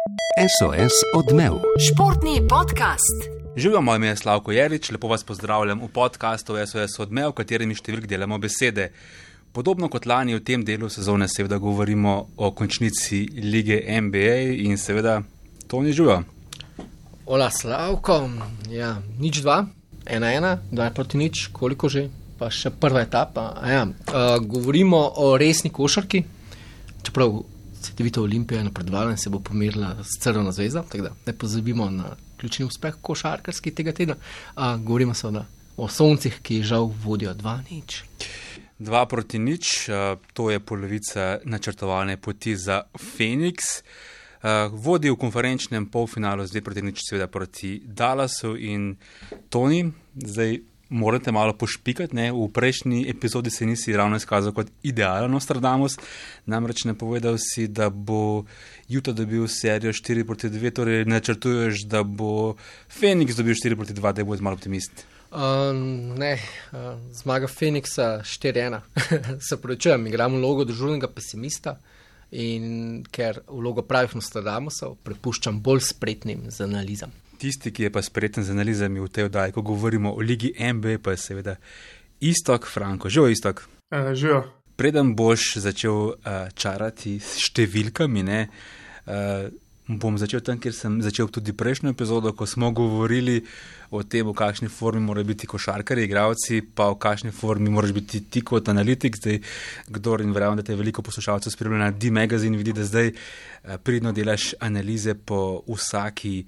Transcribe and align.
SOS 0.00 0.92
odmev. 1.16 1.52
Športni 1.86 2.40
podcast. 2.48 3.30
Živijo, 3.56 3.80
moje 3.80 3.96
ime 3.96 4.06
je 4.06 4.16
Slavko 4.16 4.52
Jerič, 4.52 4.90
lepo 4.90 5.08
vas 5.08 5.24
pozdravljam 5.24 5.80
v 5.82 5.88
podkastu 5.88 6.54
SOS 6.66 6.98
odmev, 6.98 7.28
v 7.28 7.36
katerem 7.42 7.74
številk 7.76 8.06
delamo 8.08 8.38
besede. 8.40 8.88
Podobno 9.52 9.90
kot 9.92 10.08
lani 10.08 10.38
v 10.38 10.40
tem 10.40 10.64
delu 10.64 10.88
sezone, 10.88 11.28
seveda 11.28 11.58
govorimo 11.60 12.14
o 12.36 12.50
končnici 12.56 13.26
lige 13.44 13.82
NBA 14.00 14.64
in 14.64 14.80
seveda 14.80 15.20
to 15.68 15.82
ni 15.84 15.92
živo. 15.92 16.22
Ola, 17.26 17.50
Slavko, 17.52 18.22
ja, 18.72 18.94
nič 19.20 19.44
dva, 19.44 19.66
ena, 20.06 20.32
ena, 20.32 20.56
dva 20.72 20.88
proti 20.96 21.20
nič, 21.20 21.50
koliko 21.52 21.92
že, 21.92 22.08
pa 22.40 22.48
še 22.48 22.72
prva 22.72 23.04
etapa. 23.04 23.50
a 23.52 23.68
Ja, 23.68 23.84
uh, 23.84 24.40
govorimo 24.40 25.04
o 25.20 25.36
resni 25.36 25.68
košarki, 25.68 26.24
čeprav 27.04 27.42
se 27.80 27.92
vidi 27.98 28.20
Olimpija 28.20 28.62
napredovala 28.64 29.10
in 29.10 29.16
se 29.16 29.30
bo 29.30 29.40
pomirila 29.40 29.96
s 30.02 30.22
Crveno 30.22 30.52
zvezdo, 30.52 30.82
tako 30.82 31.04
da 31.04 31.14
ne 31.26 31.32
pozabimo 31.32 31.90
na 31.90 32.16
ključni 32.36 32.64
uspeh 32.64 32.94
košarkarski 33.00 33.74
tega 33.74 33.92
tedna. 33.92 34.14
Uh, 34.56 34.62
govorimo 34.84 35.14
seveda 35.14 35.46
o 35.76 35.88
soncih, 35.88 36.40
ki 36.42 36.62
žal 36.62 36.90
vodijo 37.04 37.34
dva 37.34 37.60
nič. 37.70 38.02
Dva 38.78 39.06
proti 39.06 39.38
nič, 39.38 39.90
to 40.32 40.50
je 40.50 40.60
polovica 40.60 41.38
načrtovane 41.44 42.16
poti 42.16 42.56
za 42.56 42.82
Phoenix. 42.96 43.82
Vodi 44.72 45.10
v 45.10 45.18
konferenčnem 45.20 45.86
polfinalu, 45.92 46.46
zdaj 46.48 46.62
proti 46.64 46.82
nič, 46.82 47.02
seveda 47.04 47.26
proti 47.28 47.82
Dallasu 47.84 48.54
in 48.56 48.94
Toni. 49.52 49.84
Zdaj 50.16 50.56
morate 50.90 51.32
malo 51.32 51.52
pošpikati, 51.52 52.16
ne? 52.16 52.32
v 52.32 52.48
prejšnji 52.52 53.04
epizodi 53.10 53.50
se 53.50 53.66
nisi 53.66 53.96
ravno 53.96 54.16
izkazal 54.16 54.52
kot 54.52 54.66
idealen 54.82 55.30
Nostradamus, 55.30 55.96
namreč 56.46 56.84
ne 56.84 56.94
povedal 56.98 57.38
si, 57.38 57.68
da 57.68 57.90
bo 57.90 58.44
Utah 58.90 59.14
dobil 59.14 59.46
serijo 59.48 59.92
4 59.92 60.26
proti 60.26 60.50
2, 60.50 60.74
torej 60.74 61.04
načrtuješ, 61.04 61.86
da 61.86 62.02
bo 62.02 62.56
Phoenix 62.90 63.38
dobil 63.38 63.54
4 63.54 63.76
proti 63.76 63.94
2, 63.94 64.12
da 64.12 64.24
bo 64.24 64.36
malo 64.40 64.58
optimist. 64.58 65.06
Uh, 65.30 65.70
ne, 66.18 66.34
uh, 66.72 66.98
zmaga 67.14 67.46
Phoenixa 67.46 68.20
4-1. 68.26 68.80
Se 69.48 69.56
pravičujem, 69.62 70.06
igramo 70.06 70.38
vlogo 70.38 70.64
državnega 70.64 71.08
pesimista 71.14 71.78
in 72.30 73.04
ker 73.10 73.40
vlogo 73.46 73.82
pravih 73.82 74.14
Nostradamusov 74.18 74.96
prepuščam 75.06 75.62
bolj 75.62 75.86
spretnim 75.92 76.50
z 76.50 76.66
analizam. 76.66 77.14
Tisti, 77.40 77.72
ki 77.72 77.88
je 77.88 77.90
pa 77.92 78.02
spreten 78.04 78.44
z 78.44 78.52
analizami 78.52 79.00
v 79.00 79.08
tej 79.08 79.30
oddaji, 79.30 79.56
ko 79.56 79.64
govorimo 79.64 80.12
o 80.12 80.20
ligi 80.20 80.52
MB, 80.52 81.00
pa 81.00 81.16
je 81.16 81.24
seveda 81.24 81.56
istok, 82.20 82.68
Franko, 82.68 83.08
že 83.08 83.20
o 83.24 83.28
istok. 83.32 83.64
Uh, 83.88 84.12
Živijo. 84.12 84.44
Preden 84.76 85.14
boš 85.16 85.56
začel 85.56 86.12
uh, 86.12 86.52
čarati 86.52 87.16
s 87.16 87.40
številkami, 87.40 88.24
ne, 88.28 88.44
uh, 89.08 89.48
bom 89.98 90.14
začel 90.20 90.44
tam, 90.44 90.60
kjer 90.60 90.76
sem 90.76 91.00
začel 91.02 91.32
tudi 91.32 91.56
prejšnjo 91.56 91.90
epizodo, 91.96 92.30
ko 92.36 92.46
smo 92.46 92.70
govorili 92.76 93.40
o 93.90 94.04
tem, 94.04 94.28
v 94.28 94.36
kakšni 94.36 94.68
formi 94.70 95.02
morajo 95.02 95.32
biti 95.32 95.48
košarkari, 95.50 96.04
igravci, 96.06 96.60
pa 96.62 96.92
v 96.92 97.00
kakšni 97.00 97.32
formi 97.34 97.72
moraš 97.72 97.96
biti 97.96 98.20
ti 98.28 98.44
kot 98.44 98.68
analitik. 98.70 99.16
Zdaj, 99.18 99.40
kdor 99.88 100.22
in 100.22 100.36
verjamem, 100.36 100.60
da 100.60 100.66
te 100.68 100.76
veliko 100.78 101.02
poslušalcev 101.02 101.56
spremljalo 101.56 101.88
na 101.88 101.90
D-Magazine, 101.90 102.60
vidi, 102.60 102.76
da 102.76 102.86
zdaj 102.86 103.14
uh, 103.16 103.80
pridno 103.82 104.12
delaš 104.12 104.52
analize 104.60 105.16
po 105.16 105.64
vsaki 105.66 106.44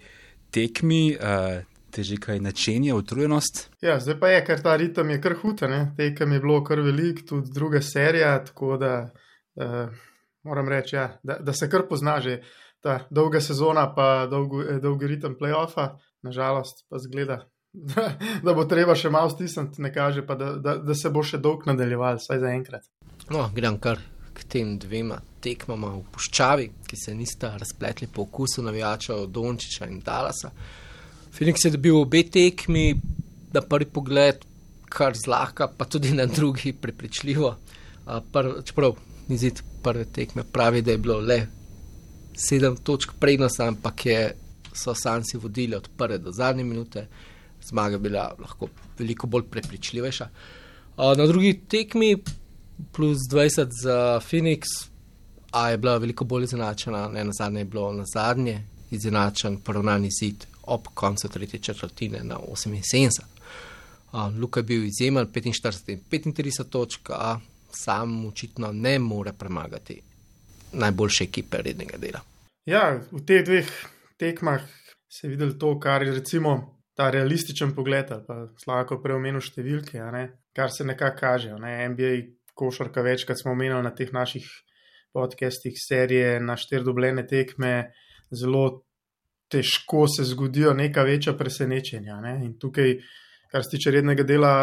tekmi. 0.52 1.04
Uh, 1.16 1.62
Te 1.92 2.00
že 2.00 2.16
kaj 2.16 2.38
načenja 2.40 2.94
utrujenost? 2.96 3.66
Ja, 3.84 3.98
zdaj 4.00 4.14
pa 4.16 4.30
je, 4.32 4.38
ker 4.46 4.62
ta 4.64 4.72
ritem 4.80 5.10
je 5.12 5.18
kar 5.20 5.34
hud, 5.42 5.60
tekem 5.96 6.32
je 6.32 6.38
bilo 6.40 6.62
kar 6.64 6.80
velik, 6.80 7.20
tudi 7.28 7.52
druga 7.52 7.82
serija, 7.84 8.30
tako 8.46 8.78
da 8.80 8.92
uh, 9.60 9.92
moram 10.42 10.68
reči, 10.68 10.96
ja, 10.96 11.18
da, 11.22 11.36
da 11.38 11.52
se 11.52 11.68
kar 11.70 11.84
pozna 11.88 12.20
že 12.20 12.38
ta 12.80 13.06
dolga 13.10 13.40
sezona, 13.40 13.94
pa 13.94 14.26
dolgo, 14.26 14.62
eh, 14.62 14.80
dolgi 14.80 15.06
ritem 15.06 15.36
playoffa, 15.38 15.98
nažalost 16.22 16.86
pa 16.88 16.98
zgleda, 16.98 17.42
da, 17.94 18.08
da 18.42 18.54
bo 18.54 18.64
treba 18.64 18.96
še 18.98 19.10
malo 19.10 19.30
stisniti, 19.30 19.82
ne 19.82 19.92
kaže 19.94 20.26
pa, 20.26 20.34
da, 20.34 20.54
da, 20.56 20.76
da 20.80 20.94
se 20.94 21.10
bo 21.10 21.22
še 21.22 21.38
dolg 21.38 21.68
nadaljeval, 21.68 22.18
vsaj 22.24 22.40
za 22.42 22.56
enkrat. 22.56 22.88
No, 23.30 23.50
grem 23.54 23.78
kar 23.80 24.00
k 24.34 24.44
tem 24.48 24.76
dvema 24.78 25.18
tekmama 25.42 25.90
v 25.96 26.04
Puščavi, 26.12 26.68
ki 26.86 26.96
se 26.96 27.14
nista 27.14 27.56
razpletli 27.58 28.06
po 28.06 28.22
okusu 28.22 28.62
navijačev 28.62 29.26
Dončiča 29.26 29.88
in 29.90 30.00
Dalasa. 30.00 30.52
Phoenix 31.32 31.64
je 31.64 31.72
dobil 31.76 31.96
obe 31.96 32.22
tekmi, 32.30 32.92
na 33.52 33.60
prvi 33.60 33.88
pogled, 33.88 34.44
kar 34.92 35.16
zlahka, 35.16 35.68
pa 35.68 35.84
tudi 35.84 36.12
na 36.14 36.26
drugi 36.26 36.72
prepričljivo. 36.72 37.56
Prv, 38.32 38.62
čeprav 38.64 38.96
ni 39.28 39.38
zid 39.38 39.62
prve 39.82 40.04
tekme, 40.04 40.44
pravi, 40.44 40.82
da 40.82 40.92
je 40.92 40.98
bilo 40.98 41.20
le 41.20 41.46
sedem 42.36 42.76
točk 42.76 43.12
prednost, 43.20 43.60
ampak 43.60 44.06
je, 44.06 44.20
so 44.74 44.94
Sansi 44.94 45.36
vodili 45.36 45.76
od 45.76 45.88
prve 45.96 46.18
do 46.18 46.32
zadnje 46.32 46.64
minute, 46.64 47.06
zmaga 47.62 47.98
bila 47.98 48.32
lahko 48.38 48.68
veliko 48.98 49.26
bolj 49.26 49.42
prepričljivejša. 49.50 50.28
A, 50.96 51.14
Na 51.14 51.26
drugi 51.26 51.60
tekmi 51.68 52.16
plus 52.92 53.18
20 53.30 53.68
za 53.82 54.20
Phoenix, 54.20 54.62
a 55.52 55.70
je 55.70 55.78
bila 55.78 55.96
veliko 55.96 56.24
bolj 56.24 56.44
izenačena, 56.44 57.08
ne 57.08 57.24
na 57.24 57.32
zadnje 57.38 57.60
je 57.60 57.64
bilo 57.64 57.92
na 57.92 58.04
zadnje 58.14 58.62
izenačen 58.90 59.60
poravnani 59.60 60.08
zid 60.20 60.46
ob 60.62 60.86
koncu 60.94 61.28
tretje 61.28 61.58
četrtine 61.60 62.20
na 62.24 62.36
78. 62.36 63.20
Uh, 64.12 64.38
Luka 64.40 64.60
je 64.60 64.64
bil 64.64 64.84
izjemen, 64.84 65.26
45 65.26 66.26
in 66.26 66.34
35 66.34 66.68
točk, 66.68 67.10
a 67.10 67.38
sam 67.70 68.26
očitno 68.26 68.72
ne 68.72 68.98
more 68.98 69.32
premagati 69.32 70.00
najboljše 70.72 71.24
ekipe 71.24 71.62
rednega 71.62 71.96
dela. 71.96 72.20
Ja, 72.66 73.00
v 73.10 73.24
teh 73.26 73.44
dveh 73.44 73.68
tekmah 74.16 74.60
se 75.08 75.26
je 75.26 75.30
videlo 75.30 75.52
to, 75.52 75.78
kar 75.80 76.02
je 76.02 76.12
recimo 76.12 76.78
ta 76.96 77.10
realističen 77.10 77.74
pogled, 77.74 78.12
ali 78.12 78.24
pa 78.26 78.36
slabo 78.64 79.00
preomenil 79.02 79.40
številke, 79.40 80.00
kar 80.52 80.70
se 80.70 80.84
nekako 80.84 81.18
kaže. 81.20 81.56
Ne, 81.60 81.88
NBA 81.88 82.14
košarka 82.54 83.02
večkrat 83.02 83.38
smo 83.40 83.52
omenili 83.52 83.82
na 83.82 83.94
teh 83.94 84.12
naših 84.12 84.46
podcestih 85.12 85.76
serije 85.88 86.40
na 86.40 86.56
štiri 86.56 86.84
dobljene 86.84 87.26
tekme, 87.26 87.92
zelo 88.30 88.82
težko 89.52 90.06
se 90.08 90.24
zgodijo 90.24 90.72
neka 90.74 91.02
večja 91.02 91.36
presenečenja. 91.36 92.20
Ne? 92.20 92.38
In 92.44 92.58
tukaj, 92.58 92.96
kar 93.52 93.64
se 93.64 93.76
tiče 93.76 93.90
rednega 93.90 94.24
dela 94.24 94.54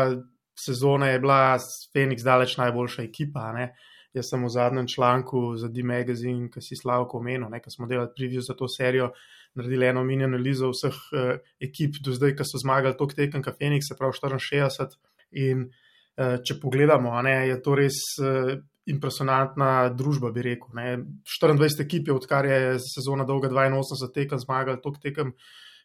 sezone, 0.66 1.12
je 1.12 1.20
bila 1.20 1.58
Phoenix 1.94 2.26
daleč 2.26 2.58
najboljša 2.58 3.04
ekipa. 3.04 3.52
Ne? 3.54 3.70
Jaz 4.14 4.32
sem 4.32 4.42
v 4.44 4.50
zadnjem 4.50 4.88
članku 4.90 5.54
za 5.62 5.68
D-Magazine, 5.70 6.50
ki 6.50 6.62
si 6.66 6.78
slavko 6.80 7.20
omenil, 7.20 7.54
ki 7.62 7.76
smo 7.76 7.86
delali 7.88 8.10
preview 8.18 8.42
za 8.42 8.56
to 8.58 8.68
serijo, 8.68 9.12
naredili 9.54 9.86
eno 9.86 10.02
mini 10.04 10.26
analizo 10.26 10.72
vseh 10.74 10.98
uh, 11.14 11.36
ekip 11.62 12.02
do 12.02 12.16
zdaj, 12.18 12.34
ki 12.38 12.48
so 12.50 12.58
zmagali 12.58 12.98
tok 12.98 13.14
tekem, 13.14 13.44
kot 13.46 13.60
Phoenix, 13.62 13.86
se 13.86 13.98
pravi 14.00 14.18
64. 14.18 14.98
In 15.46 15.68
uh, 15.68 15.89
če 16.19 16.59
pogledamo, 16.62 17.13
ne, 17.25 17.38
je 17.53 17.62
to 17.63 17.78
res. 17.80 18.03
Uh, 18.24 18.57
Impresionantna 18.90 19.91
družba, 19.94 20.31
bi 20.34 20.41
rekel. 20.41 20.72
Ne. 20.74 20.96
24 21.30 21.84
ekip 21.84 22.07
je, 22.09 22.13
odkar 22.16 22.47
je 22.50 22.80
sezona 22.81 23.22
dolga 23.22 23.52
82 23.52 24.07
tekem, 24.16 24.40
zmagali 24.41 24.81
tok 24.81 24.96
tekem 25.03 25.29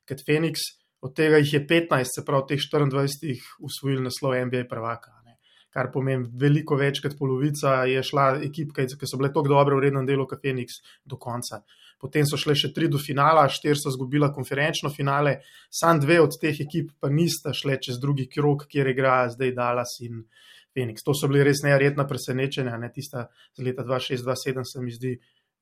kot 0.09 0.23
Phoenix, 0.25 0.63
od 1.05 1.13
tega 1.13 1.37
jih 1.43 1.53
je 1.53 1.61
15, 1.69 2.17
se 2.17 2.25
pravi, 2.25 2.55
teh 2.55 2.63
24 2.65 3.29
jih 3.29 3.45
usvojili 3.61 4.07
naslov 4.07 4.39
NBA 4.49 4.65
prvaka. 4.71 5.13
Ne. 5.27 5.37
Kar 5.75 5.91
pomeni, 5.93 6.31
veliko 6.41 6.79
več 6.81 7.03
kot 7.05 7.19
polovica 7.19 7.83
je 7.91 8.01
šla 8.01 8.39
ekipka, 8.47 8.87
ki 8.89 9.11
so 9.11 9.21
bile 9.21 9.33
tako 9.35 9.51
dobre 9.53 9.77
v 9.77 9.85
rednem 9.85 10.09
delu 10.09 10.25
kot 10.31 10.41
Phoenix 10.41 10.81
do 11.05 11.21
konca. 11.21 11.61
Potem 12.05 12.27
so 12.29 12.37
šle 12.37 12.53
še 12.59 12.69
tri 12.77 12.91
do 12.93 13.01
finala, 13.01 13.47
štiri 13.49 13.79
so 13.81 13.89
izgubila 13.89 14.29
konferenčno 14.35 14.91
finale, 14.93 15.39
sam 15.73 16.03
dve 16.03 16.19
od 16.21 16.37
teh 16.41 16.59
ekip 16.67 16.93
pa 17.01 17.09
nista 17.09 17.55
šle 17.57 17.79
čez 17.81 17.97
drugi 18.03 18.29
krok, 18.29 18.67
kjer 18.69 18.93
igra 18.93 19.23
zdaj 19.33 19.57
Dallas 19.57 19.97
in. 20.05 20.27
Phoenix. 20.75 21.05
To 21.07 21.15
so 21.15 21.29
bili 21.31 21.45
res 21.47 21.63
neverjetna 21.63 22.03
presenečenja, 22.11 22.75
ne 22.83 22.91
tista 22.93 23.29
z 23.55 23.63
leta 23.63 23.85
2006-2007, 23.87 24.67
se 24.67 24.83
mi 24.83 24.91
zdi, 24.91 25.13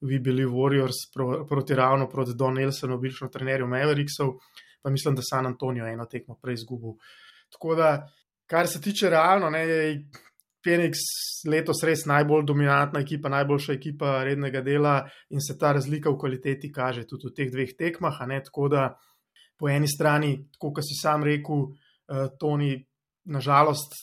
vi 0.09 0.19
bili 0.19 0.47
Warriors 0.49 1.05
pro, 1.13 1.45
proti 1.47 1.77
ravno 1.79 2.09
proti 2.09 2.35
Don 2.35 2.57
Nelsonu, 2.57 2.99
bivšemu 2.99 3.31
trenerju 3.31 3.69
Mavericksov, 3.69 4.35
pa 4.83 4.91
mislim, 4.91 5.15
da 5.15 5.23
San 5.23 5.47
Antonijo 5.47 5.87
eno 5.87 6.07
tekmo 6.11 6.39
prej 6.43 6.63
izgubil. 6.63 6.97
Tako 7.53 7.75
da, 7.79 7.91
kar 8.47 8.69
se 8.69 8.81
tiče 8.81 9.11
realno, 9.11 9.51
ne, 9.51 9.67
je 9.69 9.85
Phoenix 10.63 11.03
letos 11.51 11.83
res 11.85 12.05
najbolj 12.07 12.47
dominantna 12.47 13.03
ekipa, 13.03 13.31
najboljša 13.33 13.75
ekipa 13.75 14.21
rednega 14.25 14.63
dela 14.63 15.01
in 15.31 15.43
se 15.43 15.59
ta 15.59 15.73
razlika 15.73 16.11
v 16.11 16.19
kvaliteti 16.19 16.71
kaže 16.73 17.07
tudi 17.07 17.31
v 17.31 17.35
teh 17.37 17.51
dveh 17.51 17.75
tekmah. 17.79 18.23
Tako 18.47 18.69
da, 18.69 18.89
po 19.59 19.69
eni 19.69 19.89
strani, 19.89 20.37
tako 20.55 20.73
kot 20.79 20.87
si 20.87 20.99
sam 20.99 21.25
rekel, 21.27 21.69
uh, 21.69 22.29
Toni, 22.39 22.77
nažalost, 23.25 23.95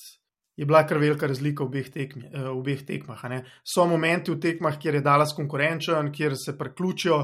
je 0.59 0.65
bila 0.65 0.83
kar 0.87 0.97
velika 0.99 1.27
razlika 1.27 1.63
v 1.63 1.67
obeh, 1.67 1.89
tekmi, 1.91 2.29
v 2.33 2.51
obeh 2.51 2.81
tekmah. 2.83 3.21
So 3.63 3.85
momenti 3.87 4.31
v 4.31 4.39
tekmah, 4.43 4.75
kjer 4.79 4.99
je 4.99 5.01
Dallas 5.01 5.31
konkurenčen, 5.35 6.11
kjer 6.11 6.35
se 6.35 6.57
priključijo, 6.57 7.19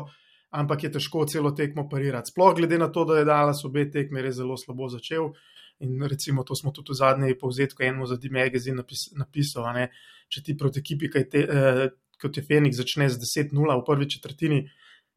ampak 0.55 0.83
je 0.83 0.91
težko 0.95 1.25
celo 1.27 1.51
tekmo 1.51 1.89
parirati. 1.91 2.31
Sploh 2.31 2.55
glede 2.55 2.79
na 2.79 2.87
to, 2.87 3.03
da 3.05 3.19
je 3.19 3.27
Dallas 3.27 3.65
obe 3.67 3.89
tekme 3.91 4.23
res 4.23 4.37
zelo 4.39 4.55
slabo 4.57 4.87
začel. 4.87 5.33
In 5.83 5.99
recimo 6.07 6.43
to 6.43 6.55
smo 6.55 6.71
tudi 6.71 6.93
v 6.93 6.99
zadnji 7.01 7.35
povzetku 7.39 7.83
enemu 7.83 8.07
za 8.07 8.15
D-Magazine 8.15 8.79
napis, 8.79 9.09
napisali. 9.17 9.73
Ne. 9.75 9.89
Če 10.31 10.41
ti 10.41 10.55
proti 10.57 10.79
ekipi, 10.79 11.11
te, 11.29 11.43
eh, 11.43 11.85
kot 12.21 12.37
je 12.37 12.43
Phoenix, 12.43 12.79
začne 12.79 13.09
z 13.09 13.19
10-0 13.19 13.75
v 13.81 13.85
prvi 13.85 14.09
četrtini, 14.09 14.63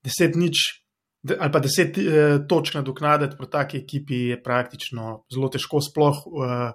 10-0 0.05 0.51
de, 1.23 1.37
ali 1.41 1.53
pa 1.53 1.61
deset 1.61 1.99
eh, 1.99 2.39
točk 2.49 2.75
nadoknaditi 2.75 3.37
proti 3.37 3.53
taki 3.53 3.77
ekipi 3.79 4.21
je 4.33 4.43
praktično 4.43 5.25
zelo 5.33 5.49
težko, 5.49 5.81
sploh 5.83 6.23
eh, 6.27 6.73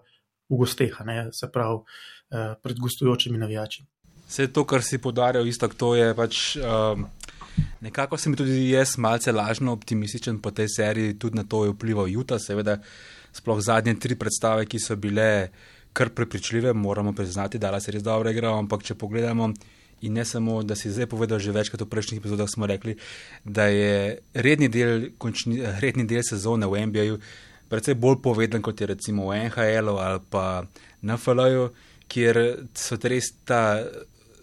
v 0.50 0.59
gosteh, 0.59 0.97
se 1.31 1.51
pravi 1.51 1.80
eh, 1.80 2.56
pred 2.63 2.80
gostujočimi 2.80 3.38
navijači. 3.38 3.85
Vse 4.27 4.47
to, 4.53 4.65
kar 4.65 4.83
si 4.83 4.97
podaril, 4.97 5.47
isto 5.47 5.68
to 5.68 5.95
je 5.95 6.13
pač. 6.15 6.56
Um... 6.57 7.07
Nekako 7.85 8.18
sem 8.18 8.33
tudi 8.33 8.71
jaz 8.71 8.95
malce 8.97 9.31
lažno 9.31 9.75
optimističen 9.75 10.39
po 10.41 10.50
tej 10.51 10.71
seriji, 10.74 11.19
tudi 11.21 11.38
na 11.38 11.44
to 11.45 11.65
je 11.65 11.74
vplival 11.75 12.07
Juta, 12.09 12.39
seveda, 12.41 12.80
sploh 13.33 13.62
zadnje 13.62 13.95
tri 14.00 14.15
predstave, 14.15 14.65
ki 14.65 14.80
so 14.80 14.95
bile 14.95 15.50
kar 15.94 16.09
prepričljive, 16.09 16.74
moramo 16.74 17.13
priznati, 17.13 17.59
da 17.59 17.80
se 17.80 17.91
res 17.91 18.03
dobro 18.03 18.30
igra, 18.30 18.57
ampak 18.57 18.83
če 18.83 18.95
pogledamo 18.95 19.51
in 20.03 20.13
ne 20.13 20.25
samo, 20.25 20.63
da 20.63 20.75
si 20.75 20.91
zdaj 20.91 21.07
povedal, 21.07 21.39
že 21.39 21.53
večkrat 21.56 21.81
v 21.81 21.89
prejšnjih 21.89 22.19
epizodah 22.19 22.50
smo 22.50 22.68
rekli, 22.68 22.97
da 23.44 23.69
je 23.71 24.19
redni 24.33 24.68
del, 24.68 25.13
končni, 25.18 25.62
redni 25.80 26.03
del 26.06 26.25
sezone 26.27 26.68
v 26.68 26.85
NBA-ju 26.89 27.19
predvsej 27.71 27.95
bolj 27.95 28.19
poveden 28.21 28.62
kot 28.62 28.81
je 28.81 28.88
recimo 28.88 29.30
v 29.30 29.47
NHL-u 29.47 29.95
ali 29.97 30.19
pa 30.30 30.65
na 31.01 31.18
FL-ju, 31.18 31.69
kjer 32.12 32.39
so 32.75 32.97
res 33.01 33.31
ta, 33.47 33.85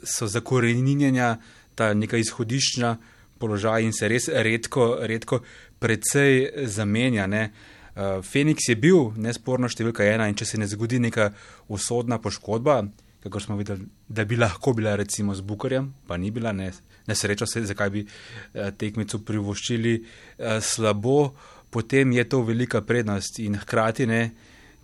so 0.03 0.27
zakoreninjenja, 0.27 1.37
ta 1.77 1.93
neka 1.95 2.17
izhodiščna 2.17 2.97
položaj 3.39 3.85
in 3.85 3.93
se 3.93 4.09
res 4.09 4.31
redko, 4.33 4.97
redko 5.03 5.43
predvsej 5.81 6.67
zamenja. 6.73 7.27
Ne? 7.27 7.45
Uh, 7.51 7.80
Feniks 8.23 8.69
je 8.69 8.77
bil 8.79 9.11
nesporno 9.19 9.69
številka 9.69 10.07
ena 10.07 10.29
in 10.31 10.37
če 10.39 10.47
se 10.47 10.59
ne 10.61 10.69
zgodi 10.71 11.01
neka 11.03 11.31
usodna 11.69 12.21
poškodba, 12.23 12.85
kako 13.21 13.41
smo 13.41 13.57
videli, 13.57 13.87
da 14.09 14.25
bi 14.25 14.37
lahko 14.37 14.73
bila 14.73 14.95
recimo 14.97 15.35
z 15.35 15.45
Bukarjem, 15.45 15.91
pa 16.07 16.17
ni 16.17 16.31
bila, 16.31 16.53
ne, 16.53 16.71
ne 17.07 17.15
srečo 17.15 17.47
se, 17.47 17.65
zakaj 17.67 17.91
bi 17.91 18.05
eh, 18.07 18.71
tekmico 18.79 19.19
privoščili 19.19 19.97
eh, 19.97 20.61
slabo, 20.61 21.35
potem 21.71 22.13
je 22.13 22.25
to 22.29 22.43
velika 22.43 22.81
prednost 22.81 23.43
in 23.43 23.59
hkrati 23.61 24.07
ne. 24.07 24.23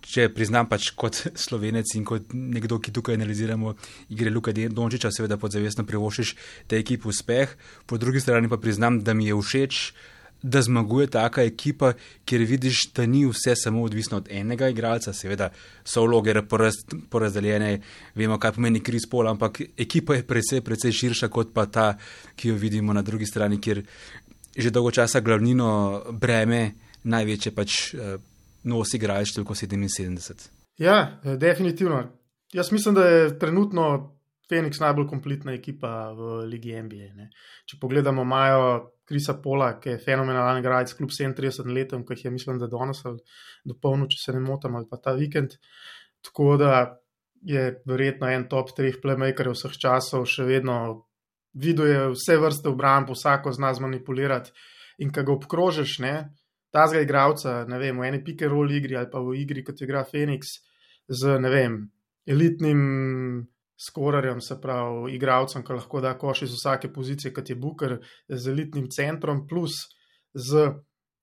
Če 0.07 0.29
priznam, 0.31 0.69
pač 0.71 0.93
kot 0.95 1.17
slovenec 1.35 1.91
in 1.99 2.05
kot 2.07 2.35
nekdo, 2.37 2.77
ki 2.79 2.93
tukaj 2.95 3.17
analiziramo 3.17 3.73
igre 4.15 4.31
Luka 4.31 4.53
Dončiča, 4.55 5.11
seveda 5.11 5.35
podzavestno 5.41 5.83
privošiš 5.89 6.35
tej 6.71 6.85
ekipi 6.85 7.09
uspeh, 7.11 7.57
po 7.91 7.99
drugi 7.99 8.23
strani 8.23 8.47
pa 8.47 8.61
priznam, 8.61 9.01
da 9.03 9.17
mi 9.19 9.27
je 9.27 9.35
všeč 9.35 9.81
uh, 9.89 10.16
da 10.43 10.63
zmaguje 10.63 11.07
taka 11.11 11.43
ekipa, 11.43 11.93
kjer 12.25 12.43
vidiš, 12.47 12.93
da 12.95 13.07
ni 13.07 13.25
vse 13.27 13.57
samo 13.57 13.83
odvisno 13.83 14.17
od 14.17 14.29
enega 14.31 14.69
igralca, 14.69 15.13
seveda 15.13 15.51
so 15.85 16.05
vloge 16.07 16.35
porazdeljene, 17.11 17.81
vemo, 18.15 18.39
kaj 18.39 18.53
pomeni 18.53 18.81
kriz 18.81 19.09
pol, 19.11 19.29
ampak 19.29 19.61
ekipa 19.77 20.15
je 20.15 20.27
precej, 20.27 20.61
precej 20.61 20.93
širša 20.93 21.29
kot 21.29 21.55
pa 21.55 21.67
ta, 21.67 21.95
ki 22.37 22.49
jo 22.49 22.55
vidimo 22.55 22.93
na 22.93 23.03
drugi 23.03 23.27
strani, 23.27 23.61
kjer 23.61 23.83
že 24.57 24.71
dolgo 24.71 24.91
časa 24.91 25.21
glavnino 25.21 26.03
breme 26.13 26.73
največje 27.05 27.53
pač 27.55 27.95
eh, 27.95 28.17
nosi 28.65 28.97
igralec 28.97 29.31
številko 29.31 29.55
77. 29.55 30.49
Ja, 30.81 31.21
eh, 31.23 31.37
definitivno. 31.37 32.03
Jaz 32.55 32.73
mislim, 32.73 32.95
da 32.95 33.05
je 33.09 33.39
trenutno 33.39 34.17
Phoenix 34.51 34.81
najbolj 34.81 35.09
kompletna 35.11 35.53
ekipa 35.53 36.13
v 36.17 36.47
Ligi 36.47 36.77
NBA. 36.79 37.13
Ne. 37.19 37.31
Če 37.67 37.79
pogledamo, 37.83 38.23
imajo 38.23 38.96
Krisa 39.07 39.37
Pola, 39.43 39.71
ki 39.81 39.95
je 39.95 40.03
fenomenalen 40.03 40.61
igralec, 40.61 40.93
kljub 40.99 41.13
37 41.15 41.73
letom, 41.73 42.03
ki 42.07 42.17
jih 42.17 42.25
je, 42.27 42.33
mislim, 42.35 42.59
da 42.59 42.67
danes 42.71 43.05
ali 43.07 43.23
dopolnil, 43.65 44.09
če 44.11 44.19
se 44.23 44.35
ne 44.35 44.43
motim, 44.43 44.75
ali 44.75 44.89
pa 44.91 44.99
ta 45.03 45.15
vikend. 45.15 45.55
Tako 46.27 46.57
da 46.59 46.73
je 47.47 47.69
verjetno 47.87 48.31
en 48.33 48.49
top 48.51 48.73
treh 48.75 48.99
playmakerjev 49.03 49.55
vseh 49.55 49.77
časov, 49.79 50.27
še 50.27 50.47
vedno 50.49 50.79
viduje 51.57 52.09
vse 52.13 52.37
vrste 52.43 52.73
obramb, 52.73 53.13
vsako 53.15 53.53
zna 53.55 53.73
zmanipulirati 53.77 54.53
in 55.05 55.13
ko 55.13 55.23
ga 55.23 55.35
obkrožiš, 55.37 55.99
ne, 56.05 56.15
ta 56.75 56.87
zga 56.91 57.03
igralca, 57.05 57.63
ne 57.69 57.79
vem, 57.81 57.99
v 58.01 58.09
eni 58.09 58.23
pike 58.25 58.49
rol 58.51 58.73
igri 58.73 58.97
ali 58.99 59.11
pa 59.13 59.21
v 59.23 59.37
igri, 59.41 59.65
kot 59.65 59.81
igra 59.85 60.05
Phoenix, 60.09 60.59
z, 61.09 61.39
ne 61.41 61.53
vem, 61.53 61.79
elitnim 62.27 62.81
skorarjem, 63.77 64.41
se 64.41 64.57
pravi, 64.61 65.15
igravcem, 65.15 65.65
ki 65.65 65.77
lahko 65.77 66.01
da 66.01 66.17
koš 66.19 66.47
iz 66.47 66.55
vsake 66.57 66.93
pozicije, 66.93 67.33
kot 67.35 67.51
je 67.51 67.57
Booker, 67.57 67.99
z 68.29 68.53
elitnim 68.53 68.89
centrom, 68.91 69.47
plus 69.49 69.85
z 70.35 70.69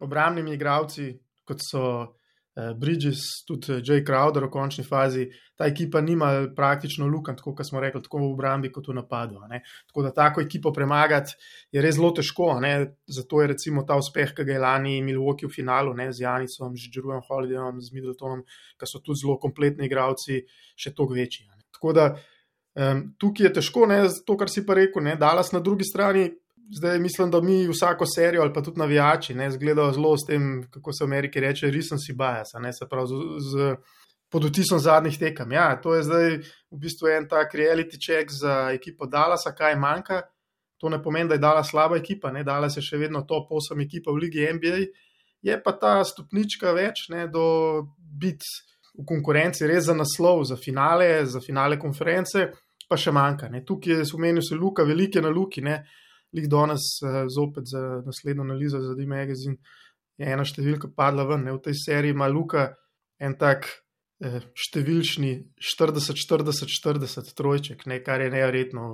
obramnimi 0.03 0.53
igravci, 0.53 1.13
kot 1.47 1.63
so 1.63 1.85
eh, 2.55 2.73
Bridges, 2.77 3.23
tudi 3.47 3.79
J. 3.81 4.03
Crowder 4.05 4.45
v 4.45 4.51
končni 4.53 4.83
fazi. 4.85 5.25
Ta 5.57 5.65
ekipa 5.69 6.01
nima 6.01 6.29
praktično 6.55 7.07
luken, 7.07 7.37
tako 7.37 7.55
kot 7.57 7.67
smo 7.69 7.81
rekli, 7.81 8.01
tako 8.03 8.21
v 8.21 8.29
obrambi 8.33 8.71
kot 8.73 8.89
v 8.89 8.97
napadu. 8.99 9.41
Tako 9.87 10.03
da 10.05 10.11
tako 10.13 10.41
ekipo 10.41 10.73
premagati 10.73 11.33
je 11.71 11.81
res 11.81 11.97
zelo 11.97 12.11
težko. 12.13 12.51
Zato 13.07 13.41
je 13.41 13.47
recimo 13.53 13.85
ta 13.87 13.97
uspeh, 13.97 14.35
ki 14.35 14.45
ga 14.45 14.53
je 14.53 14.61
lani 14.65 15.01
Milwaukee 15.01 15.49
v 15.49 15.55
finalu 15.55 15.93
ne, 15.97 16.11
z 16.13 16.25
Janicom, 16.25 16.77
z 16.77 16.93
Jerujom 16.93 17.25
Holidayom, 17.29 17.81
z 17.81 17.97
Middletonom, 17.97 18.45
ki 18.77 18.89
so 18.89 19.01
tudi 19.01 19.25
zelo 19.25 19.39
kompletni 19.41 19.89
igravci, 19.89 20.43
še 20.77 20.93
toliko 20.93 21.21
večji. 21.21 21.49
Tako 21.73 21.93
da 21.93 22.13
Um, 22.73 23.03
tukaj 23.21 23.45
je 23.45 23.53
težko, 23.59 23.85
ne, 23.85 23.99
to, 24.25 24.37
kar 24.37 24.49
si 24.49 24.63
pa 24.65 24.73
rekel, 24.73 25.03
ne, 25.05 25.13
Dalas 25.19 25.51
na 25.53 25.61
drugi 25.61 25.85
strani. 25.85 26.31
Zdaj 26.73 26.97
mislim, 26.99 27.29
da 27.29 27.41
mi 27.41 27.67
vsako 27.67 28.05
serijo 28.07 28.41
ali 28.41 28.53
pa 28.53 28.61
tudi 28.63 28.79
navijači 28.79 29.33
ne 29.35 29.49
zgledajo 29.51 29.91
zelo 29.93 30.13
s 30.17 30.25
tem, 30.27 30.63
kako 30.71 30.93
se 30.93 31.03
v 31.03 31.07
Ameriki 31.07 31.39
reče, 31.39 31.67
recency 31.67 32.15
bias, 32.17 32.55
ne, 32.59 32.71
se 32.73 32.87
pravi 32.89 33.07
z, 33.07 33.49
z 33.51 33.75
podutisom 34.31 34.79
zadnjih 34.79 35.19
tekem. 35.19 35.51
Ja, 35.51 35.75
to 35.81 35.93
je 35.95 36.03
zdaj 36.03 36.29
v 36.71 36.79
bistvu 36.81 37.11
en 37.13 37.27
tak 37.29 37.53
reality 37.53 37.99
check 38.01 38.31
za 38.31 38.71
ekipo 38.73 39.05
Dalasa, 39.05 39.53
kaj 39.53 39.75
manjka. 39.77 40.23
To 40.81 40.89
ne 40.89 40.97
pomeni, 41.03 41.29
da 41.29 41.37
je 41.37 41.43
Dalas 41.43 41.69
slaba 41.69 41.99
ekipa, 41.99 42.31
ne, 42.31 42.43
Dalas 42.43 42.77
je 42.77 42.81
še 42.81 42.97
vedno 42.97 43.21
top 43.27 43.53
8 43.53 43.85
ekipa 43.85 44.11
v 44.11 44.25
Ligi 44.25 44.49
NBA, 44.49 44.81
je 45.45 45.61
pa 45.61 45.71
ta 45.77 45.99
stopnička 46.03 46.73
več, 46.73 47.05
ne, 47.13 47.27
do 47.27 47.45
biti 47.99 48.49
v 48.97 49.05
konkurenci 49.05 49.67
res 49.69 49.85
za 49.85 49.95
naslov, 49.97 50.43
za 50.49 50.57
finale, 50.57 51.25
za 51.25 51.41
finale 51.41 51.77
konference 51.79 52.49
pa 52.89 52.97
še 52.99 53.13
manjka. 53.15 53.49
Ne. 53.49 53.63
Tukaj 53.65 54.01
je 54.01 54.09
spomenil 54.09 54.43
se 54.45 54.55
Luka, 54.55 54.83
velike 54.83 55.21
na 55.21 55.31
Luki, 55.33 55.61
ne. 55.61 55.81
Lih 56.33 56.47
danes 56.49 56.81
uh, 57.05 57.23
zopet 57.29 57.69
za 57.69 58.01
naslednjo 58.05 58.41
analizo 58.41 58.81
za 58.81 58.95
The 58.97 59.05
Magazine 59.05 59.59
je 60.17 60.29
ena 60.29 60.45
številka 60.45 60.91
padla 60.95 61.25
ven. 61.29 61.47
Ne. 61.47 61.55
V 61.55 61.63
tej 61.67 61.77
seriji 61.79 62.15
ima 62.15 62.29
Luka 62.31 62.67
en 63.23 63.37
tak 63.39 63.69
eh, 64.23 64.41
številčni 64.65 65.33
40-40-40 65.61 67.33
trojček, 67.37 67.87
ne, 67.89 67.99
kar 68.05 68.23
je 68.23 68.33
neverjetno. 68.33 68.89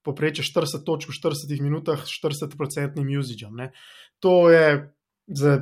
Poprečje 0.00 0.46
40 0.46 0.86
točk 0.86 1.10
v 1.10 1.18
40 1.18 1.60
minutah 1.60 2.06
s 2.06 2.16
40-odstotnim 2.22 3.10
usagem. 3.20 3.66
To 4.24 4.48
je 4.48 4.88
za 5.28 5.58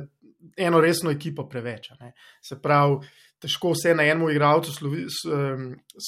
eno 0.55 0.79
resno 0.79 1.11
ekipo 1.11 1.43
preveč. 1.51 1.89
Se 2.39 2.55
pravi, 2.61 3.03
težko 3.39 3.73
vse 3.73 3.93
na 3.95 4.03
enem 4.03 4.29
igralcu 4.29 4.71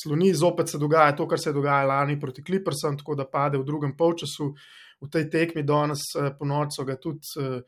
sloni, 0.03 0.33
zopet 0.35 0.69
se 0.69 0.79
dogaja 0.79 1.15
to, 1.15 1.27
kar 1.27 1.39
se 1.39 1.50
je 1.50 1.53
dogajalo 1.53 1.93
lani 1.93 2.19
proti 2.19 2.43
Clippersom, 2.43 2.97
tako 2.97 3.15
da 3.15 3.27
pade 3.29 3.57
v 3.57 3.65
drugem 3.67 3.95
polčasu. 3.97 4.53
V 5.01 5.09
tej 5.09 5.29
tekmi 5.33 5.63
danes 5.65 6.03
eh, 6.13 6.29
po 6.38 6.45
noči 6.45 6.77
so 6.77 6.85
ga 6.85 6.93
tudi 7.01 7.25
eh, 7.41 7.61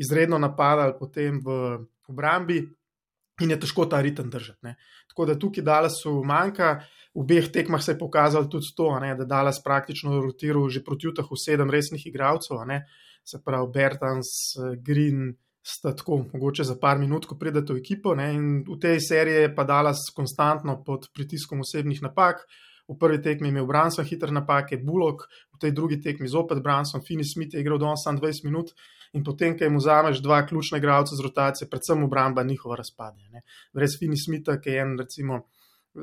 izredno 0.00 0.38
napadali, 0.38 0.94
potem 0.98 1.40
v 1.44 1.56
obrambi 2.08 2.62
in 3.42 3.50
je 3.50 3.58
težko 3.60 3.84
ta 3.86 4.00
ritem 4.00 4.30
držati. 4.30 4.58
Ne. 4.62 4.78
Tako 5.10 5.26
da 5.28 5.36
tukaj 5.38 5.64
Dalasu 5.64 6.14
manjka. 6.24 6.78
V 7.14 7.22
obeh 7.24 7.48
tekmah 7.50 7.82
se 7.82 7.92
je 7.92 7.98
pokazalo 7.98 8.46
tudi 8.46 8.70
to, 8.76 8.88
ne, 9.02 9.14
da 9.18 9.24
Dalas 9.26 9.58
praktično 9.64 10.20
rotiral 10.22 10.68
že 10.70 10.84
proti 10.84 11.08
Utahu 11.08 11.36
sedem 11.36 11.70
resnih 11.70 12.06
igralcev, 12.06 12.62
se 13.24 13.40
pravi 13.44 13.68
Bertans, 13.74 14.30
eh, 14.56 14.76
Green 14.80 15.34
sta 15.68 15.92
tako, 15.96 16.22
mogoče 16.32 16.64
za 16.64 16.76
par 16.80 16.98
minut, 16.98 17.26
ko 17.26 17.36
pridete 17.36 17.74
v 17.74 17.82
ekipo. 17.82 18.14
Ne, 18.16 18.32
v 18.64 18.78
tej 18.80 19.00
seriji 19.04 19.44
je 19.44 19.54
pa 19.54 19.64
Dallas 19.68 20.08
konstantno 20.16 20.78
pod 20.84 21.10
pritiskom 21.14 21.60
osebnih 21.60 22.02
napak. 22.02 22.46
V 22.88 22.96
prvi 22.96 23.20
tekmi 23.22 23.50
je 23.50 23.52
imel 23.52 23.66
Branson 23.68 24.06
hitre 24.08 24.32
napake, 24.32 24.78
Bullock, 24.80 25.26
v 25.52 25.60
tej 25.60 25.74
drugi 25.76 26.00
tekmi 26.00 26.28
zopet 26.28 26.62
Branson, 26.64 27.04
Fini 27.04 27.24
Smith 27.24 27.52
je 27.52 27.60
igral 27.60 27.78
do 27.78 27.84
20 27.84 28.44
minut. 28.48 28.72
In 29.12 29.24
potem, 29.24 29.56
ko 29.56 29.64
jim 29.64 29.76
vzameš 29.76 30.20
dva 30.24 30.42
ključna 30.46 30.78
igralca 30.78 31.16
z 31.16 31.24
rotacije, 31.24 31.68
predvsem 31.68 32.02
obramba 32.04 32.42
njihova 32.42 32.76
razpade. 32.76 33.28
Ne. 33.32 33.42
Brez 33.72 33.96
Fini 33.98 34.16
Smitha, 34.16 34.58
ki 34.60 34.70
je 34.70 34.80
en, 34.80 34.96
recimo, 35.00 35.42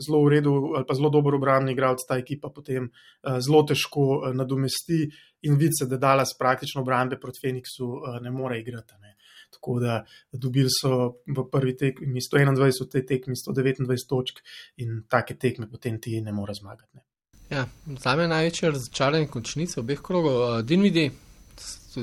zelo 0.01 0.23
v 0.25 0.29
redu 0.29 0.53
ali 0.75 0.85
pa 0.85 0.93
zelo 0.93 1.09
dober 1.09 1.37
obrambni 1.37 1.73
igralec, 1.73 2.01
ta 2.07 2.17
ekipa 2.17 2.49
potem 2.49 2.89
uh, 2.89 3.37
zelo 3.39 3.63
težko 3.63 4.05
uh, 4.17 4.33
nadomesti 4.33 5.05
in 5.45 5.57
vidi 5.57 5.77
se, 5.79 5.89
da 5.89 5.97
Dallas 5.97 6.33
praktično 6.37 6.81
obrambe 6.81 7.19
proti 7.21 7.39
Phoenixu 7.43 7.85
uh, 7.85 8.17
ne 8.21 8.31
more 8.31 8.59
igrati. 8.59 8.97
Ne. 9.01 9.14
Tako 9.51 9.79
da 9.79 10.05
dobili 10.31 10.69
so 10.69 11.15
v 11.27 11.45
prvi 11.51 11.75
tekmi 11.77 12.21
121, 12.21 12.85
v 12.85 12.89
tej 12.91 13.05
tekmi 13.05 13.35
129 13.35 14.07
točk 14.09 14.41
in 14.77 15.03
take 15.09 15.37
tekme 15.37 15.69
potem 15.69 15.99
ti 16.01 16.21
ne 16.21 16.31
more 16.31 16.53
zmagati. 16.53 16.97
Ne. 16.97 17.05
Ja, 17.49 17.67
za 18.01 18.15
me 18.15 18.23
je 18.23 18.27
največje 18.27 18.71
razočaranje 18.71 19.27
končnice 19.27 19.79
obeh 19.79 20.01
krogov. 20.01 20.41
Uh, 20.41 20.61
Dinvidi, 20.65 21.11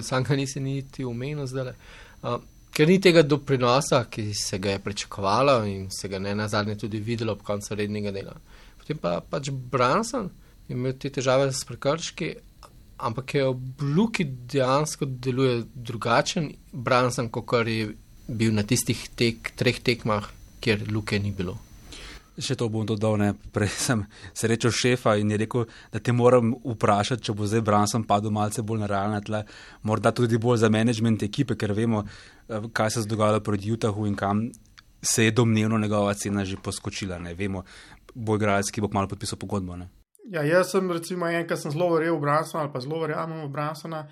sam 0.02 0.24
ga 0.24 0.36
nisi 0.36 0.60
niti 0.60 1.04
umenil 1.04 1.46
zdaj. 1.46 1.74
Uh, 2.22 2.38
ker 2.72 2.88
ni 2.88 3.00
tega 3.00 3.22
doprinosa, 3.22 4.04
ki 4.10 4.30
se 4.34 4.58
ga 4.58 4.76
je 4.76 4.78
pričakovalo 4.78 5.64
in 5.66 5.90
se 5.90 6.08
ga 6.08 6.18
ne 6.18 6.34
na 6.34 6.48
zadnje 6.48 6.78
tudi 6.78 7.00
videlo 7.00 7.32
ob 7.32 7.42
koncu 7.42 7.74
rednega 7.74 8.12
dela. 8.14 8.36
Potem 8.78 8.98
pa 8.98 9.20
pač 9.20 9.50
Branson 9.50 10.30
je 10.68 10.76
imel 10.76 10.94
te 10.98 11.10
težave 11.10 11.52
s 11.52 11.64
prekrški, 11.68 12.34
ampak 13.02 13.34
je 13.34 13.44
ob 13.46 13.82
Luki 13.82 14.24
dejansko 14.24 15.06
deluje 15.06 15.64
drugačen, 15.74 16.52
Branson, 16.72 17.28
kot 17.28 17.66
je 17.66 17.92
bil 18.28 18.54
na 18.54 18.62
tistih 18.62 19.08
tek, 19.16 19.52
treh 19.58 19.82
tekmah, 19.82 20.28
kjer 20.62 20.86
Luke 20.92 21.18
ni 21.18 21.34
bilo. 21.34 21.58
Še 22.32 22.56
to 22.56 22.70
bom 22.72 22.86
dodal, 22.88 23.18
ne. 23.20 23.32
prej 23.52 23.68
sem 23.76 24.04
srečal 24.32 24.72
šefa 24.72 25.18
in 25.20 25.34
je 25.34 25.42
rekel, 25.42 25.66
da 25.92 26.00
te 26.00 26.14
moram 26.16 26.54
vprašati, 26.64 27.26
če 27.28 27.34
bo 27.36 27.44
zdaj 27.44 27.64
Branson 27.66 28.06
padel 28.08 28.32
malce 28.32 28.64
bolj 28.64 28.80
na 28.80 28.88
realne 28.88 29.20
tle, 29.20 29.42
morda 29.84 30.14
tudi 30.16 30.40
bolj 30.40 30.62
za 30.64 30.72
management 30.72 31.26
ekipe, 31.28 31.58
ker 31.60 31.76
vemo, 31.76 32.06
eh, 32.48 32.68
kaj 32.72 32.90
se 32.90 33.02
je 33.04 33.10
dogajalo 33.12 33.44
proti 33.44 33.72
Utahu 33.72 34.06
in 34.08 34.16
kam 34.16 34.46
se 35.02 35.24
je 35.24 35.30
domnevno 35.30 35.78
njegova 35.78 36.14
cena 36.14 36.44
že 36.44 36.56
poskočila. 36.56 37.18
Ne. 37.18 37.34
Vemo, 37.34 37.64
bo 38.14 38.36
igralec, 38.36 38.70
ki 38.70 38.80
bo 38.80 38.88
malo 38.92 39.08
podpisal 39.08 39.38
pogodbo. 39.38 39.76
Ne. 39.76 40.01
Ja, 40.30 40.42
jaz 40.42 40.70
sem 40.70 40.90
recimo 40.92 41.26
en, 41.26 41.46
ki 41.46 41.56
sem 41.58 41.72
zelo 41.74 41.88
verjel 41.94 42.16
v 42.16 42.22
Bransona 42.22 42.64
ali 42.64 42.72
pa 42.72 42.80
zelo 42.80 43.00
verjamem 43.02 43.42
v 43.42 43.50
Bransona. 43.50 44.04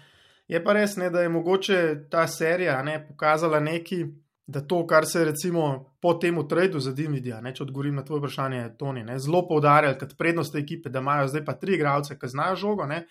Je 0.50 0.58
pa 0.64 0.74
res, 0.74 0.96
ne, 0.98 1.10
da 1.10 1.22
je 1.22 1.30
mogoče 1.30 1.78
ta 2.10 2.26
serija 2.26 2.80
ne, 2.82 2.96
pokazala 3.06 3.60
nekaj, 3.62 4.08
da 4.50 4.64
to, 4.66 4.80
kar 4.86 5.06
se 5.06 5.22
recimo 5.24 5.94
po 6.02 6.16
tem 6.18 6.40
tradu 6.48 6.80
za 6.82 6.90
Dimidija, 6.92 7.38
če 7.38 7.62
odgovorim 7.62 7.94
na 7.94 8.02
tvoje 8.02 8.24
vprašanje, 8.24 8.64
Toni, 8.78 9.04
ne, 9.06 9.18
zelo 9.22 9.44
poudarjali 9.46 9.98
kot 10.00 10.16
prednost 10.18 10.56
ekipe, 10.58 10.90
da 10.90 10.98
imajo 10.98 11.28
zdaj 11.30 11.44
pa 11.46 11.54
tri 11.54 11.76
igralce, 11.78 12.18
ki 12.18 12.32
znajo 12.32 12.56
žogo. 12.56 12.86
Ne, 12.90 13.04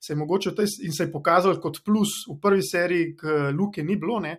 se 0.00 0.12
je 0.12 0.16
mogoče 0.20 0.54
tej, 0.54 0.70
in 0.86 0.94
se 0.94 1.08
je 1.08 1.12
pokazal 1.12 1.58
kot 1.60 1.80
plus 1.84 2.12
v 2.30 2.38
prvi 2.42 2.62
seriji, 2.62 3.16
ki 3.18 3.40
Luke 3.58 3.82
ni 3.82 3.96
bilo, 3.98 4.20
ne, 4.22 4.36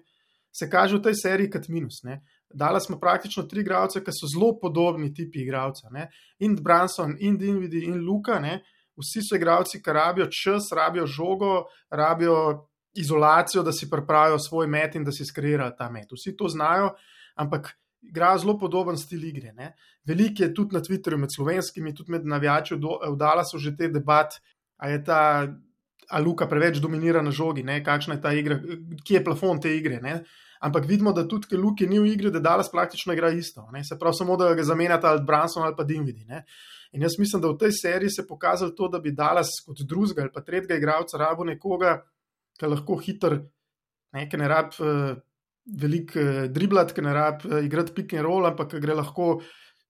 se 0.55 0.69
kaže 0.72 1.01
v 1.01 1.10
tej 1.10 1.19
seriji 1.19 1.51
kot 1.51 1.67
minus. 1.67 2.03
Ne. 2.07 2.22
Dala 2.54 2.80
smo 2.80 3.00
praktično 3.00 3.44
tri 3.44 3.62
igralce, 3.62 4.04
ki 4.04 4.14
so 4.14 4.30
zelo 4.32 4.54
podobni 4.62 5.14
tipi 5.14 5.42
igralca. 5.44 5.90
Ne? 5.92 6.10
In 6.40 6.56
Branson, 6.64 7.16
in 7.20 7.38
Dinvidi, 7.38 7.84
in 7.86 8.00
Luka. 8.06 8.40
Ne? 8.40 8.62
Vsi 8.96 9.24
so 9.25 9.36
igralci, 9.36 9.82
ki 9.84 9.94
rabijo 9.94 10.28
čas, 10.32 10.72
rabijo 10.72 11.06
žogo, 11.06 11.66
rabijo 11.90 12.68
izolacijo, 12.96 13.64
da 13.64 13.72
si 13.72 13.90
pripravijo 13.90 14.40
svoj 14.40 14.68
met 14.68 14.96
in 14.96 15.04
da 15.04 15.12
si 15.12 15.25
skreirajo 15.25 15.75
ta 15.78 15.90
met. 15.92 16.12
Vsi 16.16 16.36
to 16.38 16.48
znajo, 16.48 16.94
ampak 17.36 17.74
igrajo 18.02 18.40
zelo 18.40 18.58
podoben 18.60 18.98
stil 18.98 19.24
igre. 19.24 19.52
Veliko 20.06 20.44
je 20.44 20.54
tudi 20.54 20.75
na 20.75 20.82
Twitterju 20.82 21.18
med 21.18 21.30
slovenskimi, 21.36 21.96
tudi 21.96 22.12
med 22.12 22.25
navijači, 22.25 22.75
vdala 23.12 23.44
so 23.44 23.58
že 23.58 23.75
te 23.75 23.88
debat, 23.88 24.40
a 24.78 24.90
je 24.90 25.04
ta. 25.04 25.48
A 26.06 26.20
Luka 26.22 26.46
preveč 26.46 26.78
dominira 26.78 27.22
na 27.22 27.32
žogi, 27.32 27.64
ne? 27.64 27.80
kakšna 27.84 28.14
je 28.14 28.22
ta 28.22 28.32
igra, 28.34 28.60
kje 29.08 29.16
je 29.16 29.24
plafon 29.25 29.58
te 29.62 29.72
igre. 29.74 29.98
Ne? 30.02 30.20
Ampak 30.59 30.85
vidimo, 30.88 31.13
da 31.13 31.27
tudi, 31.27 31.47
ker 31.51 31.59
Luke 31.59 31.88
ni 31.88 32.00
v 32.00 32.13
igri, 32.13 32.31
da 32.31 32.39
Dallas 32.39 32.71
praktično 32.71 33.13
igra 33.13 33.29
isto. 33.29 33.67
Ne? 33.74 33.83
Se 33.83 33.97
pravi, 34.00 34.17
samo 34.17 34.38
da 34.38 34.53
ga 34.53 34.63
zamenjata 34.63 35.12
ali 35.12 35.24
Branson 35.25 35.63
ali 35.63 35.75
pa 35.77 35.83
Dinvidi. 35.83 36.25
Ne? 36.25 36.45
In 36.91 37.01
jaz 37.01 37.17
mislim, 37.19 37.41
da 37.41 37.51
v 37.51 37.57
tej 37.59 37.75
seriji 37.81 38.09
se 38.09 38.21
je 38.21 38.27
pokazalo 38.27 38.71
to, 38.71 38.88
da 38.88 39.00
bi 39.00 39.12
Dallas 39.12 39.51
kot 39.65 39.83
drugega 39.83 40.21
ali 40.21 40.31
pa 40.33 40.41
tretjega 40.41 40.79
igralca 40.79 41.17
rabo 41.17 41.43
nekoga, 41.43 42.00
ki 42.59 42.71
lahko 42.71 42.97
hiter, 43.03 43.39
nekaj 44.15 44.39
ne 44.39 44.51
rab. 44.51 44.75
Uh, 44.79 45.15
Velik 45.65 46.12
uh, 46.13 46.43
driblat, 46.53 46.91
ki 46.93 47.01
ne 47.01 47.13
rab 47.13 47.39
uh, 47.47 47.55
igrati 47.65 47.89
pick 47.95 48.12
and 48.13 48.21
roll, 48.21 48.45
ampak 48.45 48.75
gre 48.77 48.93
lahko 48.93 49.39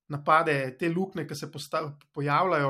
napade 0.07 0.53
te 0.79 0.87
luknje, 0.87 1.25
ki 1.27 1.35
se 1.35 1.49
pojavljajo, 1.51 2.69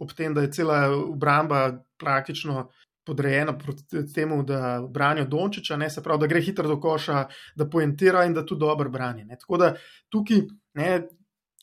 ob 0.00 0.12
tem, 0.14 0.34
da 0.34 0.44
je 0.44 0.52
cela 0.54 0.78
obramba 0.94 1.64
praktično 1.98 2.68
podrejena 3.06 3.54
proti 3.58 4.02
temu, 4.14 4.42
da 4.42 4.80
branijo 4.90 5.26
Dončiča, 5.30 5.76
ne, 5.76 5.90
se 5.90 6.02
pravi, 6.02 6.20
da 6.20 6.26
gre 6.26 6.40
hitro 6.42 6.68
do 6.68 6.80
koša, 6.80 7.26
da 7.56 7.68
poentira 7.70 8.24
in 8.26 8.34
da 8.34 8.44
tudi 8.46 8.60
dobro 8.60 8.90
brani. 8.90 9.24
Ne. 9.24 9.38
Tako 9.40 9.60
da 9.62 9.74
tukaj 10.12 10.42
ne, 10.74 10.90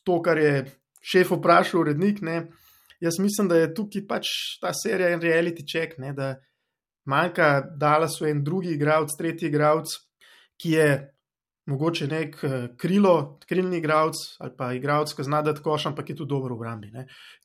to, 0.03 0.21
kar 0.21 0.37
je 0.37 0.65
šef 1.03 1.35
vprašal, 1.35 1.81
urednik, 1.81 2.21
ne, 2.21 2.45
jaz 3.03 3.19
mislim, 3.19 3.51
da 3.51 3.59
je 3.59 3.73
tukaj 3.75 4.07
pač 4.07 4.31
ta 4.61 4.71
serija 4.73 5.11
en 5.11 5.21
reality 5.23 5.65
check, 5.67 5.99
ne, 5.99 6.13
da 6.15 6.35
manjka, 7.05 7.49
da 7.77 7.97
so 8.07 8.25
en 8.25 8.43
drugi 8.43 8.77
igralec, 8.77 9.11
tretji 9.19 9.51
igralec, 9.51 9.97
ki 10.61 10.77
je. 10.77 11.09
Mogoče 11.63 12.09
nek 12.11 12.33
eh, 12.43 12.63
krilo, 12.75 13.39
krilni 13.47 13.77
igralec 13.79 14.17
ali 14.43 14.51
pa 14.57 14.65
igralec, 14.75 15.13
ki 15.15 15.23
zna 15.23 15.39
dati 15.47 15.61
koš, 15.63 15.85
ampak 15.87 16.09
je 16.11 16.15
tudi 16.19 16.33
dobro 16.33 16.57
v 16.57 16.59
obrambi. 16.59 16.89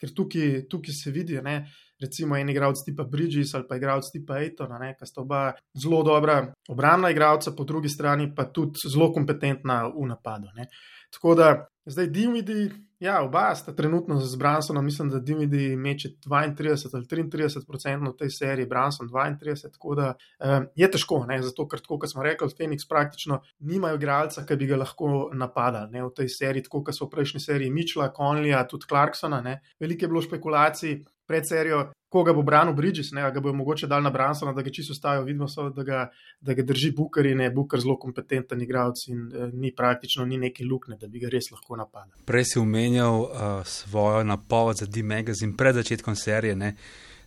Ker 0.00 0.11
tukaj, 0.11 0.64
tukaj 0.67 0.97
se 1.05 1.12
vidi, 1.14 1.37
ne? 1.38 1.55
Recimo 2.00 2.37
en 2.37 2.49
igralec 2.49 2.85
tipa 2.85 3.05
Bridges 3.05 3.55
ali 3.55 3.67
pa 3.69 3.76
igralec 3.76 4.11
tipa 4.12 4.40
Aitona, 4.43 4.78
ki 4.95 5.07
sta 5.07 5.23
oba 5.23 5.43
zelo 5.75 6.02
dobra 6.02 6.40
obrambna 6.69 7.11
igralca, 7.11 7.52
po 7.57 7.64
drugi 7.64 7.88
strani 7.88 8.33
pa 8.35 8.45
tudi 8.45 8.88
zelo 8.88 9.12
kompetentna 9.12 9.85
v 9.88 10.07
napadu. 10.07 10.52
Ne. 10.57 10.69
Tako 11.11 11.35
da 11.35 11.69
zdaj 11.87 12.07
Dimidi, 12.07 12.71
ja, 13.00 13.23
oba 13.23 13.55
sta 13.55 13.73
trenutno 13.73 14.21
z 14.21 14.37
Bransonom, 14.37 14.85
mislim, 14.85 15.09
da 15.09 15.19
Dimidi 15.19 15.76
meče 15.76 16.09
32 16.26 16.95
ali 16.95 17.05
33 17.05 17.45
odstotkov 17.45 18.12
v 18.12 18.17
tej 18.19 18.31
seriji, 18.31 18.67
Branson 18.67 19.09
32, 19.09 19.73
tako 19.73 19.95
da 19.95 20.14
um, 20.38 20.67
je 20.76 20.90
težko, 20.90 21.23
ne, 21.28 21.40
zato 21.43 21.69
ker, 21.69 21.81
kot 21.88 22.11
smo 22.11 22.23
rekli, 22.23 22.49
Phoenix 22.59 22.88
praktično 22.88 23.40
nimajo 23.59 23.97
igralca, 23.97 24.45
ki 24.45 24.57
bi 24.57 24.67
ga 24.67 24.76
lahko 24.76 25.31
napadali 25.33 25.97
ne, 25.97 26.05
v 26.05 26.12
tej 26.17 26.28
seriji, 26.28 26.69
tako 26.69 26.85
kot 26.85 26.99
so 26.99 27.07
v 27.07 27.14
prejšnji 27.17 27.40
seriji 27.40 27.73
Mičla, 27.73 28.12
Conleya, 28.17 28.67
tudi 28.69 28.88
Clarksona. 28.88 29.40
Ne. 29.40 29.61
Veliko 29.81 30.05
je 30.05 30.12
bilo 30.12 30.23
špekulacij, 30.23 30.99
pred 31.28 31.44
serijo, 31.49 31.82
koga 32.08 32.32
bo 32.32 32.42
branil 32.42 32.75
Bridges, 32.75 33.11
ne, 33.12 33.23
ga 33.32 33.40
bo 33.40 33.52
mogoče 33.52 33.87
dal 33.87 34.02
na 34.02 34.11
Bransona, 34.11 34.54
da 34.56 34.62
ga 34.64 34.70
čisto 34.73 34.94
stavijo. 34.94 35.26
Vidimo, 35.26 35.49
so, 35.49 35.68
da, 35.70 35.82
ga, 35.85 35.99
da 36.40 36.54
ga 36.56 36.64
drži 36.64 36.90
Booker 36.97 37.26
in 37.26 37.40
je 37.44 37.50
Booker 37.50 37.80
zelo 37.80 37.99
kompetenten 38.00 38.62
igralec 38.64 39.04
in 39.12 39.26
uh, 39.26 39.52
ni 39.52 39.75
praktično 39.76 40.25
ni 40.25 40.38
neki 40.38 40.64
lukne, 40.64 40.97
da 40.97 41.06
bi 41.06 41.20
ga 41.20 41.28
res 41.32 41.50
lahko 41.52 41.76
napadal. 41.76 42.16
Prej 42.25 42.54
si 42.54 42.58
omenjal 42.58 43.20
uh, 43.20 43.42
svojo 43.64 44.25
napoved 44.25 44.80
za 44.80 44.87
D-Magazine 44.87 45.56
pred 45.56 45.76
začetkom 45.76 46.16
serije. 46.16 46.56
Ne. 46.56 46.75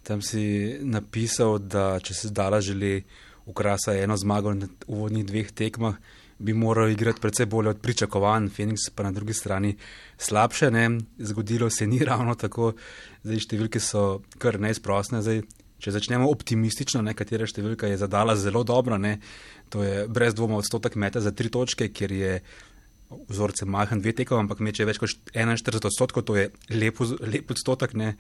Tam 0.04 0.22
si 0.26 0.80
napisal, 0.82 1.60
da 1.60 2.00
če 2.02 2.18
se 2.18 2.34
zdala 2.34 2.62
želi 2.62 3.04
ukrasa 3.46 3.94
eno 3.98 4.18
zmago 4.18 4.54
na 4.54 4.68
uvodnih 4.88 5.26
dveh 5.26 5.52
tekmah, 5.52 5.96
bi 6.42 6.54
moral 6.54 6.90
igrati 6.90 7.22
precej 7.22 7.46
bolje 7.46 7.70
od 7.70 7.82
pričakovanj, 7.82 8.50
Phoenix 8.50 8.90
pa 8.96 9.04
na 9.04 9.12
drugi 9.12 9.34
strani 9.34 9.76
slabše. 10.18 10.72
Ne. 10.72 10.90
Zgodilo 11.18 11.70
se 11.70 11.88
ni 11.88 12.00
ravno 12.10 12.36
tako, 12.36 12.74
zdaj 13.24 13.46
številke 13.46 13.80
so 13.80 14.22
kar 14.42 14.60
neizprostne. 14.60 15.22
Zdaj, 15.22 15.44
če 15.82 15.96
začnemo 15.98 16.30
optimistično, 16.30 17.02
nekatera 17.06 17.48
številka 17.50 17.90
je 17.90 18.02
zadala 18.02 18.38
zelo 18.38 18.64
dobro, 18.64 18.98
ne. 18.98 19.20
to 19.70 19.84
je 19.84 20.08
brez 20.08 20.36
dvoma 20.36 20.60
odstotek 20.60 20.98
meta 21.00 21.22
za 21.22 21.32
tri 21.32 21.50
točke, 21.50 21.92
ker 21.94 22.12
je. 22.12 22.36
Vzorce 23.12 23.66
mahen 23.68 24.00
dve 24.00 24.14
tekov, 24.16 24.38
ampak 24.40 24.62
meče 24.64 24.86
več 24.88 24.96
kot 25.02 25.34
41 25.36 25.84
odstotkov, 25.84 26.24
to 26.24 26.38
je 26.38 26.46
lep, 26.72 27.02
lep 27.20 27.50
odstotek. 27.52 27.92
Ne. 28.00 28.14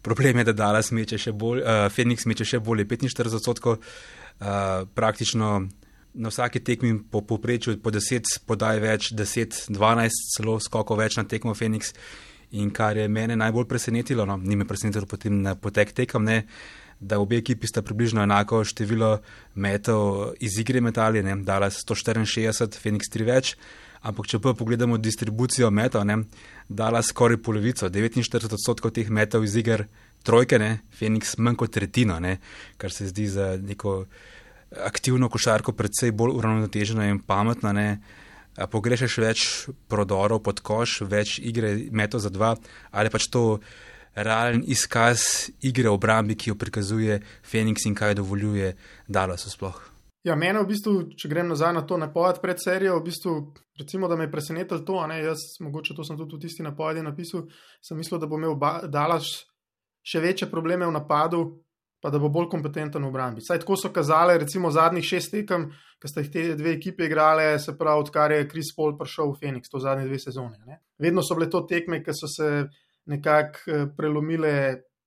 Problem 0.00 0.40
je, 0.40 0.46
da 0.48 0.54
Dallas 0.56 0.88
meče 0.96 1.18
še 1.20 1.34
bolj, 1.36 1.60
uh, 1.60 1.82
Phoenix 1.92 2.24
meče 2.24 2.46
še 2.48 2.62
bolje 2.64 2.86
45 2.88 3.36
odstotkov, 3.36 3.76
uh, 3.84 4.88
praktično 4.96 5.50
na 6.14 6.28
vsaki 6.28 6.60
tekmi 6.60 6.98
po 7.10 7.22
povprečju 7.22 7.78
po 7.82 7.90
10 7.90 8.42
podaj 8.46 8.80
več, 8.82 9.12
10, 9.14 9.70
12, 9.70 10.24
celo 10.36 10.58
skoko 10.60 10.96
več 10.98 11.16
na 11.20 11.24
tekmo 11.24 11.54
Phoenix. 11.54 11.94
In 12.50 12.72
kar 12.74 12.96
je 12.98 13.06
mene 13.08 13.36
najbolj 13.38 13.68
presenetilo, 13.70 14.26
no, 14.26 14.34
ni 14.36 14.56
me 14.58 14.66
presenetilo 14.66 15.06
potem 15.06 15.36
na 15.42 15.54
potek 15.54 15.92
tekem, 15.94 16.24
ne, 16.26 16.42
da 17.00 17.20
obe 17.22 17.38
ekipi 17.38 17.68
sta 17.70 17.82
približno 17.82 18.24
enako 18.26 18.64
število 18.66 19.20
metov 19.54 20.34
iz 20.42 20.58
igre 20.58 20.82
metali, 20.82 21.22
ne, 21.22 21.36
dala 21.46 21.70
164, 21.70 22.80
Phoenix 22.82 23.12
3 23.14 23.28
več. 23.28 23.54
Ampak, 24.00 24.26
če 24.32 24.40
pa 24.40 24.54
pogledamo 24.56 24.96
distribucijo 24.98 25.68
metov, 25.70 26.06
ne, 26.08 26.22
dala 26.68 27.04
skoraj 27.04 27.38
polovico, 27.44 27.86
49 27.92 28.56
odstotkov 28.56 28.94
teh 28.96 29.08
metov 29.12 29.44
iz 29.44 29.54
igre 29.60 29.86
trojke, 30.26 30.58
ne, 30.58 30.80
Phoenix 30.96 31.36
manj 31.38 31.60
kot 31.60 31.74
tretjino, 31.76 32.18
ne, 32.20 32.38
kar 32.80 32.92
se 32.92 33.08
zdi 33.12 33.28
za 33.30 33.52
neko 33.60 34.02
aktivno 34.76 35.28
košarko 35.28 35.72
precej 35.72 36.12
bolj 36.12 36.36
uravnotežena 36.38 37.08
in 37.10 37.20
pametna. 37.26 37.72
Ne? 37.72 37.88
Pogrešaš 38.70 39.18
več 39.22 39.44
prodorov 39.88 40.42
pod 40.44 40.60
koš, 40.60 41.00
več 41.08 41.38
igre, 41.38 41.74
meto 41.92 42.18
za 42.18 42.30
dva, 42.30 42.54
ali 42.90 43.10
pač 43.10 43.28
to 43.30 43.60
realen 44.14 44.64
izkaz 44.66 45.50
igre 45.62 45.90
obrambi, 45.90 46.34
ki 46.34 46.50
jo 46.50 46.58
prikazuje 46.58 47.20
Phoenix 47.46 47.86
in 47.86 47.94
kaj 47.94 48.18
dovoljuje 48.18 48.74
Dallas 49.08 49.46
sploh. 49.48 49.78
Ja, 50.26 50.34
mene 50.36 50.60
v 50.60 50.68
bistvu, 50.68 50.94
če 51.16 51.30
grem 51.32 51.48
nazaj 51.48 51.72
na 51.72 51.82
to 51.88 51.96
napoved 51.96 52.42
pred 52.42 52.58
serijo, 52.60 52.98
v 52.98 53.06
bistvu, 53.06 53.34
recimo, 53.80 54.08
da 54.10 54.18
me 54.20 54.26
je 54.26 54.32
presenetilo 54.34 54.82
to, 54.84 54.98
ne, 55.08 55.22
jaz, 55.22 55.46
mogoče 55.64 55.96
to 55.96 56.04
sem 56.04 56.18
tudi 56.18 56.36
v 56.36 56.42
tisti 56.42 56.66
napovedi 56.66 57.00
napisal, 57.06 57.46
sem 57.80 57.96
mislil, 57.96 58.20
da 58.20 58.28
bo 58.28 58.36
imel 58.36 58.58
Dallas 58.92 59.30
še 60.04 60.20
večje 60.20 60.50
probleme 60.50 60.84
v 60.84 60.92
napadu, 60.92 61.40
pa 62.00 62.10
da 62.10 62.18
bo 62.18 62.30
bolj 62.32 62.48
kompetenten 62.48 63.04
v 63.04 63.10
obrambi. 63.10 63.44
Saj 63.44 63.60
tako 63.62 63.76
so 63.76 63.90
kazale, 63.92 64.38
recimo 64.40 64.70
zadnjih 64.72 65.04
šest 65.04 65.34
tekem, 65.34 65.68
ki 66.00 66.08
sta 66.08 66.24
jih 66.24 66.30
te 66.32 66.44
dve 66.56 66.72
ekipe 66.78 67.04
igrale, 67.04 67.58
se 67.60 67.76
pravi, 67.78 68.06
odkar 68.06 68.32
je 68.32 68.46
Kris 68.48 68.72
Paul 68.76 68.96
prišel 68.98 69.34
v 69.34 69.40
Phoenix, 69.40 69.68
to 69.72 69.80
zadnje 69.82 70.08
dve 70.08 70.18
sezone. 70.18 70.56
Ne? 70.66 70.80
Vedno 70.98 71.22
so 71.22 71.36
bile 71.36 71.50
to 71.52 71.60
tekme, 71.68 72.00
ki 72.04 72.14
so 72.16 72.30
se 72.30 72.48
nekako 73.10 73.66
eh, 73.66 73.84
prelomile, 73.96 74.54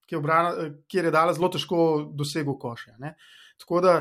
kjer 0.05 1.05
je 1.09 1.11
dala 1.11 1.33
zelo 1.33 1.49
težko 1.49 1.79
dosego 2.13 2.57
koše. 2.61 2.93
Ne? 3.01 3.15
Tako 3.57 3.81
da 3.81 3.95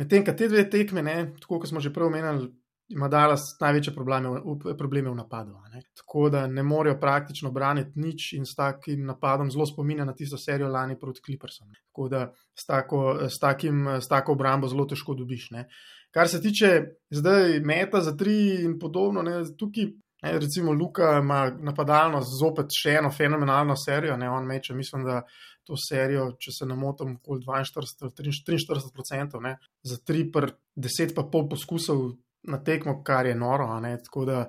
medtem, 0.00 0.24
kad 0.24 0.38
te 0.38 0.48
dve 0.48 0.64
tekme, 0.70 1.02
ne, 1.02 1.16
tako 1.42 1.60
kot 1.60 1.68
smo 1.68 1.82
že 1.84 1.92
prej 1.92 2.08
omenjali, 2.08 2.48
ima 2.88 3.08
Dallas 3.08 3.40
največje 3.60 3.94
probleme, 3.94 4.28
v- 4.28 4.76
probleme 4.78 5.10
v 5.10 5.14
napadu. 5.14 5.52
Ne? 5.72 5.82
Tako 5.96 6.30
da 6.30 6.46
ne 6.46 6.62
morejo 6.62 6.98
praktično 7.00 7.50
braniti 7.50 8.00
nič 8.00 8.32
in 8.32 8.46
s 8.46 8.56
takim 8.56 9.04
napadom 9.06 9.50
zelo 9.50 9.66
spominja 9.66 10.04
na 10.04 10.14
tisto 10.14 10.38
serijo 10.38 10.68
lani 10.68 10.98
proti 10.98 11.20
Clippersom. 11.26 11.68
Tako 11.90 12.08
da 12.08 12.32
s, 12.54 12.66
tako, 12.66 13.18
s, 13.28 13.38
takim, 13.38 13.86
s 14.00 14.08
tako 14.08 14.32
obrambo 14.32 14.68
zelo 14.68 14.86
težko 14.86 15.14
dobiš. 15.14 15.50
Ne? 15.50 15.68
Kar 16.10 16.28
se 16.28 16.40
tiče 16.42 16.82
zdaj 17.10 17.60
meta 17.60 18.00
za 18.00 18.16
tri 18.16 18.64
in 18.64 18.78
podobno, 18.78 19.22
ne, 19.22 19.42
tukaj. 19.58 19.92
Ne, 20.22 20.32
recimo, 20.38 20.72
Luka 20.72 21.20
ima 21.22 21.44
napadalno 21.62 22.18
zopet 22.26 22.72
še 22.74 22.96
eno 22.98 23.10
fenomenalno 23.14 23.76
serijo. 23.78 24.16
Ne, 24.16 24.26
on 24.30 24.48
meče, 24.50 24.74
mislim, 24.74 25.04
da 25.06 25.20
to 25.62 25.76
serijo, 25.78 26.32
če 26.40 26.54
se 26.56 26.66
ne 26.66 26.74
motim, 26.74 27.12
okoli 27.20 27.44
42 27.46 28.00
ali 28.02 28.32
43 28.32 28.72
odstotkov, 28.74 29.46
za 29.86 29.98
3 30.10 30.24
per 30.34 30.48
10 30.74 31.14
pa 31.14 31.22
pol 31.22 31.46
poskusov 31.52 32.02
na 32.48 32.62
tekmo, 32.64 33.02
kar 33.04 33.26
je 33.26 33.34
noro, 33.34 33.66
tako 34.04 34.24
da 34.24 34.46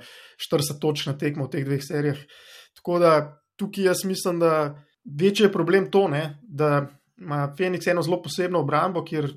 40 0.52 0.80
točk 0.82 1.08
na 1.08 1.18
tekmo 1.18 1.46
v 1.46 1.52
teh 1.56 1.66
dveh 1.66 1.84
serijah. 1.84 2.18
Tako 2.76 3.00
da 3.00 3.12
tukaj 3.60 3.84
jaz 3.84 4.06
mislim, 4.06 4.40
da 4.40 4.76
večji 5.20 5.46
je 5.46 5.52
problem 5.52 5.92
to, 5.92 6.08
ne, 6.08 6.40
da 6.44 6.88
ima 7.18 7.54
Phoenix 7.58 7.90
eno 7.92 8.02
zelo 8.02 8.22
posebno 8.22 8.60
obrambo, 8.60 9.04
kjer 9.04 9.30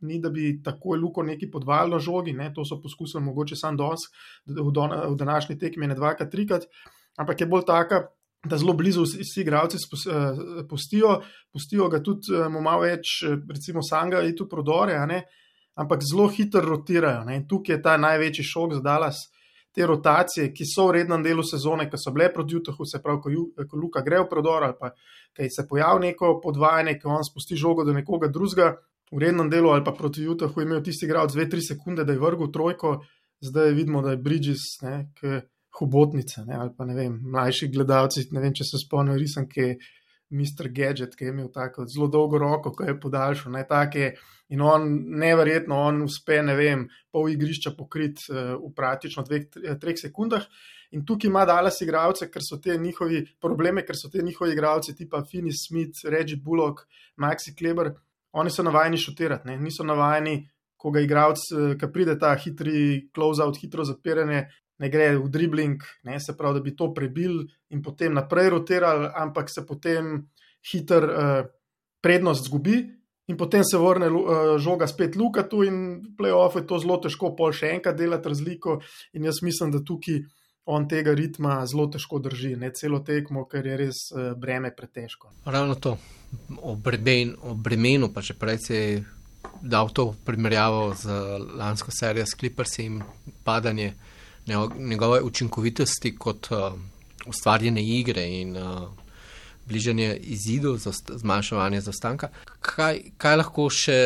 ni, 0.00 0.20
da 0.22 0.30
bi 0.30 0.60
takoj 0.62 0.98
luko 0.98 1.22
neki 1.22 1.50
podvajal 1.50 1.90
na 1.90 1.98
žogi, 1.98 2.32
ne, 2.32 2.52
to 2.54 2.64
so 2.64 2.80
poskusili 2.82 3.22
mogoče 3.24 3.56
sam 3.56 3.76
danes, 3.76 4.06
v, 4.46 4.70
don, 4.74 4.94
v 4.94 5.16
današnji 5.18 5.58
tekmi 5.58 5.86
ne 5.86 5.94
dvakrat, 5.94 6.30
trikrat, 6.30 6.68
ampak 7.18 7.40
je 7.40 7.46
bolj 7.46 7.66
taka, 7.66 8.04
da 8.46 8.58
zelo 8.58 8.72
blizu 8.72 9.02
vsi, 9.02 9.44
spus- 9.78 10.06
eh, 10.06 10.68
pustijo, 10.68 11.22
pustijo 11.52 11.88
ga 11.88 12.02
tudi 12.02 12.34
eh, 12.34 12.48
mu 12.48 12.60
malo 12.60 12.86
več, 12.86 13.22
eh, 13.26 13.36
recimo 13.50 13.82
Sanga 13.82 14.22
in 14.22 14.36
tu 14.36 14.48
prodore, 14.48 14.94
a 14.94 15.06
ne, 15.06 15.24
ampak 15.78 16.02
zelo 16.02 16.28
hitro 16.28 16.62
rotirajo. 16.64 17.24
Ne, 17.28 17.38
in 17.40 17.46
tukaj 17.48 17.76
je 17.76 17.82
ta 17.82 17.96
največji 17.96 18.44
šok 18.44 18.78
za 18.78 18.84
Dallas. 18.84 19.26
Te 19.74 19.86
rotacije, 19.86 20.48
ki 20.50 20.64
so 20.66 20.88
v 20.88 20.96
rednem 20.96 21.22
delu 21.22 21.44
sezone, 21.44 21.86
ki 21.90 21.98
so 22.00 22.10
bile 22.10 22.32
proti 22.34 22.56
Utahu, 22.56 22.86
se 22.88 22.98
pravi, 23.04 23.20
ko, 23.22 23.66
ko 23.68 23.78
Luka 23.78 24.02
gre 24.02 24.22
v 24.24 24.28
prodor 24.30 24.64
ali 24.64 24.74
pa 24.78 24.90
kaj 25.36 25.50
se 25.54 25.66
pojavi 25.68 26.08
neko 26.08 26.38
podvajanje, 26.42 26.96
ki 26.98 27.06
on 27.06 27.22
spusti 27.24 27.56
žogo 27.56 27.84
do 27.86 27.92
nekoga 27.94 28.30
drugega, 28.32 28.72
v 29.12 29.20
rednem 29.22 29.50
delu 29.52 29.70
ali 29.70 29.84
pa 29.84 29.92
proti 29.94 30.26
Utahu 30.28 30.60
je 30.60 30.66
imel 30.66 30.82
tisti 30.82 31.06
igralec 31.06 31.36
2-3 31.36 31.68
sekunde, 31.68 32.04
da 32.04 32.16
je 32.16 32.18
vrgel 32.18 32.50
trojko, 32.52 32.96
zdaj 33.44 33.70
vidimo, 33.76 34.02
da 34.02 34.16
je 34.16 34.22
Bridges, 34.24 34.64
ne, 34.82 35.12
k 35.20 35.44
hobotnice, 35.78 36.42
ne, 36.48 36.56
ali 36.58 36.74
pa 36.76 36.84
ne 36.88 36.96
vem, 36.96 37.14
mlajši 37.30 37.70
gledalci, 37.72 38.26
ne 38.32 38.42
vem, 38.42 38.56
če 38.56 38.66
se 38.66 38.82
spomnijo 38.82 39.20
risanke 39.20 39.76
Mr. 40.34 40.72
Gadget, 40.74 41.14
ki 41.16 41.28
je 41.28 41.32
imel 41.32 41.52
tako 41.54 41.86
zelo 41.88 42.08
dolgo 42.12 42.40
roko, 42.40 42.72
ko 42.74 42.84
je 42.84 42.98
podaljšal, 43.00 43.52
ne 43.54 43.64
take. 43.68 44.10
In 44.48 44.62
on, 44.64 44.88
neverjetno, 45.20 45.76
on 45.90 46.02
uspe, 46.06 46.40
ne 46.42 46.54
vem, 46.56 46.86
pol 47.12 47.28
igrišča 47.34 47.74
pokrit 47.76 48.22
uh, 48.30 48.54
v 48.56 48.72
praktično 48.76 49.24
dveh, 49.26 49.48
tre- 49.52 49.76
treh 49.80 49.98
sekundah. 50.00 50.46
In 50.96 51.04
tukaj 51.04 51.28
ima 51.28 51.44
Dallas 51.44 51.82
igralce, 51.84 52.30
ker 52.32 52.40
so 52.40 52.56
te 52.64 52.78
njihovi 52.80 53.20
probleme, 53.40 53.84
ker 53.84 53.96
so 53.96 54.08
te 54.08 54.22
njihovi 54.24 54.54
igralci, 54.56 54.94
tipa 54.96 55.20
Finney 55.28 55.52
Smith, 55.52 56.00
Reggie 56.08 56.40
Bullock, 56.40 56.86
Maxi 57.20 57.52
Kleber, 57.56 57.92
oni 58.32 58.50
so 58.50 58.62
navajeni 58.62 58.96
šutirati, 58.96 59.48
ne? 59.48 59.58
niso 59.60 59.84
navajeni, 59.84 60.38
ko 60.78 60.92
ga 60.94 61.02
igralec, 61.02 61.42
eh, 61.52 61.74
ki 61.78 61.90
pride 61.92 62.16
ta 62.18 62.32
hitri 62.38 63.08
close-out, 63.14 63.58
hitro 63.60 63.84
zapiranje, 63.84 64.46
ne 64.78 64.90
gre 64.90 65.10
v 65.16 65.28
dribbling, 65.28 65.82
ne? 66.06 66.20
se 66.20 66.36
pravi, 66.36 66.60
da 66.60 66.64
bi 66.64 66.76
to 66.76 66.92
prebil 66.94 67.40
in 67.74 67.82
potem 67.82 68.14
naprej 68.14 68.52
rotiral, 68.54 69.08
ampak 69.14 69.50
se 69.50 69.66
potem 69.66 70.28
hiter 70.72 71.04
uh, 71.04 71.42
prednost 72.00 72.46
zgubi. 72.46 72.78
In 73.28 73.36
potem 73.36 73.64
se 73.64 73.78
vrne 73.78 74.08
eh, 74.08 74.58
žoga 74.58 74.86
spet 74.88 75.16
Lukatu, 75.16 75.62
in 75.64 76.00
v 76.00 76.16
playoffu 76.16 76.62
je 76.62 76.66
to 76.66 76.78
zelo 76.80 76.96
težko, 76.96 77.34
pol 77.36 77.52
še 77.52 77.74
enkrat 77.76 77.96
delati 77.98 78.32
razliko. 78.32 78.78
In 79.12 79.28
jaz 79.28 79.42
mislim, 79.44 79.72
da 79.74 79.84
tukaj 79.84 80.22
on 80.68 80.88
tega 80.88 81.14
ritma 81.16 81.60
zelo 81.68 81.86
težko 81.92 82.20
drži, 82.24 82.54
ne 82.60 82.72
celo 82.76 83.00
tekmo, 83.04 83.44
ker 83.48 83.66
je 83.66 83.76
res 83.76 84.00
eh, 84.12 84.32
breme 84.36 84.72
pretežko. 84.74 85.32
Ravno 85.44 85.76
to, 85.76 85.96
o, 86.56 86.74
bremen, 86.76 87.36
o 87.44 87.54
bremenu, 87.54 88.12
pa 88.12 88.24
če 88.24 88.36
prej 88.36 88.60
si 88.64 88.80
dal 89.60 89.90
to 89.92 90.12
primerjavo 90.24 90.94
z 90.94 91.14
lansko 91.58 91.92
serijo 91.94 92.26
s 92.26 92.36
Clippersi 92.38 92.84
in 92.84 93.02
padanje 93.44 93.92
njegove 94.78 95.20
učinkovitosti 95.22 96.14
kot 96.16 96.48
uh, 96.50 96.72
ustvarjene 97.26 97.82
igre 97.82 98.24
in 98.40 98.56
uh, 98.56 98.88
bližanje 99.68 100.16
izidov, 100.16 100.78
zaost- 100.82 101.12
zmanjševanje 101.20 101.80
zaostanka. 101.80 102.30
Kaj, 102.60 103.02
kaj 103.16 103.36
lahko 103.36 103.68
še 103.70 103.98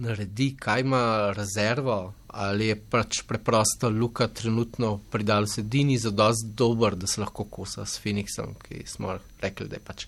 naredi, 0.00 0.54
kaj 0.56 0.80
ima 0.80 1.32
rezervo, 1.36 2.14
ali 2.28 2.70
je 2.70 2.76
pač 2.90 3.22
preprosto 3.28 3.90
Luka 3.90 4.28
trenutno 4.28 5.00
pridal 5.10 5.46
sedini 5.46 5.98
za 5.98 6.10
dosti 6.10 6.54
dober, 6.56 6.96
da 6.96 7.06
se 7.06 7.20
lahko 7.20 7.44
kosa 7.44 7.86
s 7.86 8.00
Phoenixom, 8.02 8.54
ki 8.62 8.86
smo 8.86 9.18
rekli, 9.42 9.68
da 9.68 9.76
je 9.76 9.84
pač 9.84 10.06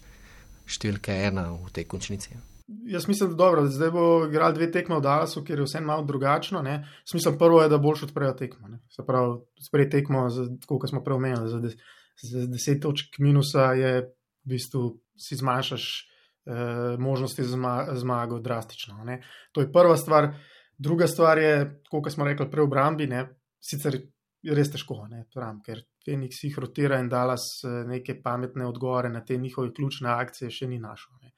številka 0.66 1.14
ena 1.26 1.50
v 1.52 1.70
tej 1.74 1.88
končnici. 1.90 2.38
Jaz 2.88 3.08
mislim, 3.08 3.30
da 3.30 3.36
dobro, 3.36 3.62
da 3.66 3.68
zdaj 3.68 3.90
bo 3.90 4.04
igral 4.28 4.54
dve 4.54 4.70
tekme 4.72 4.96
v 4.96 5.04
Dallasu, 5.04 5.42
ker 5.44 5.58
je 5.58 5.66
vse 5.66 5.80
malo 5.84 6.06
drugačno. 6.08 6.62
Ne. 6.62 6.86
Smisel 7.04 7.34
prvo 7.38 7.60
je, 7.62 7.68
da 7.68 7.78
boljš 7.78 8.06
odprejo 8.08 8.32
tekmo. 8.38 8.68
Ne. 8.68 8.78
Se 8.90 9.04
pravi, 9.06 9.40
sprej 9.66 9.90
tekmo, 9.90 10.24
kot 10.66 10.88
smo 10.88 11.02
prej 11.04 11.18
omenili, 11.18 11.50
za, 11.50 11.60
des, 11.60 11.76
za 12.22 12.46
deset 12.46 12.80
točk 12.82 13.18
minusa 13.18 13.72
je 13.76 13.92
v 14.44 14.54
bistvu 14.54 14.82
si 15.18 15.36
zmanjšaš 15.36 15.84
eh, 16.46 16.96
možnosti 16.98 17.44
za 17.44 17.56
zma, 17.56 17.76
zmago 17.94 18.40
drastično. 18.40 19.04
Ne. 19.04 19.20
To 19.52 19.60
je 19.60 19.72
prva 19.72 19.96
stvar. 19.96 20.32
Druga 20.78 21.06
stvar 21.06 21.38
je, 21.38 21.82
kot 21.90 22.12
smo 22.12 22.24
rekli, 22.24 22.50
prej 22.50 22.64
v 22.64 22.70
obrambi, 22.70 23.06
ne. 23.06 23.26
sicer 23.62 24.00
je 24.42 24.54
res 24.54 24.72
težko, 24.72 25.04
ne, 25.06 25.22
pravim, 25.30 25.60
ker 25.62 25.84
Phoenix 26.02 26.40
jih 26.42 26.56
rotira 26.58 26.98
in 26.98 27.08
Dallas 27.08 27.44
eh, 27.64 27.82
neke 27.86 28.18
pametne 28.22 28.66
odgovore 28.66 29.08
na 29.08 29.22
te 29.24 29.36
njihove 29.36 29.70
ključne 29.74 30.10
akcije 30.10 30.50
še 30.50 30.66
ni 30.66 30.80
našel. 30.82 31.14
Ne. 31.22 31.34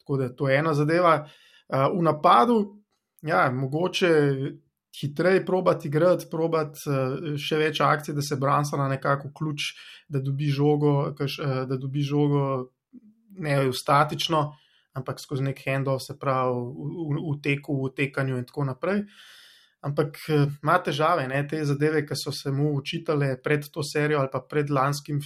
Tako 0.00 0.18
da 0.18 0.32
to 0.34 0.48
je 0.48 0.58
ena 0.58 0.74
zadeva. 0.74 1.14
Uh, 1.68 1.84
v 1.92 2.02
napadu, 2.02 2.54
ja, 3.22 3.50
mogoče 3.52 4.08
hitreje 5.00 5.44
probati 5.46 5.88
igrati, 5.88 6.26
probati 6.30 6.80
uh, 6.90 7.36
še 7.38 7.58
več 7.60 7.80
akcij, 7.84 8.14
da 8.14 8.24
se 8.24 8.38
Bransona 8.40 8.88
nekako 8.88 9.32
vključ, 9.32 9.68
da 10.08 10.22
dobi 10.24 10.50
žogo, 10.50 10.94
uh, 11.10 11.58
da 11.68 11.76
dobi 11.76 12.02
žogo 12.02 12.44
ne 13.38 13.58
statično, 13.72 14.44
ampak 14.98 15.20
skozi 15.20 15.44
nek 15.46 15.60
handoff, 15.66 16.02
se 16.04 16.18
pravi 16.18 16.54
v, 16.54 16.88
v, 17.10 17.26
v 17.28 17.34
teku, 17.42 17.76
v 17.84 17.92
tekanju 17.94 18.38
in 18.38 18.48
tako 18.48 18.66
naprej. 18.72 19.04
Ampak 19.86 20.16
eh, 20.26 20.48
ima 20.58 20.74
težave, 20.82 21.28
ne, 21.30 21.38
te 21.46 21.60
zadeve, 21.62 22.02
ki 22.06 22.16
so 22.18 22.32
se 22.34 22.50
mu 22.50 22.72
učitale 22.74 23.36
pred 23.42 23.68
to 23.70 23.84
serijo 23.86 24.18
ali 24.18 24.30
pa 24.32 24.40
pred 24.42 24.72
lanskim, 24.74 25.20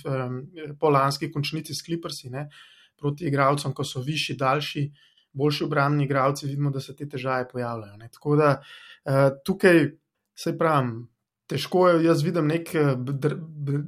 po 0.78 0.90
lanski 0.92 1.30
končnici 1.32 1.72
s 1.72 1.80
Clippersi, 1.86 2.28
ne, 2.30 2.50
proti 3.00 3.30
igralcem, 3.30 3.72
ko 3.72 3.84
so 3.84 4.02
višji, 4.04 4.36
daljši, 4.36 4.84
boljši 5.32 5.64
obrambni 5.64 6.04
igralci, 6.04 6.46
vidimo, 6.46 6.70
da 6.70 6.80
se 6.80 6.96
te 6.96 7.08
težave 7.08 7.48
pojavljajo. 7.48 7.96
Ne. 7.96 8.08
Tako 8.12 8.36
da 8.36 8.52
uh, 8.60 9.28
tukaj 9.44 9.84
se 10.38 10.56
pravim, 10.58 11.08
težko 11.46 11.88
je, 11.88 12.04
jaz 12.04 12.22
vidim 12.22 12.48
neke 12.48 12.84
dr, 12.96 13.36
dr, 13.36 13.84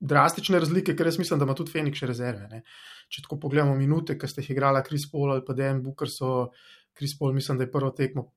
drastične 0.00 0.58
razlike, 0.62 0.94
ker 0.96 1.06
jaz 1.06 1.18
mislim, 1.18 1.38
da 1.38 1.46
ima 1.46 1.54
tudi 1.58 1.72
Fenix 1.74 2.00
še 2.00 2.10
rezerve. 2.10 2.48
Ne. 2.50 2.62
Če 3.08 3.24
tako 3.24 3.38
pogledamo 3.42 3.74
minute, 3.78 4.18
ki 4.18 4.30
ste 4.30 4.44
jih 4.44 4.52
igrala 4.54 4.84
Kris 4.86 5.08
Paul 5.10 5.32
ali 5.32 5.44
pa 5.46 5.56
Dan 5.58 5.82
Booker, 5.82 6.10
so 6.12 6.50
Kris 6.98 7.16
Paul, 7.18 7.34
mislim, 7.34 7.58
da 7.58 7.66
je 7.66 7.72
prvo 7.72 7.90
tekmo. 7.96 8.30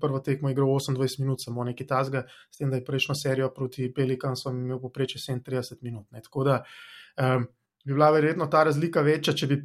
Prvo 0.00 0.20
tekmo 0.22 0.48
je 0.48 0.54
igral 0.54 0.68
28 0.70 1.20
minut, 1.20 1.42
samo 1.42 1.64
nekaj 1.66 1.86
tasga, 1.90 2.20
s 2.46 2.60
tem, 2.60 2.70
da 2.70 2.78
je 2.78 2.84
prejšnjo 2.86 3.16
serijo 3.18 3.48
proti 3.52 3.88
Pelikansom 3.92 4.60
imel 4.62 4.78
poprečje 4.80 5.18
37 5.20 5.82
minut. 5.82 6.06
Ne. 6.14 6.22
Tako 6.22 6.44
da 6.46 6.60
um, 7.18 7.48
bi 7.84 7.92
bila 7.92 8.10
verjetno 8.10 8.46
ta 8.50 8.64
razlika 8.64 9.02
večja, 9.04 9.34
če 9.36 9.46
bi 9.46 9.58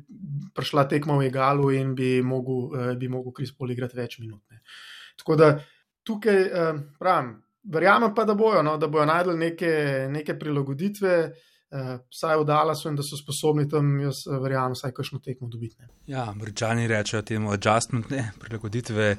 prišla 0.55 0.87
tekma 0.91 1.17
v 1.17 1.27
egalu 1.29 1.71
in 1.77 1.93
bi 1.95 2.17
mogel, 2.21 2.65
uh, 2.71 2.95
bi 2.99 3.09
mogel 3.09 3.35
Kris 3.35 3.53
Paul 3.55 3.71
igrati 3.71 3.97
več 3.97 4.19
minut. 4.19 4.43
Ne. 4.51 4.61
Tako 5.19 5.35
da 5.39 5.51
tukaj 6.03 6.41
um, 6.47 6.81
pravim, 6.99 7.35
verjamem 7.63 8.15
pa, 8.15 8.25
da 8.25 8.35
bojo, 8.35 8.63
no, 8.63 8.77
da 8.77 8.87
bojo 8.87 9.05
najdel 9.09 9.37
neke, 9.37 9.71
neke 10.11 10.35
prilagoditve. 10.39 11.15
Uh, 11.69 11.99
vsaj 12.09 12.39
v 12.41 12.45
Dallasu 12.49 12.87
in 12.89 12.95
da 12.97 13.03
so 13.05 13.13
sposobni 13.13 13.67
tam, 13.69 13.91
jaz 14.01 14.23
uh, 14.25 14.39
verjamem, 14.41 14.73
vsaj 14.73 14.89
kakšno 14.97 15.19
tekmo 15.21 15.51
dobiti. 15.53 15.77
Ne. 15.77 15.91
Ja, 16.09 16.23
Američani 16.31 16.87
rečejo 16.89 17.21
temu 17.21 17.51
adjustment, 17.53 18.09
ne, 18.09 18.31
prilagoditve, 18.41 19.11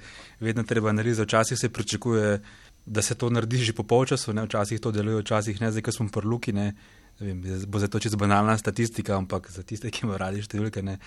vedno 0.43 0.65
treba 0.67 0.91
narediti, 0.93 1.23
včasih 1.23 1.59
se 1.61 1.71
pričakuje, 1.71 2.41
da 2.87 3.03
se 3.07 3.15
to 3.15 3.31
naredi 3.31 3.63
že 3.63 3.73
po 3.73 3.85
polčasu, 3.87 4.35
ne, 4.35 4.49
včasih 4.49 4.81
to 4.83 4.91
deluje, 4.91 5.21
včasih 5.23 5.61
ne, 5.63 5.71
zdaj, 5.71 5.85
ko 5.87 5.95
smo 5.95 6.09
prluki, 6.11 6.53
ne, 6.53 6.73
vem, 7.21 7.43
bo 7.69 7.79
za 7.79 7.89
to 7.89 8.01
čisto 8.01 8.17
banalna 8.17 8.59
statistika, 8.59 9.17
ampak 9.17 9.51
za 9.51 9.63
tiste, 9.63 9.91
ki 9.93 10.07
imajo 10.07 10.21
radi 10.21 10.45
številke, 10.45 10.83
ne, 10.83 10.99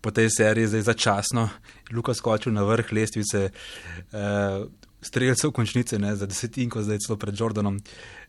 po 0.00 0.12
tej 0.14 0.30
seriji 0.30 0.70
zdaj 0.72 0.86
začasno, 0.92 1.48
Luka 1.96 2.14
skočil 2.14 2.54
na 2.54 2.64
vrh 2.66 2.92
lestvice, 2.94 3.48
uh, 3.50 4.66
streljcev 5.02 5.52
končnice, 5.54 5.98
ne, 6.02 6.14
za 6.16 6.28
desetinko, 6.30 6.84
zdaj 6.86 7.02
celo 7.06 7.18
pred 7.20 7.34
Jordanom, 7.34 7.80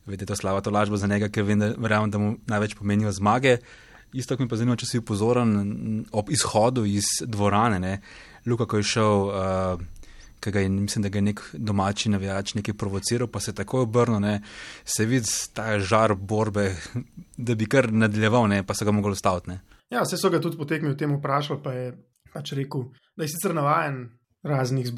vedete, 0.06 0.32
to 0.32 0.39
slava 0.39 0.63
to 0.65 0.73
lažbo 0.73 0.97
za 0.97 1.10
njega, 1.10 1.30
ker 1.30 1.45
vem, 1.45 1.62
da, 1.62 1.73
verjamem, 1.78 2.13
da 2.13 2.21
mu 2.21 2.32
največ 2.50 2.78
pomenijo 2.80 3.13
zmage. 3.13 3.58
Isto, 4.17 4.38
mi 4.39 4.47
pa 4.47 4.58
zanima, 4.58 4.78
če 4.80 4.88
si 4.88 5.04
pozoren 5.04 6.06
ob 6.15 6.32
izhodu 6.32 6.86
iz 6.88 7.19
dvorane, 7.21 7.80
ne, 7.84 8.00
Luka, 8.47 8.65
ko 8.65 8.80
je 8.80 8.88
šel 8.88 9.28
uh, 9.28 9.88
ki 10.39 10.52
ga 10.52 10.60
je, 10.63 10.69
mislim, 10.69 11.04
da 11.04 11.10
ga 11.10 11.17
je 11.17 11.28
nek 11.30 11.41
domači 11.54 12.10
navijač 12.10 12.54
nekaj 12.58 12.76
provociral, 12.78 13.28
pa 13.28 13.39
se 13.39 13.56
takoj 13.56 13.86
obrnil, 13.88 14.19
ne, 14.23 14.41
se 14.86 15.06
vidi 15.06 15.30
ta 15.54 15.80
žar 15.80 16.15
borbe, 16.15 16.69
da 17.38 17.56
bi 17.56 17.65
kar 17.65 17.91
nadaljeval, 17.91 18.47
ne, 18.47 18.63
pa 18.63 18.73
se 18.78 18.86
ga 18.86 18.93
mogel 18.95 19.15
staviti. 19.15 19.60
Ja, 19.89 20.04
vse 20.04 20.19
so 20.19 20.30
ga 20.30 20.41
tudi 20.43 20.60
potekmi 20.60 20.91
v 20.93 21.00
tem 21.00 21.15
vprašali, 21.17 21.63
pa 21.63 21.73
je 21.73 21.91
pač 22.34 22.54
rekel, 22.58 22.89
da 23.17 23.26
je 23.26 23.34
sicer 23.34 23.56
navajen 23.56 24.04
raznih 24.43 24.91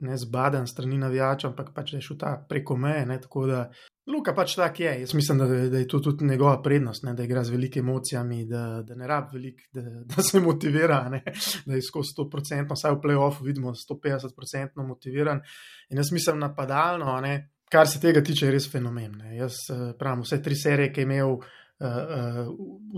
ne 0.00 0.16
zbaden 0.16 0.66
strani 0.66 0.98
navijača, 0.98 1.48
ampak 1.48 1.72
pač 1.74 1.92
je 1.92 2.00
šel 2.00 2.18
ta 2.18 2.34
preko 2.48 2.76
meje. 2.76 3.06
Ne, 3.06 3.20
tako 3.20 3.46
da 3.46 3.62
Luka 4.08 4.32
pač 4.32 4.54
tak 4.56 4.80
je. 4.80 4.92
Jaz 5.00 5.12
mislim, 5.14 5.38
da, 5.38 5.46
da 5.68 5.78
je 5.78 5.88
to 5.88 5.98
tudi 6.00 6.24
njegova 6.24 6.62
prednost, 6.62 7.02
ne, 7.04 7.12
da 7.14 7.24
igra 7.24 7.44
z 7.44 7.52
velikimi 7.52 7.90
emocijami, 7.90 8.46
da, 8.48 8.82
da 8.86 8.94
ne 8.96 9.06
rab 9.06 9.34
velik, 9.34 9.60
da, 9.72 9.82
da 10.14 10.22
se 10.22 10.40
motivira, 10.40 11.02
ne, 11.08 11.22
da 11.66 11.74
je 11.74 11.82
skozi 11.82 12.14
100%, 12.16 12.72
vsaj 12.72 12.96
v 12.96 13.00
playoffu 13.04 13.44
vidimo 13.44 13.74
150% 13.76 14.86
motiviran. 14.86 15.42
In 15.90 16.00
jaz 16.00 16.12
mislim 16.12 16.38
napadalno, 16.40 17.20
ne, 17.20 17.50
kar 17.70 17.88
se 17.88 18.00
tega 18.00 18.22
tiče, 18.24 18.46
je 18.46 18.56
res 18.56 18.70
fenomen. 18.72 19.12
Ne. 19.18 19.36
Jaz 19.36 19.60
eh, 19.70 19.88
pravim, 19.98 20.24
vse 20.24 20.42
tri 20.42 20.56
serije, 20.56 20.92
ki 20.92 21.04
je 21.04 21.10
imel. 21.10 21.40
Uh, 21.78 21.86
uh, 21.86 22.48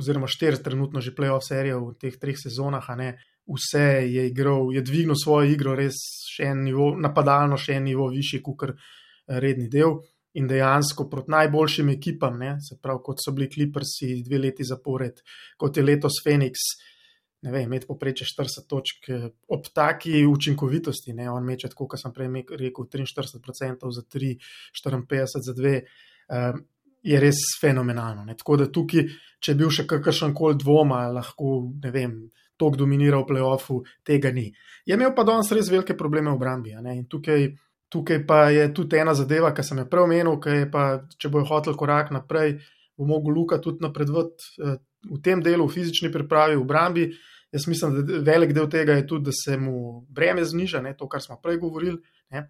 oziroma, 0.00 0.24
štiri 0.24 0.56
trenutno 0.64 1.02
že 1.04 1.12
playoff 1.12 1.44
serije 1.44 1.74
v 1.76 1.90
teh 2.00 2.14
treh 2.16 2.38
sezonah, 2.40 2.86
ne, 2.96 3.10
vse 3.56 3.84
je 4.06 4.26
igral, 4.28 4.70
je 4.74 4.82
dvignil 4.82 5.18
svojo 5.18 5.50
igro, 5.50 5.74
res 5.78 5.98
še 6.30 6.50
en 6.52 6.64
nivo, 6.68 6.92
napadalno, 7.00 7.58
še 7.58 7.78
en 7.78 7.88
nivo 7.90 8.08
višji, 8.12 8.42
kot 8.44 8.70
redni 9.40 9.68
del. 9.70 9.98
In 10.38 10.46
dejansko 10.46 11.08
proti 11.10 11.32
najboljšim 11.34 11.88
ekipam, 11.90 12.36
ne, 12.38 12.52
se 12.62 12.76
pravi, 12.78 13.02
kot 13.02 13.18
so 13.18 13.32
bili 13.34 13.48
Clippersi 13.50 14.20
dve 14.22 14.38
leti 14.38 14.62
zapored, 14.66 15.24
kot 15.58 15.76
je 15.76 15.82
letos 15.82 16.20
Phoenix, 16.22 16.68
ne 17.42 17.50
vem, 17.50 17.64
imeti 17.66 17.88
poprečje 17.88 18.28
40 18.28 18.68
točk, 18.70 19.08
ob 19.50 19.66
taki 19.74 20.22
učinkovitosti, 20.28 21.16
ne, 21.18 21.26
on 21.32 21.48
meče, 21.48 21.72
kot 21.74 21.98
sem 21.98 22.14
prej 22.14 22.30
rekel, 22.60 22.86
43% 22.92 23.90
za 23.96 24.04
3, 24.06 24.36
54 24.84 25.42
za 25.48 25.56
2, 25.58 25.74
um, 26.30 26.62
je 27.02 27.20
res 27.20 27.40
fenomenalno. 27.60 28.26
Ne. 28.28 28.36
Tako 28.38 28.60
da 28.60 28.68
tukaj, 28.70 29.06
če 29.40 29.54
je 29.54 29.58
bil 29.58 29.72
še 29.72 29.86
kakršen 29.88 30.34
koli 30.36 30.58
dvoma, 30.60 31.06
lahko, 31.14 31.56
ne 31.82 31.92
vem, 31.94 32.14
tok 32.60 32.76
dominiral 32.76 33.24
v 33.24 33.30
playoffu, 33.32 33.80
tega 34.04 34.32
ni. 34.36 34.50
Je 34.84 34.96
imel 34.96 35.14
pa 35.16 35.24
danes 35.24 35.50
res 35.56 35.70
velike 35.72 35.96
probleme 35.96 36.30
v 36.30 36.36
obrambi. 36.36 36.76
In 36.76 37.06
tukaj, 37.08 37.48
tukaj 37.90 38.20
pa 38.26 38.42
je 38.52 38.68
tudi 38.74 39.00
ena 39.00 39.14
zadeva, 39.16 39.54
ki 39.56 39.64
sem 39.64 39.80
jo 39.82 39.88
prej 39.90 40.04
omenil, 40.04 40.36
ki 40.42 40.62
je 40.62 40.68
pa, 40.70 40.84
če 41.18 41.32
bo 41.32 41.42
hotel 41.48 41.76
korak 41.78 42.12
naprej, 42.14 42.58
bo 43.00 43.08
mogel 43.08 43.34
Luka 43.34 43.58
tudi 43.58 43.84
napredovati 43.84 44.60
eh, 44.60 44.78
v 45.10 45.20
tem 45.24 45.40
delu, 45.42 45.66
v 45.66 45.74
fizični 45.74 46.12
pripravi, 46.12 46.56
v 46.56 46.64
obrambi. 46.64 47.08
Jaz 47.50 47.66
mislim, 47.66 47.96
da 48.06 48.20
velik 48.22 48.52
del 48.54 48.68
tega 48.70 48.94
je 48.94 49.06
tudi, 49.08 49.30
da 49.30 49.32
se 49.34 49.56
mu 49.58 50.04
breme 50.08 50.44
zniža, 50.44 50.82
ne, 50.84 50.94
to, 50.94 51.08
kar 51.10 51.22
smo 51.24 51.40
prej 51.42 51.58
govorili. 51.58 51.98
Ne. 52.30 52.44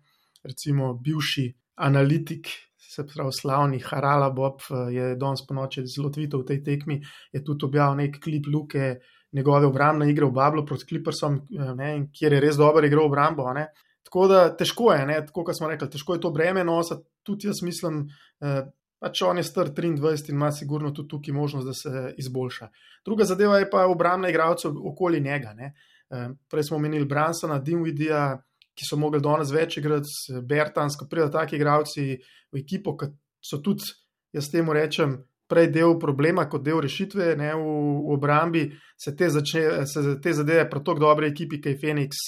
Recimo, 0.44 0.92
bivši 0.98 1.46
analitik, 1.80 2.50
se 2.76 3.06
pravi, 3.06 3.32
slavni 3.32 3.78
Harala 3.84 4.30
Bob 4.34 4.60
eh, 4.68 4.92
je 4.96 5.14
danes 5.16 5.46
po 5.46 5.56
noči 5.56 5.86
zelo 5.86 6.10
tvitev 6.10 6.42
v 6.42 6.48
tej 6.52 6.62
tekmi, 6.66 7.00
je 7.32 7.44
tudi 7.44 7.68
objavil 7.70 8.02
nek 8.02 8.20
klip 8.20 8.50
Luke 8.50 8.92
njegove 9.32 9.66
obrambne 9.66 10.10
igre 10.10 10.26
v 10.26 10.34
Bablu 10.34 10.66
proti 10.66 10.86
Clippersom, 10.86 11.36
eh, 11.36 11.72
ne, 11.74 11.92
kjer 12.12 12.32
je 12.32 12.40
res 12.40 12.56
dobro 12.56 12.86
igral 12.86 13.06
obrambo. 13.06 13.52
Ne. 13.54 13.68
Tako 14.02 14.26
da 14.28 14.56
težko 14.56 14.92
je, 14.92 15.06
ne, 15.06 15.20
tako 15.26 15.44
kot 15.44 15.56
smo 15.56 15.68
rekli, 15.68 15.90
težko 15.90 16.16
je 16.16 16.20
to 16.20 16.30
breme 16.34 16.64
nositi. 16.64 17.02
Tudi 17.22 17.46
jaz 17.46 17.62
mislim, 17.62 18.08
eh, 18.40 18.62
pač 19.00 19.22
on 19.22 19.38
je 19.38 19.44
star 19.44 19.70
23 19.70 20.28
in 20.30 20.36
ima 20.36 20.50
sigurno 20.52 20.90
tudi 20.90 21.08
tukaj 21.08 21.34
možnost, 21.34 21.66
da 21.66 21.74
se 21.74 22.14
izboljša. 22.18 22.68
Druga 23.04 23.24
zadeva 23.24 23.58
je 23.58 23.70
pa 23.70 23.86
obrambna 23.86 24.28
igralca 24.28 24.68
okoli 24.68 25.20
njega. 25.20 25.54
Ne. 25.54 25.74
Eh, 26.10 26.28
prej 26.50 26.62
smo 26.62 26.76
omenili 26.76 27.04
Bransona, 27.04 27.60
Dimwidija, 27.60 28.42
ki 28.74 28.86
so 28.86 28.96
mogli 28.96 29.20
danes 29.20 29.50
več 29.52 29.76
igrati, 29.76 30.40
Bertans, 30.42 30.96
ko 30.96 31.06
pridejo 31.06 31.30
taki 31.30 31.56
igralci 31.56 32.16
v 32.52 32.62
ekipo, 32.62 32.96
ki 32.96 33.10
so 33.44 33.60
tudi, 33.62 33.84
jaz 34.32 34.48
temu 34.50 34.72
rečem, 34.72 35.18
prej 35.50 35.70
del 35.74 35.96
problema 35.98 36.46
kot 36.48 36.62
del 36.62 36.80
rešitve 36.80 37.34
ne, 37.36 37.50
v, 37.54 37.64
v 38.06 38.14
obrambi, 38.14 38.66
se 38.96 39.14
te, 39.16 39.28
začne, 39.30 39.86
se 39.90 40.14
te 40.22 40.34
zadeve 40.36 40.68
pri 40.70 40.84
tako 40.84 41.02
dobrej 41.02 41.32
ekipi, 41.32 41.58
kot 41.58 41.72
je 41.72 41.80
Phoenix, 41.80 42.22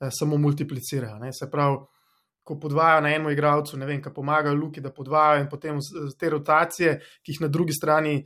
eh, 0.00 0.12
samo 0.12 0.38
multiplicirajo. 0.38 1.16
Ne. 1.22 1.32
Se 1.32 1.48
pravi, 1.50 1.80
ko 2.44 2.58
podvajajo 2.58 3.00
na 3.04 3.14
enem 3.14 3.30
igralcu, 3.30 3.78
ne 3.78 3.86
vem, 3.86 4.00
kaj 4.02 4.14
pomagajo 4.14 4.56
Luki, 4.58 4.80
da 4.82 4.92
podvajajo 4.92 5.44
in 5.44 5.48
potem 5.48 5.80
te 6.18 6.30
rotacije, 6.30 6.96
ki 7.22 7.34
jih 7.34 7.42
na 7.44 7.48
drugi 7.48 7.76
strani. 7.76 8.20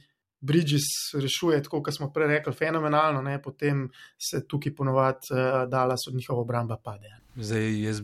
Bridges 0.45 0.87
rešuje, 1.15 1.63
tako 1.63 1.81
kot 1.83 1.97
smo 1.97 2.11
prej 2.13 2.29
rekli, 2.29 2.53
fenomenalno, 2.53 3.23
ne? 3.23 3.39
potem 3.43 3.87
se 4.21 4.43
tukaj 4.49 4.75
ponovadi 4.77 5.33
uh, 5.33 5.63
dala, 5.71 5.97
so 5.97 6.13
njihova 6.13 6.43
obramba 6.43 6.77
pade. 6.77 7.13
Zdaj, 7.37 7.81
jaz 7.83 8.03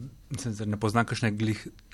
ne 0.66 0.78
poznam 0.80 1.04
kakšne 1.06 1.30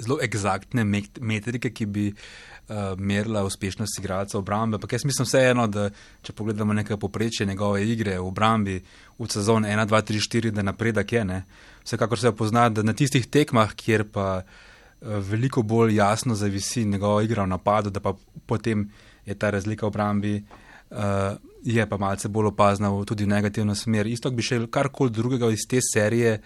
zelo 0.00 0.18
eksaktne 0.22 0.84
metrike, 1.20 1.70
ki 1.70 1.86
bi 1.86 2.06
uh, 2.12 2.94
merila 2.98 3.42
uspešnost 3.44 3.98
igralca 3.98 4.38
obrambe. 4.38 4.78
Ampak 4.78 4.94
jaz 4.96 5.04
mislim 5.04 5.26
vseeno, 5.26 5.66
da 5.66 5.88
če 6.22 6.32
pogledamo 6.32 6.76
nekaj 6.78 6.96
poprečje 7.02 7.46
njegove 7.46 7.82
igre 7.84 8.16
v 8.20 8.30
obrambi 8.30 8.78
v 9.18 9.28
sezoni 9.32 9.68
1, 9.68 9.90
2, 9.90 10.02
3, 10.12 10.24
4, 10.30 10.54
da 10.54 10.62
napredek 10.62 11.12
je. 11.12 11.24
Ne? 11.24 11.42
Vsekakor 11.84 12.22
se 12.22 12.32
pozna, 12.32 12.68
da 12.70 12.86
na 12.86 12.94
tistih 12.96 13.26
tekmah, 13.26 13.74
kjer 13.74 14.06
pa 14.12 14.28
uh, 14.40 14.54
veliko 15.00 15.62
bolj 15.62 15.96
jasno 15.96 16.34
zavisi 16.34 16.84
njegova 16.84 17.22
igra 17.22 17.44
v 17.44 17.52
napadu, 17.52 17.90
da 17.90 18.00
pa 18.00 18.14
potem 18.46 18.90
je 19.26 19.34
ta 19.34 19.50
razlika 19.50 19.86
v 19.86 19.88
obrambi. 19.88 20.34
Uh, 20.90 21.34
je 21.66 21.82
pa 21.88 21.98
malce 21.98 22.28
bolj 22.28 22.52
opazna 22.52 22.92
tudi 23.04 23.24
v 23.24 23.28
negativno 23.28 23.74
smer. 23.74 24.06
Isto 24.06 24.30
bi 24.30 24.42
še 24.42 24.60
karkoli 24.70 25.10
drugega 25.10 25.50
iz 25.50 25.66
te 25.68 25.80
serije 25.82 26.38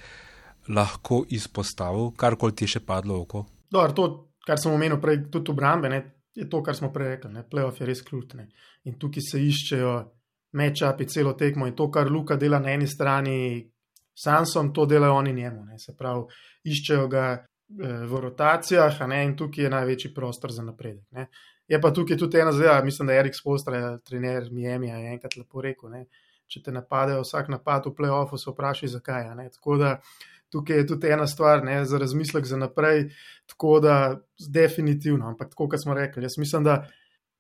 lahko 0.69 1.25
izpostavil, 1.29 2.13
karkoli 2.17 2.57
ti 2.57 2.65
je 2.65 2.77
še 2.77 2.81
padlo 2.87 3.19
v 3.19 3.27
oko. 3.27 3.45
Dobar, 3.71 3.93
to, 3.93 4.07
kar 4.47 4.59
sem 4.61 4.73
omenil 4.73 5.01
prej, 5.01 5.27
tudi 5.33 5.53
obrambe, 5.53 5.91
ne, 5.93 6.01
je 6.35 6.49
to, 6.49 6.63
kar 6.63 6.77
smo 6.77 6.93
prej 6.93 7.17
rekli. 7.17 7.45
Playoff 7.51 7.81
je 7.81 7.89
res 7.89 8.03
ključne. 8.07 8.49
In 8.89 8.97
tukaj 8.99 9.25
se 9.29 9.43
iščejo 9.45 9.93
mečapi 10.57 11.07
celo 11.07 11.35
tekmo 11.39 11.69
in 11.69 11.77
to, 11.77 11.91
kar 11.93 12.11
Luka 12.11 12.37
dela 12.37 12.59
na 12.59 12.73
eni 12.75 12.89
strani, 12.89 13.61
Sansom, 14.21 14.73
to 14.75 14.87
delajo 14.87 15.15
oni 15.21 15.33
njemu. 15.33 15.65
Ne. 15.65 15.79
Se 15.79 15.95
pravi, 15.97 16.27
iščejo 16.65 17.07
ga 17.09 17.27
eh, 17.37 18.03
v 18.07 18.21
rotacijah, 18.25 19.01
ne, 19.09 19.23
in 19.25 19.37
tukaj 19.37 19.65
je 19.65 19.71
največji 19.77 20.15
prostor 20.15 20.53
za 20.53 20.65
napredek. 20.67 21.07
Ne. 21.17 21.29
Je 21.71 21.79
pa 21.81 21.93
tukaj 21.95 22.19
tudi 22.19 22.41
ena 22.43 22.53
zadeva, 22.53 22.81
mislim, 22.85 23.07
da 23.07 23.15
je 23.15 23.21
Erik 23.21 23.37
Spostra, 23.39 23.99
trener 23.99 24.49
Miami, 24.51 24.89
je 24.89 25.13
enkrat 25.13 25.37
lepo 25.39 25.63
rekel. 25.63 25.91
Ne, 25.91 26.05
če 26.51 26.65
te 26.67 26.73
napadajo, 26.75 27.23
vsak 27.23 27.53
napad 27.53 27.87
v 27.87 27.95
playoffu, 27.95 28.39
se 28.43 28.51
vprašaj, 28.51 28.91
zakaj. 28.97 29.29
Tako 29.55 29.77
da 29.79 29.93
tukaj 30.51 30.83
je 30.83 30.87
tudi 30.91 31.13
ena 31.15 31.29
stvar 31.31 31.63
ne, 31.65 31.85
za 31.87 31.99
razmislek 31.99 32.49
za 32.51 32.59
naprej. 32.59 33.13
Tako 33.47 33.79
da, 33.81 33.99
definitivno, 34.49 35.29
ampak 35.31 35.53
tako, 35.55 35.69
kot 35.71 35.83
smo 35.83 35.95
rekli, 35.95 36.27
jaz 36.27 36.39
mislim, 36.43 36.67
da 36.67 36.81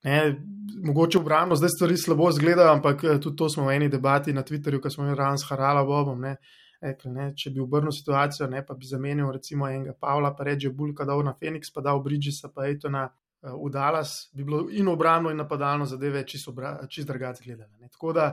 ne, 0.07 0.37
mogoče 0.85 1.19
obrambno 1.19 1.57
zdaj 1.59 1.75
stvari 1.75 1.97
slabo 1.97 2.31
izgledajo, 2.31 2.73
ampak 2.73 3.05
eh, 3.05 3.19
tudi 3.21 3.37
to 3.37 3.49
smo 3.51 3.67
v 3.67 3.75
eni 3.77 3.89
debati 3.91 4.33
na 4.33 4.47
Twitterju, 4.47 4.81
ko 4.81 4.91
smo 4.91 5.05
imeli 5.05 5.19
ran 5.19 5.39
s 5.39 5.51
Harala 5.51 5.83
Bobom. 5.85 6.21
Ne, 6.21 6.37
Ekle, 6.81 7.11
ne, 7.13 7.27
če 7.37 7.51
bi 7.53 7.61
obrnil 7.61 7.93
situacijo, 7.93 8.47
ne, 8.49 8.63
pa 8.65 8.73
bi 8.75 8.87
zamenil 8.89 9.29
recimo 9.35 9.67
enega 9.69 9.93
Pavla, 10.01 10.31
pa 10.37 10.47
reče 10.47 10.71
Bulka, 10.71 11.05
da 11.05 11.13
je 11.19 11.27
na 11.27 11.35
Phoenix, 11.37 11.69
pa 11.75 11.83
da 11.85 11.93
je 11.93 12.01
Bridgesa, 12.07 12.49
pa 12.55 12.65
je 12.65 12.79
to 12.81 12.89
na 12.89 13.03
v 13.43 13.71
Dallas, 13.73 14.31
bi 14.37 14.45
bilo 14.45 14.67
in 14.71 14.89
obrambno, 14.89 15.31
in 15.31 15.37
napadalno 15.41 15.87
zadeve 15.87 16.27
čisto 16.27 16.55
čist 16.89 17.09
drugače 17.09 17.45
gledali. 17.45 17.89
Tako 17.91 18.13
da 18.13 18.27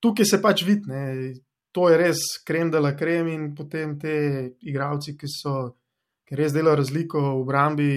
tukaj 0.00 0.24
se 0.24 0.42
pač 0.42 0.64
vidi, 0.64 1.40
to 1.76 1.90
je 1.92 1.96
res 2.00 2.20
krem 2.46 2.70
dela 2.72 2.94
krem 2.96 3.28
in 3.28 3.48
potem 3.54 3.98
te 4.00 4.16
igravci, 4.64 5.16
ki 5.16 5.28
so, 5.28 5.56
ki 6.24 6.38
res 6.38 6.54
delajo 6.56 6.80
razliko 6.80 7.20
v 7.20 7.32
obrambi, 7.42 7.90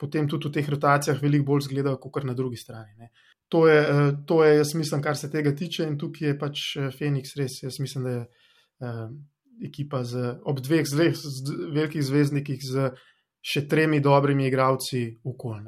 potem 0.00 0.26
tudi 0.28 0.48
v 0.48 0.56
teh 0.56 0.70
rotacijah 0.72 1.20
veliko 1.22 1.52
bolj 1.52 1.68
zgledajo, 1.68 2.00
kot 2.02 2.24
na 2.26 2.34
drugi 2.34 2.58
strani. 2.58 2.96
Ne. 2.98 3.12
To 3.50 3.66
je, 3.68 3.78
eh, 3.82 4.12
to 4.26 4.44
je, 4.44 4.56
jaz 4.56 4.74
mislim, 4.74 5.02
kar 5.02 5.16
se 5.16 5.30
tega 5.30 5.54
tiče, 5.54 5.86
in 5.86 5.98
tukaj 5.98 6.28
je 6.28 6.38
pač 6.38 6.64
eh, 6.76 6.90
Phoenix 6.90 7.36
res. 7.38 7.62
Jaz 7.62 7.78
mislim, 7.82 8.04
da 8.04 8.10
je 8.10 8.24
uh, 8.80 9.08
ekipa 9.66 10.04
z, 10.04 10.36
ob 10.48 10.60
dveh 10.64 10.86
zve, 10.88 11.10
z, 11.14 11.56
velikih 11.74 12.02
zvezdnikih 12.02 12.62
z 12.64 12.90
še 13.40 13.66
tremi 13.68 14.00
dobrimi 14.00 14.46
igravci 14.48 15.02
v 15.24 15.34
kol. 15.36 15.60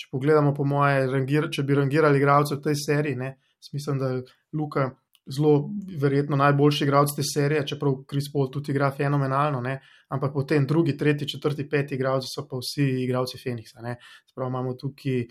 Če 0.00 0.10
pogledamo, 0.10 0.54
po 0.54 0.66
moje, 0.66 1.06
rangir, 1.06 1.48
če 1.52 1.62
bi 1.62 1.76
rangirali 1.78 2.18
igralce 2.18 2.56
v 2.56 2.64
tej 2.64 2.78
seriji, 2.82 3.18
ne, 3.20 3.34
mislim, 3.72 3.98
da 3.98 4.10
je 4.10 4.22
Luka 4.58 4.90
zelo 5.26 5.70
verjetno 6.00 6.36
najboljši 6.36 6.84
igralec 6.84 7.14
te 7.16 7.22
serije, 7.24 7.66
čeprav 7.66 8.02
Kris 8.08 8.28
Paul 8.32 8.50
tudi 8.52 8.72
igra 8.72 8.90
fenomenalno, 8.92 9.60
ne, 9.64 9.78
ampak 10.12 10.32
potem 10.32 10.66
drugi, 10.66 10.96
tretji, 10.96 11.28
četrti, 11.28 11.68
peti 11.68 11.94
igralci 11.94 12.28
so 12.28 12.44
pa 12.48 12.60
vsi 12.60 12.84
igralci 13.04 13.40
Phoenixa. 13.40 13.96
Spravo 14.26 14.50
imamo 14.50 14.74
tukaj 14.74 15.24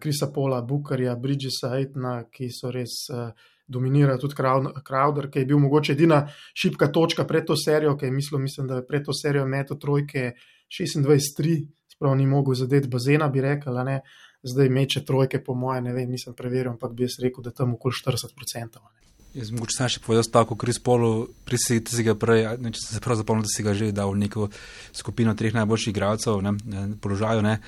Krisa 0.00 0.30
uh, 0.30 0.32
Pola, 0.34 0.62
Bukarja, 0.62 1.16
Bridgesa, 1.16 1.74
Aitna, 1.76 2.22
ki 2.32 2.50
so 2.50 2.72
res. 2.72 3.04
Uh, 3.12 3.52
Dominira 3.66 4.14
tudi 4.14 4.36
Crowder, 4.38 5.26
ki 5.26 5.40
je 5.40 5.46
bil 5.50 5.58
mogoče 5.58 5.96
edina 5.96 6.20
šipka 6.54 6.86
točka 6.94 7.24
pred 7.26 7.48
to 7.48 7.56
serijo, 7.58 7.96
ki 7.98 8.06
je 8.06 8.12
mislil, 8.14 8.38
mislim, 8.38 8.68
da 8.70 8.76
je 8.78 8.84
pred 8.86 9.02
to 9.02 9.10
serijo 9.12 9.42
meto 9.46 9.74
trojke 9.74 10.36
26-3, 10.70 11.56
Sprav 11.96 12.16
ni 12.16 12.26
mogel 12.28 12.54
zadeti 12.54 12.88
bazena, 12.92 13.28
bi 13.32 13.40
rekel, 13.40 13.80
ne? 13.84 14.00
zdaj 14.46 14.68
meče 14.68 15.04
trojke, 15.04 15.40
po 15.44 15.54
moje, 15.54 15.80
ne 15.82 15.94
vem, 15.96 16.10
nisem 16.12 16.34
preveril, 16.36 16.74
ampak 16.74 16.92
bi 16.94 17.06
jaz 17.06 17.16
rekel, 17.22 17.42
da 17.42 17.50
tam 17.50 17.74
okoli 17.74 17.96
40%. 17.96 18.78
Ne? 18.84 19.06
Jaz 19.36 19.50
mogoče 19.52 19.74
sem 19.76 19.90
še 19.92 20.00
povedal 20.04 20.24
stavko 20.24 20.56
Kris 20.60 20.78
Polu, 20.80 21.26
prisegite 21.48 21.92
si 21.92 22.04
ga 22.06 22.14
prej, 22.16 22.46
ne, 22.62 22.72
če 22.72 22.80
sem 22.80 22.96
se 22.96 23.02
prav 23.04 23.18
zapomnil, 23.20 23.44
da 23.44 23.52
si 23.52 23.64
ga 23.66 23.74
že 23.76 23.90
dal 23.96 24.14
v 24.14 24.22
neko 24.22 24.48
skupino 24.96 25.34
treh 25.36 25.56
najboljših 25.56 25.92
igralcev 25.92 26.40
ne, 26.44 26.54
na 26.72 26.86
položaju. 27.02 27.44
Ne. 27.44 27.58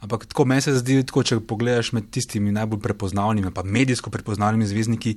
Ampak 0.00 0.24
tako 0.30 0.46
meni 0.48 0.64
se 0.64 0.72
zdi, 0.78 0.96
tako, 1.04 1.20
če 1.28 1.42
pogledaš 1.44 1.90
med 1.92 2.08
tistimi 2.08 2.54
najbolj 2.56 2.80
prepoznavnimi, 2.86 3.52
pa 3.52 3.66
medijsko 3.68 4.08
prepoznavnimi 4.08 4.68
zvezdniki, 4.70 5.12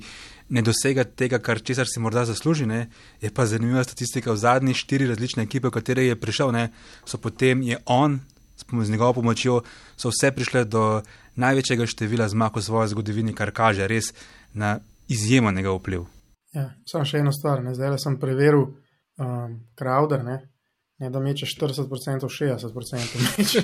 ne 0.52 0.64
dosega 0.66 1.06
tega, 1.08 1.40
kar 1.40 1.62
česar 1.64 1.88
si 1.88 2.02
morda 2.04 2.26
zasluži. 2.28 2.68
Ne. 2.68 2.82
Je 3.24 3.32
pa 3.32 3.48
zanimiva 3.48 3.86
statistika 3.86 4.34
v 4.34 4.42
zadnjih 4.44 4.76
štiri 4.76 5.08
različne 5.08 5.48
ekipe, 5.48 5.70
v 5.70 5.76
katere 5.78 6.04
je 6.04 6.20
prišel, 6.20 6.52
ne, 6.52 6.68
so 7.08 7.16
potem 7.16 7.64
je 7.64 7.80
on, 7.88 8.20
z 8.56 8.90
njegovo 8.90 9.12
pomočjo, 9.12 9.62
so 9.96 10.10
vse 10.12 10.32
prišle 10.32 10.64
do 10.64 11.02
največjega 11.36 11.86
števila 11.86 12.28
zmag 12.28 12.56
v 12.56 12.62
svoji 12.62 12.94
zgodovini, 12.94 13.34
kar 13.34 13.50
kaže 13.50 13.88
res 13.88 14.12
na 14.54 14.78
izjemen 15.08 15.58
vpliv. 15.58 16.06
Ja, 16.54 16.70
samo 16.86 17.04
še 17.04 17.18
eno 17.18 17.32
stvar, 17.34 17.62
ne? 17.64 17.74
zdaj 17.74 17.98
sem 17.98 18.18
preveril 18.22 18.68
um, 19.18 19.56
Crowder, 19.78 20.22
ne? 20.24 20.36
ne 21.02 21.10
da 21.10 21.20
meče 21.20 21.48
40%, 21.50 22.28
60% 22.30 23.22
meče 23.24 23.62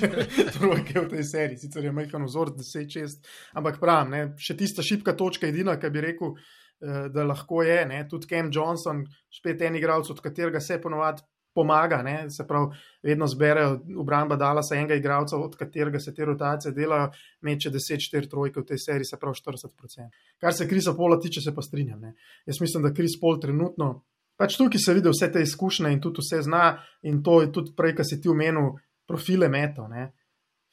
trojke 0.57 0.99
v 0.99 1.05
tej 1.13 1.23
seriji, 1.23 1.61
sicer 1.63 1.87
je 1.87 1.93
majhen 1.95 2.27
vzor 2.27 2.51
10-6, 2.57 3.21
ampak 3.55 3.79
pravim, 3.79 4.11
ne? 4.11 4.23
še 4.35 4.57
tista 4.59 4.83
šipka 4.83 5.15
točka 5.15 5.47
edina, 5.47 5.77
ki 5.79 5.93
bi 5.93 6.03
rekel, 6.03 6.35
uh, 6.35 7.07
da 7.15 7.23
lahko 7.23 7.63
je, 7.63 7.79
ne? 7.87 8.03
tudi 8.11 8.27
Cam 8.33 8.51
Johnson, 8.51 9.05
spet 9.31 9.63
en 9.63 9.79
igralec, 9.79 10.11
od 10.11 10.19
katerega 10.19 10.59
se 10.59 10.81
ponovadi 10.83 11.23
pomaga, 11.53 12.01
ne? 12.03 12.29
se 12.29 12.47
pravi, 12.47 12.75
vedno 13.03 13.27
zberejo 13.27 13.79
obramba 13.99 14.35
dala 14.35 14.63
se 14.63 14.75
enega 14.75 14.95
igralca, 14.95 15.37
od 15.37 15.55
katerega 15.55 15.99
se 15.99 16.13
te 16.13 16.25
rotacije 16.25 16.71
delajo, 16.71 17.09
meče 17.41 17.71
10-4 17.71 18.29
trojke 18.29 18.61
v 18.61 18.65
tej 18.65 18.79
seriji, 18.85 19.09
se 19.11 19.19
pravi 19.19 19.35
40%. 19.35 20.07
Kar 20.39 20.53
se 20.53 20.67
Krisa 20.67 20.93
Pola 20.93 21.19
tiče, 21.19 21.41
se 21.41 21.55
pa 21.55 21.61
strinjam. 21.61 21.99
Ne? 22.01 22.13
Jaz 22.45 22.61
mislim, 22.61 22.83
da 22.83 22.93
Kris 22.93 23.19
Pol 23.21 23.39
trenutno, 23.39 24.03
pač 24.37 24.57
tukaj 24.57 24.79
se 24.79 24.93
vidi 24.93 25.11
vse 25.11 25.31
te 25.31 25.41
izkušnje 25.41 25.91
in 25.91 26.01
tudi 26.01 26.23
vse 26.23 26.41
zna 26.47 26.77
in 27.01 27.23
to 27.23 27.41
je 27.41 27.51
tudi 27.51 27.75
prej, 27.77 27.95
kar 27.99 28.07
si 28.07 28.21
ti 28.21 28.29
omenil, 28.29 28.73
profile 29.07 29.49
meto. 29.49 29.87
Ne? 29.87 30.11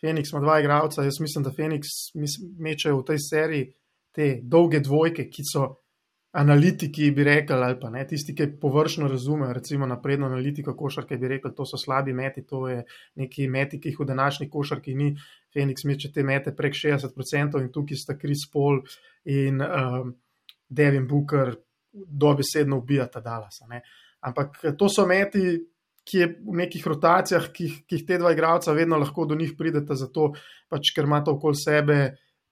Phoenix 0.02 0.32
ima 0.32 0.40
dva 0.40 0.60
igralca, 0.60 1.02
jaz 1.02 1.20
mislim, 1.20 1.44
da 1.44 1.50
Phoenix 1.50 1.90
mečejo 2.58 3.00
v 3.00 3.04
tej 3.10 3.18
seriji 3.18 3.72
te 4.14 4.38
dolge 4.42 4.80
dvojke, 4.80 5.26
ki 5.30 5.42
so 5.46 5.66
analitiki 6.30 7.10
bi 7.10 7.24
rekli, 7.24 7.56
ali 7.56 7.78
pa 7.80 7.90
ne, 7.90 8.02
tisti, 8.06 8.34
ki 8.36 8.46
površno 8.60 9.08
razumejo, 9.08 9.52
recimo 9.56 9.86
napredno 9.86 10.26
analitiko 10.26 10.74
košarke, 10.76 11.16
bi 11.16 11.28
rekli, 11.28 11.54
to 11.56 11.64
so 11.66 11.80
slabi 11.80 12.12
meti, 12.12 12.44
to 12.46 12.66
je 12.68 12.82
neki 13.16 13.48
meti, 13.48 13.80
ki 13.80 13.92
jih 13.92 14.00
v 14.00 14.08
današnji 14.12 14.50
košarki 14.50 14.94
ni. 14.94 15.14
Phoenix 15.54 15.86
meče 15.88 16.12
te 16.12 16.22
mete 16.22 16.52
prek 16.56 16.76
60% 16.76 17.62
in 17.62 17.72
tukaj 17.72 17.96
sta 17.96 18.18
Chris 18.20 18.44
Paul 18.52 18.82
in 19.24 19.62
um, 19.64 20.12
Devin 20.68 21.08
Booker 21.08 21.54
dobesedno 21.92 22.78
ubijata 22.78 23.20
Dallas. 23.20 23.62
Ampak 24.20 24.60
to 24.78 24.88
so 24.92 25.06
meti, 25.06 25.56
ki 26.08 26.18
je 26.18 26.28
v 26.44 26.56
nekih 26.62 26.86
rotacijah, 26.86 27.50
ki, 27.52 27.68
ki 27.88 27.98
jih 27.98 28.04
te 28.08 28.18
dva 28.20 28.32
igralca 28.32 28.72
vedno 28.76 28.96
lahko 29.00 29.26
do 29.28 29.36
njih 29.36 29.54
pridete, 29.58 29.96
zato 29.96 30.32
pač 30.68 30.92
ker 30.96 31.08
imate 31.08 31.32
okoli 31.32 31.56
sebe 31.56 31.98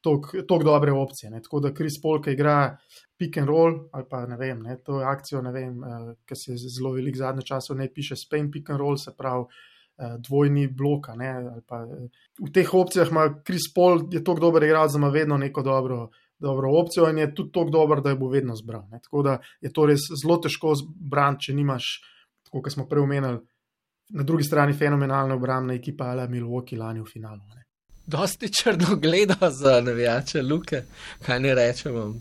tako 0.03 0.63
dobre 0.65 0.93
opcije. 0.93 1.31
Ne. 1.31 1.43
Tako 1.43 1.61
da 1.61 1.75
Kris 1.75 2.01
Polk 2.03 2.27
igra 2.27 2.77
pick 3.19 3.39
and 3.39 3.49
roll 3.49 3.89
ali 3.93 4.05
pa 4.11 4.27
ne 4.27 4.37
vem, 4.37 4.63
ne, 4.63 4.77
to 4.85 5.01
je 5.01 5.07
akcijo, 5.07 5.43
ne 5.43 5.53
vem, 5.53 5.79
uh, 5.79 5.87
eh, 5.87 6.15
ki 6.27 6.37
se 6.37 6.57
zelo 6.57 6.93
velik 6.93 7.17
zadnje 7.17 7.47
čase 7.47 7.75
ne 7.75 7.89
piše 7.95 8.17
Spain 8.17 8.51
pick 8.51 8.71
and 8.71 8.81
roll, 8.81 8.97
se 8.97 9.15
pravi 9.17 9.45
uh, 9.45 10.17
dvojni 10.29 10.69
blok. 10.69 11.09
Ne, 11.17 11.33
pa, 11.69 11.83
uh, 11.85 12.29
v 12.45 12.53
teh 12.53 12.75
opcijah 12.75 13.11
ima 13.11 13.29
Kris 13.45 13.73
Polk, 13.75 14.13
je 14.13 14.25
tako 14.25 14.41
dober 14.49 14.63
igralec, 14.63 14.93
da 14.93 14.99
ima 14.99 15.09
vedno 15.09 15.37
neko 15.37 15.63
dobro. 15.63 16.09
Dobro 16.39 16.69
opcijo 16.77 17.07
in 17.09 17.19
je 17.19 17.31
tudi 17.35 17.49
tako 17.53 17.71
dober, 17.73 18.03
da 18.05 18.11
jo 18.11 18.19
bo 18.21 18.27
vedno 18.29 18.53
zbral. 18.57 18.83
Ne. 18.91 18.99
Tako 19.01 19.23
da 19.25 19.39
je 19.65 19.71
to 19.73 19.87
res 19.89 20.03
zelo 20.21 20.37
težko 20.37 20.75
zbrati, 20.77 21.47
če 21.47 21.55
nimaš, 21.57 21.87
kot 22.53 22.69
smo 22.75 22.85
prej 22.91 23.07
omenili, 23.07 23.39
na 24.13 24.23
drugi 24.23 24.45
strani 24.45 24.77
fenomenalna 24.77 25.35
obrambna 25.35 25.75
ekipa 25.81 26.11
ali 26.13 26.29
Milwaukee 26.29 26.77
lani 26.77 27.01
v 27.01 27.09
finalu. 27.09 27.41
Ne 27.55 27.66
dosti 28.07 28.53
črno 28.53 28.97
gleda 28.97 29.51
za 29.51 29.81
navijače 29.81 30.43
Luke, 30.43 30.83
kaj 31.27 31.41
ne 31.41 31.55
rečemo. 31.55 32.15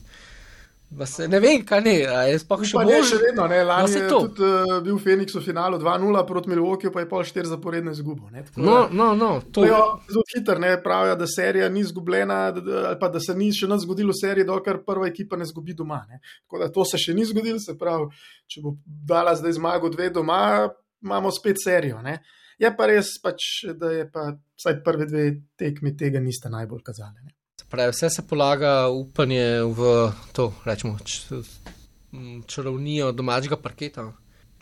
Se, 1.05 1.27
ne 1.27 1.39
vem, 1.39 1.63
kaj 1.65 1.81
ne, 1.81 1.93
je 2.29 2.37
sploh 2.39 2.61
še 2.63 2.77
bolj. 2.77 2.91
Ne, 2.93 2.99
še 3.03 3.17
vedno, 3.19 3.47
ne, 3.51 3.57
lani 3.67 3.89
no, 3.89 3.97
je 3.97 4.03
to. 4.07 4.19
tudi 4.29 4.45
uh, 4.45 4.75
bil 4.85 4.99
Phoenix 5.01 5.33
v 5.35 5.41
finalu 5.43 5.79
2-0 5.81 6.21
proti 6.29 6.51
Milwaukee, 6.53 6.91
pa 6.93 7.01
je 7.03 7.09
pol 7.09 7.25
4 7.25 7.49
zaporedne 7.49 7.91
izgubo. 7.91 8.29
No, 8.55 8.85
no, 8.93 9.09
no, 9.17 9.31
to 9.51 9.65
je 9.65 9.73
zelo 9.73 10.23
hitro, 10.29 10.55
ne, 10.61 10.75
pravijo, 10.83 11.17
da 11.19 11.27
serija 11.27 11.67
ni 11.73 11.83
izgubljena, 11.83 12.37
ali 12.53 12.95
pa 13.01 13.09
da 13.11 13.19
se 13.19 13.35
ni 13.35 13.49
še 13.51 13.67
nič 13.67 13.83
zgodilo 13.83 14.15
v 14.15 14.19
seriji, 14.21 14.47
dokler 14.47 14.79
prva 14.85 15.09
ekipa 15.09 15.41
ne 15.41 15.49
zgubi 15.49 15.75
doma. 15.75 15.99
Ne. 16.07 16.21
Tako 16.45 16.63
da 16.63 16.71
to 16.71 16.87
se 16.87 17.01
še 17.01 17.17
ni 17.17 17.27
zgodilo, 17.27 17.59
se 17.59 17.75
pravi, 17.81 18.07
če 18.47 18.63
bo 18.63 18.77
dala 18.85 19.35
zdaj 19.35 19.57
zmago 19.57 19.91
dve 19.91 20.13
doma, 20.15 20.69
imamo 21.03 21.33
spet 21.33 21.59
serijo. 21.65 21.99
Ne. 22.05 22.21
Je 22.59 22.71
pa 22.77 22.87
res, 22.87 23.15
pač, 23.23 23.65
da 23.79 23.91
je 23.91 24.05
pa 24.11 24.29
vsaj 24.55 24.79
prve 24.83 25.07
dve 25.09 25.25
tekmi 25.59 25.95
tega 25.97 26.21
niste 26.23 26.49
najbolj 26.49 26.83
kazali. 26.85 27.33
Pravi, 27.69 27.91
vse 27.91 28.09
se 28.09 28.23
polaga 28.27 28.87
upanje 28.87 29.63
v 29.75 30.11
to, 30.31 30.53
rečemo, 30.65 30.97
čarovnijo 32.47 33.11
domačega 33.11 33.57
parketa. 33.59 34.05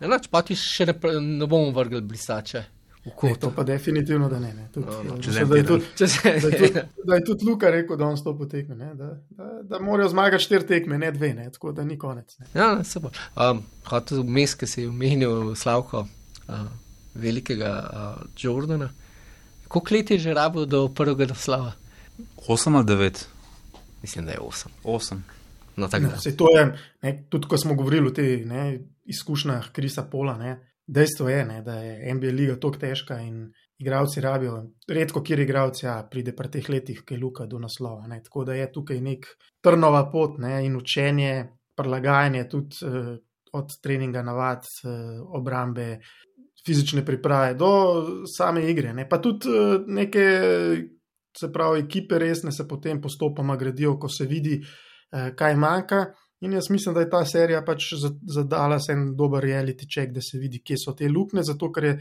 Enač 0.01 0.29
pa 0.31 0.41
ti 0.41 0.55
še 0.57 0.87
ne, 0.89 0.95
ne 1.21 1.45
bomo 1.45 1.69
vrgli 1.75 2.01
blisače. 2.01 2.63
Ne, 3.03 3.35
to 3.35 3.49
pa 3.51 3.65
definitivno, 3.67 4.29
da 4.31 4.39
ne. 4.39 4.53
ne. 4.55 4.69
Tud, 4.71 4.85
no, 4.87 5.01
no, 5.03 5.15
če 5.21 5.33
da, 5.43 5.57
je 5.59 5.65
tudi, 5.67 6.07
se, 6.07 6.31
da, 6.39 6.47
je 6.47 6.59
tudi, 6.61 6.83
da 7.03 7.17
je 7.17 7.23
tudi 7.27 7.45
Luka 7.45 7.71
rekel, 7.71 7.97
da 7.99 8.07
on 8.07 8.15
sto 8.17 8.31
potekne, 8.37 8.93
da, 8.95 9.09
da, 9.35 9.49
da 9.67 9.79
morajo 9.83 10.13
zmagati 10.13 10.47
štiri 10.47 10.67
tekme, 10.69 10.97
ne 10.97 11.11
dve, 11.11 11.33
ne, 11.35 11.49
tako 11.51 11.73
da 11.75 11.83
ni 11.83 11.97
konec. 11.99 12.37
Ne. 12.39 12.47
Ja, 12.55 12.69
se 12.87 13.03
bo. 13.03 13.11
Um, 13.35 13.59
Hotel 13.89 14.23
vmes, 14.23 14.55
ki 14.55 14.69
si 14.71 14.87
omenil 14.87 15.51
Slavko. 15.59 16.05
Uh, 16.47 16.63
velikega 17.15 17.71
uh, 17.93 18.25
Jordana. 18.37 18.89
Koliko 19.67 19.95
let 19.95 20.11
je 20.11 20.19
že 20.19 20.33
rabo 20.33 20.65
do 20.65 20.87
prvega 20.89 21.25
naslova? 21.25 21.71
8 22.47 22.75
ali 22.75 22.85
9? 22.85 23.25
Mislim, 24.01 24.25
da 24.25 24.31
je 24.31 24.39
8. 24.39 24.67
8. 24.83 25.19
No, 25.75 25.87
tako 25.87 26.05
da. 26.05 26.17
Se 26.17 26.37
to 26.37 26.57
je, 26.57 26.77
ne, 27.01 27.25
tudi 27.29 27.47
ko 27.47 27.57
smo 27.57 27.75
govorili 27.75 28.07
o 28.07 28.11
teh 28.11 28.41
izkušnjah 29.05 29.71
Krisa 29.71 30.03
Pola, 30.03 30.37
ne, 30.37 30.75
dejstvo 30.87 31.29
je, 31.29 31.45
ne, 31.45 31.61
da 31.61 31.73
je 31.73 32.13
NBA 32.13 32.27
liga 32.27 32.55
tako 32.59 32.77
težka 32.77 33.19
in 33.19 33.51
igravci 33.77 34.21
rabijo, 34.21 34.63
redko 34.87 35.23
kjer 35.23 35.39
igravci 35.39 35.85
ja, 35.85 36.07
pride 36.11 36.35
pri 36.35 36.51
teh 36.51 36.69
letih, 36.69 37.01
ki 37.05 37.15
je 37.15 37.19
luka 37.19 37.45
do 37.45 37.59
naslova. 37.59 38.07
Ne, 38.07 38.21
tako 38.23 38.45
da 38.45 38.53
je 38.53 38.71
tukaj 38.71 39.01
nek 39.01 39.27
trnova 39.61 40.05
pot 40.11 40.37
ne, 40.37 40.59
in 40.65 40.77
učenje, 40.77 41.47
prilagajanje 41.75 42.47
tudi 42.49 42.85
uh, 42.85 43.15
od 43.53 43.79
treninga 43.81 44.21
navad, 44.21 44.67
uh, 44.83 44.93
obrambe, 45.39 45.97
fizične 46.65 47.05
priprave, 47.05 47.53
do 47.59 47.69
same 48.27 48.69
igre. 48.71 48.93
Ne. 48.93 49.07
Pa 49.09 49.19
tudi 49.21 49.49
eh, 49.49 49.85
neke, 49.87 50.25
se 51.37 51.51
pravi, 51.51 51.83
ekipe 51.83 52.19
resne 52.19 52.51
se 52.51 52.67
potem 52.67 53.01
postopoma 53.01 53.55
gradijo, 53.55 53.97
ko 53.99 54.09
se 54.09 54.25
vidi, 54.25 54.59
eh, 54.59 55.33
kaj 55.35 55.55
manjka. 55.55 56.05
In 56.43 56.53
jaz 56.53 56.69
mislim, 56.69 56.95
da 56.95 57.01
je 57.01 57.09
ta 57.09 57.25
serija 57.25 57.61
pač 57.63 57.93
zadala 58.27 58.79
se 58.79 58.91
en 58.91 59.13
dober 59.15 59.43
reality 59.43 59.87
check, 59.87 60.11
da 60.11 60.21
se 60.21 60.37
vidi, 60.37 60.59
kje 60.59 60.77
so 60.77 60.93
te 60.93 61.07
luknje, 61.07 61.43
zato 61.43 61.71
ker 61.71 61.83
je 61.83 61.93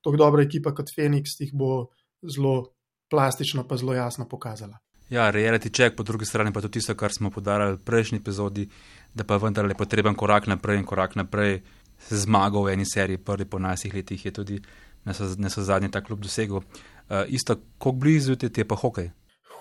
tako 0.00 0.16
dobra 0.16 0.42
ekipa 0.42 0.72
kot 0.74 0.92
Phoenix, 0.96 1.36
jih 1.40 1.52
bo 1.52 1.90
zelo 2.24 2.72
plastično, 3.10 3.66
pa 3.68 3.76
zelo 3.76 3.94
jasno 3.94 4.28
pokazala. 4.28 4.78
Ja, 5.10 5.30
reality 5.34 5.72
check, 5.74 5.96
po 5.96 6.02
drugi 6.02 6.24
strani 6.24 6.52
pa 6.52 6.62
tudi 6.62 6.78
tisto, 6.78 6.94
kar 6.94 7.12
smo 7.12 7.30
podarili 7.34 7.74
v 7.76 7.84
prejšnji 7.84 8.20
epizodi, 8.22 8.68
da 9.14 9.24
pa 9.26 9.36
vendarle 9.42 9.74
potreben 9.74 10.14
korak 10.14 10.46
naprej 10.46 10.78
in 10.78 10.86
korak 10.86 11.16
naprej 11.18 11.60
zmagal 12.08 12.64
v 12.64 12.72
eni 12.72 12.86
seriji, 12.86 13.18
prvi 13.18 13.44
po 13.44 13.58
najsih 13.58 13.94
letih 13.94 14.24
je 14.24 14.32
tudi 14.32 14.60
ne 15.04 15.50
so 15.50 15.62
zadnji 15.62 15.90
ta 15.90 16.00
klub 16.00 16.20
dosegel. 16.20 16.56
Uh, 16.56 17.24
isto, 17.28 17.56
kako 17.78 17.92
blizu 17.92 18.36
ti 18.36 18.50
je 18.56 18.68
pa 18.68 18.76
hokej? 18.76 19.10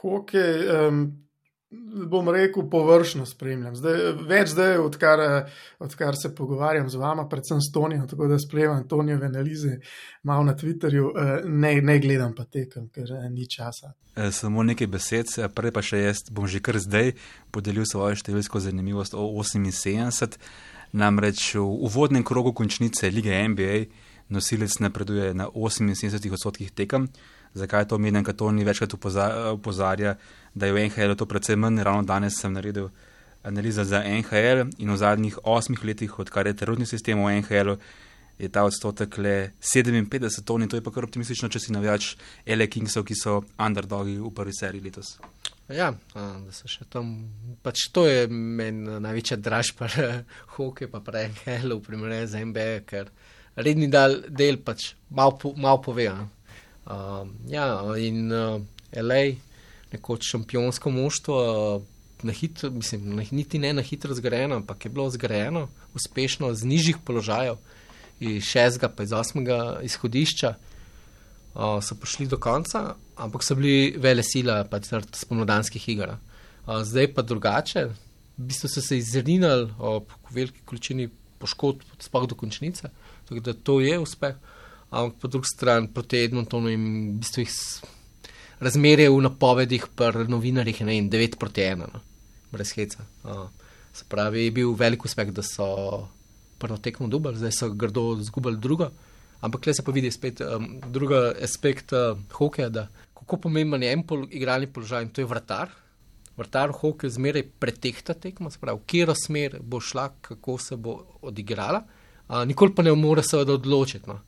Hokej, 0.01 0.67
um, 0.87 1.28
bom 2.09 2.29
rekel, 2.29 2.69
površno 2.69 3.25
spremljam. 3.29 3.75
Zdaj, 3.77 3.99
več 4.27 4.53
zdaj, 4.55 4.77
odkar, 4.81 5.21
odkar 5.79 6.17
se 6.17 6.31
pogovarjam 6.35 6.89
z 6.89 6.97
vama, 6.97 7.27
predvsem 7.29 7.61
s 7.61 7.71
Tonijo, 7.73 8.07
tako 8.09 8.27
da 8.27 8.39
spremljam 8.39 8.87
Tonijeve 8.87 9.25
analize, 9.25 9.77
malo 10.23 10.43
na 10.43 10.55
Twitterju, 10.57 11.11
uh, 11.11 11.31
ne, 11.45 11.75
ne 11.81 11.99
gledam 11.99 12.33
pa 12.35 12.45
tekem, 12.45 12.89
ker 12.89 13.13
uh, 13.13 13.27
ni 13.29 13.45
časa. 13.49 13.93
E, 14.15 14.31
samo 14.31 14.63
nekaj 14.65 14.89
besed, 14.89 15.35
prej 15.55 15.73
pa 15.75 15.85
še 15.85 16.01
jaz 16.01 16.25
bom 16.33 16.49
že 16.49 16.61
kar 16.63 16.79
zdaj 16.81 17.13
podelil 17.53 17.85
svojo 17.85 18.17
številsko 18.17 18.61
zanimivost 18.65 19.13
o 19.13 19.29
78. 19.29 20.39
Namreč 20.89 21.53
v 21.53 21.61
uvodnem 21.61 22.25
krogu 22.25 22.49
končnice 22.57 23.11
lige 23.13 23.29
NBA 23.29 23.83
nosilec 24.33 24.79
napreduje 24.81 25.35
na 25.37 25.45
78 25.53 26.33
odstotkih 26.33 26.73
tekem. 26.73 27.11
Zakaj 27.53 27.87
to 27.89 27.97
menim, 27.97 28.23
ker 28.23 28.35
to 28.37 28.51
ni 28.51 28.63
večkrat 28.63 28.93
upozarja, 29.53 30.15
da 30.53 30.65
je 30.65 30.73
v 30.73 30.89
NHL 30.89 31.15
to 31.17 31.25
predvsem 31.25 31.59
manj. 31.59 31.81
Ravno 31.83 32.03
danes 32.03 32.37
sem 32.37 32.53
naredil 32.53 32.89
analizo 33.43 33.83
za 33.83 34.03
NHL 34.03 34.69
in 34.77 34.91
v 34.91 34.97
zadnjih 34.97 35.39
osmih 35.43 35.83
letih, 35.83 36.19
odkar 36.19 36.47
je 36.47 36.53
trenutni 36.53 36.85
sistem 36.85 37.23
v 37.23 37.41
NHL, 37.41 37.75
je 38.39 38.47
ta 38.49 38.63
odstotek 38.63 39.17
le 39.17 39.51
57 39.59 40.43
ton 40.45 40.63
in 40.63 40.69
to 40.69 40.77
je 40.77 40.83
pa 40.83 40.91
kar 40.91 41.03
optimistično, 41.03 41.49
če 41.49 41.59
si 41.59 41.73
navijač 41.75 42.13
L.A. 42.45 42.67
Kingsov, 42.71 43.03
ki 43.03 43.15
so 43.15 43.41
underdogi 43.59 44.15
v 44.19 44.31
prvi 44.35 44.55
seriji 44.55 44.85
letos. 44.85 45.17
Ja, 45.69 45.91
da 46.15 46.53
so 46.55 46.69
še 46.71 46.87
tam. 46.89 47.11
Pač 47.61 47.89
to 47.93 48.07
je 48.07 48.25
meni 48.31 48.95
največja 49.03 49.37
dražba, 49.37 49.89
hokej 50.55 50.89
pa 50.89 51.03
prej 51.03 51.29
Helo 51.43 51.77
v 51.77 51.85
primerjavi 51.85 52.31
z 52.31 52.45
MB, 52.47 52.67
ker 52.89 53.11
redni 53.59 53.89
del, 53.91 54.21
del 54.29 54.61
pač 54.63 54.93
malo 55.11 55.35
po, 55.37 55.53
mal 55.59 55.83
pove. 55.83 56.07
a. 56.07 56.23
Um, 56.89 57.35
ja, 57.47 57.67
in 58.01 58.31
uh, 58.33 58.61
LA, 58.97 59.37
nekoč 59.91 60.25
šampionsko 60.31 60.89
moštvo, 60.89 61.37
uh, 61.77 61.83
na 62.25 62.33
hitro, 62.33 62.71
mislim, 62.73 63.15
na, 63.15 63.23
niti 63.31 63.59
ne 63.59 63.73
na 63.73 63.81
hitro 63.81 64.13
zgrajeno, 64.13 64.55
ampak 64.55 64.85
je 64.85 64.91
bilo 64.91 65.09
zgrajeno 65.09 65.67
uspešno 65.93 66.53
z 66.53 66.65
nižjih 66.65 66.97
položajev, 67.05 67.59
iz 68.19 68.43
šestega 68.43 68.89
pa 68.89 69.05
iz 69.05 69.13
osmega 69.13 69.79
izhodišča 69.85 70.53
uh, 70.55 71.77
so 71.83 71.95
prišli 71.95 72.27
do 72.27 72.41
konca, 72.41 72.95
ampak 73.15 73.45
so 73.45 73.55
bili 73.55 73.93
vele 73.97 74.25
sila 74.25 74.63
pač 74.65 74.89
zaradi 74.89 75.21
spomladanskih 75.21 75.89
iger. 75.93 76.17
Uh, 76.65 76.81
zdaj 76.83 77.13
pa 77.13 77.21
drugače, 77.21 77.85
v 78.37 78.49
bistvu 78.49 78.69
so 78.69 78.81
se 78.81 78.97
izrinili 78.97 79.69
ob 79.77 80.09
veliki 80.33 80.65
količini 80.65 81.09
poškodb, 81.39 81.85
sploh 82.01 82.27
do 82.27 82.35
končnice, 82.35 82.89
tako 83.29 83.45
da 83.45 83.53
to 83.53 83.79
je 83.79 83.99
uspeh. 83.99 84.35
Ampak 84.89 85.19
po 85.21 85.27
drugi 85.27 85.45
strani 85.45 85.87
proti 85.93 86.23
Edmontonu 86.25 86.69
in 86.73 86.85
v 87.13 87.19
bistvu 87.21 87.43
jih 87.45 87.55
razmerje 88.59 89.09
v 89.09 89.21
napovedih 89.21 89.85
pri 89.95 90.25
novinarjih 90.27 90.81
je 90.81 90.85
ne 90.85 90.95
vem, 90.97 91.09
9 91.09 91.37
proti 91.39 91.61
1, 91.61 91.85
no. 91.93 92.01
brez 92.51 92.73
heca. 92.73 93.05
Uh, 93.23 93.47
se 93.93 94.05
pravi, 94.09 94.47
je 94.47 94.51
bil 94.51 94.73
velik 94.73 95.05
uspeh, 95.05 95.31
da 95.31 95.43
so 95.45 96.07
prvo 96.59 96.77
tekmo 96.77 97.07
dubali, 97.07 97.37
zdaj 97.37 97.53
so 97.55 97.69
grdo 97.69 98.17
zgubili 98.21 98.57
drugo. 98.57 98.89
Ampak 99.41 99.67
le 99.67 99.73
se 99.73 99.83
pa 99.83 99.91
vidi 99.95 100.11
spet 100.11 100.41
um, 100.41 100.81
drugi 100.91 101.19
aspekt 101.43 101.93
uh, 101.93 102.17
hokeja, 102.33 102.69
da 102.69 102.87
kako 103.13 103.37
pomemben 103.45 103.83
je 103.83 103.93
en 103.93 104.03
pol, 104.03 104.25
igralni 104.31 104.67
položaj 104.67 105.05
in 105.05 105.13
to 105.13 105.21
je 105.21 105.29
vratar. 105.29 105.69
Vratar 106.35 106.73
v 106.73 106.79
hokeju 106.81 107.13
zmeraj 107.13 107.45
pretehta 107.59 108.13
tekmo, 108.13 108.49
se 108.51 108.59
pravi, 108.59 108.81
v 108.81 108.87
katero 108.87 109.15
smer 109.15 109.59
bo 109.61 109.79
šla, 109.79 110.09
kako 110.21 110.57
se 110.57 110.75
bo 110.75 110.97
odigrala, 111.21 111.83
uh, 112.27 112.43
nikoli 112.49 112.75
pa 112.75 112.83
ne 112.83 112.95
more 112.95 113.23
seveda 113.23 113.55
odločiti. 113.55 114.09
No. 114.09 114.19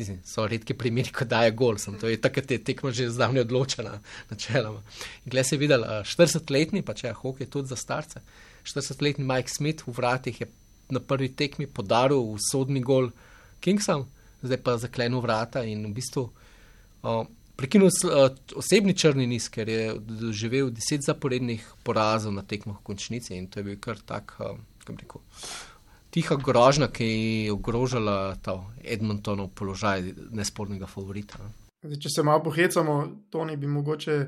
Mislim, 0.00 0.20
so 0.24 0.46
redki 0.48 0.72
primeri, 0.74 1.12
ko 1.12 1.26
daje 1.28 1.52
gol, 1.52 1.76
sem 1.76 1.98
to 2.00 2.08
je 2.08 2.16
takrat 2.16 2.50
je 2.50 2.56
tekma 2.64 2.88
že 2.96 3.10
zdavnaj 3.12 3.44
odločena, 3.44 3.98
načeloma. 4.30 4.80
In 5.26 5.34
glede 5.34 5.44
se 5.44 5.58
je 5.58 5.60
videl, 5.60 5.84
uh, 5.84 6.00
40-letni, 6.08 6.80
pa 6.82 6.94
če 6.96 7.10
je 7.10 7.18
hokej 7.20 7.50
tudi 7.52 7.68
za 7.68 7.76
starce, 7.76 8.22
40-letni 8.64 9.26
Mike 9.28 9.52
Smith 9.52 9.84
v 9.84 9.92
vratih 9.98 10.40
je 10.40 10.48
na 10.90 11.00
prvi 11.00 11.28
tekmi 11.36 11.66
podaril 11.66 12.32
usodni 12.32 12.80
gol 12.80 13.10
Kingsom, 13.60 14.06
zdaj 14.42 14.62
pa 14.64 14.78
zaklenil 14.80 15.20
vrata 15.20 15.62
in 15.68 15.84
v 15.86 15.92
bistvu 16.00 16.24
uh, 16.24 17.26
prekinil 17.60 17.92
uh, 17.92 18.30
osebni 18.56 18.96
črni 18.96 19.28
niz, 19.28 19.50
ker 19.52 19.68
je 19.68 19.94
doživel 20.00 20.72
deset 20.72 21.04
zaporednih 21.04 21.64
porazov 21.84 22.32
na 22.32 22.42
tekmah 22.42 22.80
v 22.80 22.86
končnici 22.88 23.36
in 23.36 23.52
to 23.52 23.60
je 23.60 23.68
bil 23.68 23.76
kar 23.76 24.00
tak, 24.00 24.32
uh, 24.40 24.56
kako 24.80 24.96
bi 24.96 25.04
rekel, 25.04 25.28
tiha 26.10 26.36
grožnja, 26.36 26.88
ki 26.88 27.06
je 27.44 27.52
ogrožala 27.52 28.36
ta 28.36 28.54
Edmontonov 28.84 29.48
položaj 29.50 30.02
nespornega 30.32 30.86
favorita. 30.86 31.38
Zdaj, 31.82 31.98
če 31.98 32.08
se 32.10 32.22
malo 32.22 32.42
pohecamo, 32.42 32.96
Toni 33.30 33.56
bi 33.56 33.66
mogoče 33.66 34.20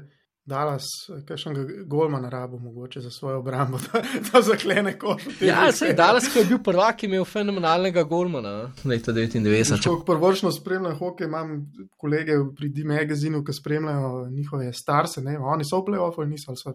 Dallas, 0.45 0.83
kakšnega 1.27 1.85
golmana 1.87 2.27
rabo 2.29 2.59
mogoče 2.59 3.01
za 3.01 3.11
svojo 3.11 3.38
obrambo, 3.38 3.79
da, 3.85 4.01
da 4.33 4.40
zaklene 4.42 4.97
koš. 4.99 5.23
tem 5.38 5.49
Ja, 5.49 5.73
se 5.73 5.87
je 5.87 5.95
danes, 5.95 6.27
ko 6.33 6.38
je 6.38 6.45
bil 6.45 6.59
prvak, 6.59 7.03
je 7.03 7.07
imel 7.07 7.25
fenomenalnega 7.25 8.03
golmana, 8.05 8.51
no, 8.53 8.71
leta 8.85 9.12
99. 9.12 9.77
če- 9.79 9.88
Ko 9.88 10.01
prvršno 10.05 10.51
spremljam 10.51 10.97
hokej, 10.99 11.27
imam 11.27 11.53
kolege 11.97 12.33
pri 12.57 12.68
D-magazinu, 12.71 13.45
ki 13.45 13.53
spremljajo 13.53 14.11
njihove 14.31 14.73
starse, 14.73 15.23
ne, 15.23 15.37
oni 15.38 15.64
so 15.64 15.79
v 15.79 15.85
playoffu 15.85 16.25
in 16.25 16.31
niso, 16.31 16.51
ali 16.51 16.59
so, 16.59 16.75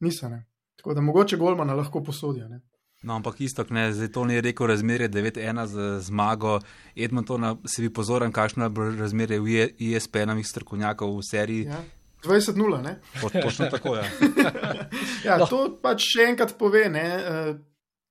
niso, 0.00 0.28
ne. 0.28 0.44
Tako 0.76 0.94
da 0.94 1.00
mogoče 1.02 1.36
golmana 1.36 1.74
lahko 1.74 2.02
posodijo, 2.02 2.46
ne. 2.48 2.60
No, 3.02 3.14
ampak 3.14 3.40
isto, 3.40 3.64
ne, 3.70 3.92
zdaj 3.92 4.08
to 4.12 4.24
ni 4.24 4.40
rekel 4.40 4.66
razmerje 4.66 5.08
9-1 5.08 5.66
za 5.66 6.00
zmago 6.00 6.60
Edmontona. 6.96 7.56
Se 7.66 7.82
vi 7.82 7.92
pozoren, 7.92 8.32
kakšno 8.32 8.64
je 8.64 8.98
razmerje 8.98 9.40
v 9.40 9.46
E- 9.46 9.68
ISP-novih 9.78 10.46
strokovnjakov 10.46 11.18
v 11.18 11.22
seriji. 11.30 11.64
Ja. 11.64 11.84
20-0, 12.24 12.82
ne. 12.82 13.00
Točno 13.42 13.66
tako 13.70 13.96
je. 13.96 14.10
Ja, 15.24 15.38
no. 15.38 15.46
To 15.52 15.78
pač 15.82 16.02
še 16.02 16.30
enkrat 16.30 16.56
pove, 16.58 16.88
ne, 16.90 17.04
eh, 17.04 17.52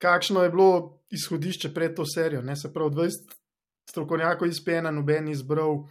kakšno 0.02 0.44
je 0.44 0.50
bilo 0.54 0.70
izhodišče 1.12 1.74
pred 1.74 1.96
to 1.96 2.06
serijo. 2.06 2.42
Ne. 2.42 2.56
Se 2.56 2.74
pravi, 2.74 2.96
20 2.96 3.36
strokovnjakov 3.90 4.48
iz 4.48 4.62
PN, 4.66 4.94
noben 4.96 5.28
izbral 5.28 5.84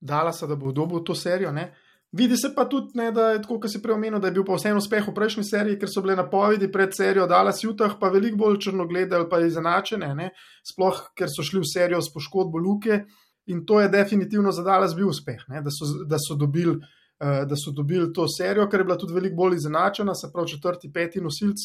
Dalasa, 0.00 0.46
da 0.46 0.56
bo 0.56 0.72
dobil 0.72 1.02
to 1.04 1.14
serijo. 1.14 1.52
Ne. 1.52 1.72
Vidi 2.12 2.36
se 2.36 2.50
pa 2.54 2.66
tudi, 2.68 2.92
ne, 2.94 3.08
da 3.12 3.30
je 3.32 3.42
tako, 3.42 3.56
kot 3.60 3.72
si 3.72 3.80
prej 3.82 3.94
omenil, 3.94 4.20
da 4.20 4.28
je 4.28 4.36
bil 4.36 4.44
pa 4.44 4.58
vseeno 4.58 4.82
uspeh 4.82 5.06
v 5.08 5.14
prejšnji 5.16 5.44
seriji, 5.48 5.78
ker 5.80 5.88
so 5.88 6.02
bile 6.04 6.16
napovedi 6.18 6.68
pred 6.72 6.92
serijo 6.92 7.24
Dallas 7.26 7.62
Jutah 7.64 7.94
pa 8.00 8.10
veliko 8.12 8.36
bolj 8.44 8.58
črnoglede 8.66 9.16
ali 9.16 9.28
pa 9.30 9.40
izenačene, 9.40 10.14
ne. 10.14 10.30
sploh 10.68 10.98
ker 11.16 11.32
so 11.32 11.44
šli 11.46 11.62
v 11.62 11.70
serijo 11.70 12.02
s 12.02 12.12
poškodbo 12.12 12.60
Luke. 12.60 13.04
In 13.46 13.64
to 13.66 13.80
je 13.80 13.88
definitivno 13.88 14.52
za 14.52 14.62
Dallas 14.62 14.92
bil 14.94 15.08
uspeh, 15.08 15.40
ne, 15.48 15.62
da 15.64 15.70
so, 15.72 15.88
da 16.06 16.20
so 16.20 16.36
dobili 16.38 16.76
uh, 17.22 17.48
da 17.48 17.56
so 17.56 17.70
dobili 17.70 18.12
to 18.12 18.28
serijo, 18.28 18.68
ker 18.68 18.80
je 18.80 18.84
bila 18.84 18.98
tudi 18.98 19.14
veliko 19.14 19.36
bolj 19.36 19.56
izenačena, 19.56 20.14
se 20.14 20.30
pravi 20.32 20.48
četrti, 20.48 20.92
peti 20.92 21.20
nosilc, 21.20 21.64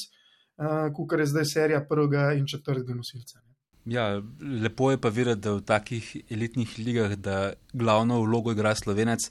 uh, 0.58 0.88
kot 0.96 1.20
je 1.20 1.26
zdaj 1.26 1.46
serija 1.46 1.84
prvega 1.90 2.32
in 2.34 2.48
četrtega 2.48 2.96
nosilca. 2.96 3.40
ne. 3.40 3.54
Ja, 3.94 4.22
lepo 4.64 4.92
je 4.92 5.02
pa 5.02 5.10
videti, 5.10 5.42
da 5.42 5.54
v 5.54 5.62
takih 5.62 6.16
elitnih 6.30 6.80
ligah, 6.80 7.16
da 7.16 7.54
glavno 7.74 8.22
vlogo 8.22 8.52
igra 8.52 8.76
slovenec. 8.76 9.30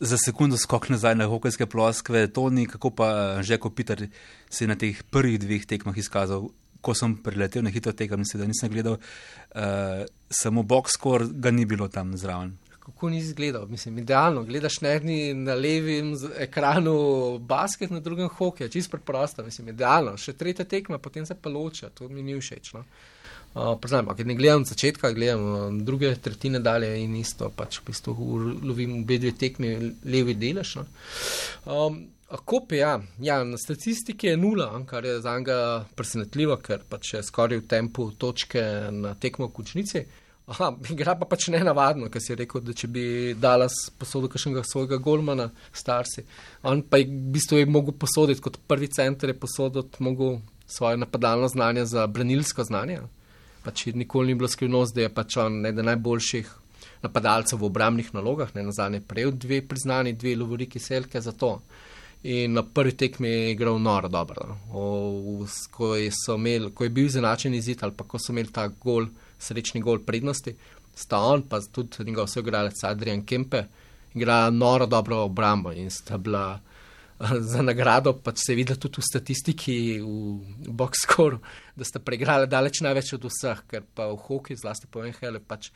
Za 0.00 0.18
sekundo 0.18 0.56
skok 0.58 0.88
nazaj 0.90 1.14
na 1.14 1.28
hokejske 1.30 1.66
ploskve, 1.70 2.26
to 2.26 2.48
ni 2.50 2.66
kako 2.66 2.90
pa 2.90 3.08
že 3.42 3.58
Kopitar 3.58 4.06
se 4.50 4.64
je 4.64 4.68
na 4.68 4.74
teh 4.74 5.02
prvih 5.10 5.38
dveh 5.38 5.66
tekmah 5.66 5.96
izkazal. 5.98 6.50
Ko 6.84 6.92
sem 6.94 7.14
priletel 7.16 7.62
na 7.64 7.70
hitro 7.70 7.92
tekmo, 7.92 8.18
mislim, 8.20 8.42
da 8.42 8.46
nisem 8.46 8.68
gledal, 8.68 8.98
uh, 8.98 10.04
samo 10.28 10.62
box 10.62 10.98
score 10.98 11.30
ga 11.32 11.50
ni 11.50 11.64
bilo 11.64 11.88
tam 11.88 12.16
zraven. 12.16 12.58
Kako 12.84 13.08
ni 13.10 13.18
izgledal? 13.18 13.66
Mislim, 13.68 13.98
idealno. 13.98 14.42
Gledaš 14.44 14.80
nerni 14.80 15.34
na 15.34 15.54
levem 15.54 16.12
ekranu 16.38 17.38
basket, 17.38 17.90
na 17.90 18.00
drugem 18.00 18.28
hokej, 18.28 18.68
čist 18.68 18.90
preprosto. 18.90 19.44
Mislim, 19.44 19.70
idealno. 19.72 20.18
Še 20.20 20.34
tretja 20.36 20.66
tekma, 20.68 20.98
potem 20.98 21.24
se 21.26 21.34
pa 21.34 21.48
loča, 21.48 21.88
to 21.88 22.10
mi 22.12 22.22
ni 22.22 22.36
všeč. 22.36 22.74
No? 22.76 22.84
Priznam, 23.54 24.08
ampak 24.08 24.26
ne 24.26 24.34
gledam 24.34 24.64
od 24.64 24.66
začetka, 24.66 25.12
gledam 25.14 25.42
uh, 25.46 25.82
druge 25.86 26.10
tretjine 26.18 26.58
dalje 26.58 26.88
in 27.04 27.14
isto, 27.16 27.52
pač 27.54 27.78
v 27.78 27.92
bistvu 27.92 28.40
lovim 28.66 28.96
obe 29.02 29.18
dve 29.22 29.30
tekmi, 29.38 29.70
levi 30.04 30.34
delež. 30.34 30.74
No? 30.80 30.86
Um, 31.70 32.02
Kop 32.44 32.72
je, 32.72 32.78
ja. 32.78 32.96
ja, 33.22 33.36
na 33.44 33.58
statistiki 33.60 34.26
je 34.26 34.36
nula, 34.36 34.66
kar 34.90 35.04
je 35.04 35.20
za 35.20 35.36
njega 35.38 35.84
presenetljivo, 35.94 36.56
ker 36.56 36.82
pač 36.88 37.12
je 37.14 37.22
skoraj 37.22 37.60
v 37.60 37.66
tempu 37.70 38.08
točke 38.18 38.62
na 38.90 39.14
tekmo 39.14 39.46
v 39.46 39.54
končnici. 39.54 40.02
Aha, 40.50 40.72
igra 40.90 41.14
pa 41.16 41.28
pač 41.28 41.46
ne 41.52 41.60
navadno, 41.64 42.10
ker 42.12 42.20
si 42.20 42.34
rekel, 42.36 42.64
da 42.64 42.74
če 42.76 42.88
bi 42.90 43.04
Dallas 43.38 43.76
posodil 44.00 44.32
kakšnega 44.32 44.64
svojega 44.66 44.98
golmana, 45.04 45.46
starsi. 45.72 46.24
On 46.66 46.82
pa 46.82 46.98
je 47.00 47.06
v 47.12 47.36
bistvu 47.36 47.62
je 47.62 47.68
mogel 47.70 47.94
posoditi 47.96 48.42
kot 48.44 48.58
prvi 48.66 48.90
center, 48.92 49.30
je 49.30 49.38
posoditi 49.38 50.02
mogel 50.04 50.40
svoje 50.66 50.98
napadalno 51.00 51.48
znanje 51.48 51.86
za 51.86 52.06
branilsko 52.06 52.64
znanje. 52.64 53.04
Pač 53.64 53.86
nikoli 53.94 54.32
ni 54.32 54.38
bilo 54.38 54.48
skrivnost, 54.48 54.94
da 54.94 55.06
je 55.06 55.14
pač 55.14 55.38
on 55.40 55.64
eden 55.66 55.88
najboljših 55.88 56.52
napadalcev 57.04 57.60
v 57.60 57.68
obrambnih 57.68 58.12
nalogah, 58.14 58.52
ne 58.54 58.62
na 58.64 58.72
zadnje 58.72 59.00
prejel 59.00 59.32
dve 59.32 59.60
priznani, 59.68 60.12
dve 60.12 60.36
lovoriki 60.36 60.80
selke 60.80 61.20
za 61.20 61.32
to. 61.32 61.58
In 62.24 62.54
na 62.56 62.62
prvi 62.64 62.94
tekmi 62.96 63.28
je 63.28 63.50
igral 63.52 63.78
noro 63.78 64.08
dobro. 64.08 64.46
no. 64.48 64.56
O, 64.72 65.46
Ko 65.70 65.94
je, 65.96 66.10
so 66.12 66.38
imeli, 66.40 66.70
ko 66.74 66.84
je 66.84 66.90
bil 66.90 67.06
izenačen 67.06 67.54
izid 67.54 67.82
ali 67.82 67.92
pa 67.92 68.04
ko 68.04 68.18
so 68.18 68.32
imeli 68.32 68.52
ta 68.52 68.68
gol, 68.68 69.06
srečni 69.38 69.80
gol 69.80 70.00
prednosti, 70.00 70.54
sta 70.94 71.18
on 71.18 71.42
pa 71.42 71.60
tudi 71.60 72.04
njegov 72.06 72.30
soigralec 72.32 72.84
Adrian 72.84 73.24
Kempe 73.26 73.64
igra 74.14 74.50
noro 74.50 74.86
dobro 74.86 75.24
obrambo 75.24 75.72
in 75.72 75.90
sta 75.90 76.18
bila 76.18 76.60
za 77.52 77.62
nagrado, 77.62 78.12
pač 78.12 78.44
se 78.44 78.52
je 78.52 78.56
videlo 78.56 78.78
tudi 78.80 79.00
v 79.00 79.08
statistiki, 79.08 79.76
v 80.00 80.74
boxscoru, 80.74 81.40
da 81.76 81.86
sta 81.86 82.02
preigrala 82.02 82.46
daleč 82.50 82.82
največ 82.84 83.14
od 83.18 83.26
vseh, 83.30 83.64
ker 83.70 83.82
pa 83.94 84.08
v 84.12 84.20
hokeju, 84.26 84.60
zlasti 84.60 84.90
po 84.90 85.04
NHL, 85.04 85.40
pač 85.46 85.70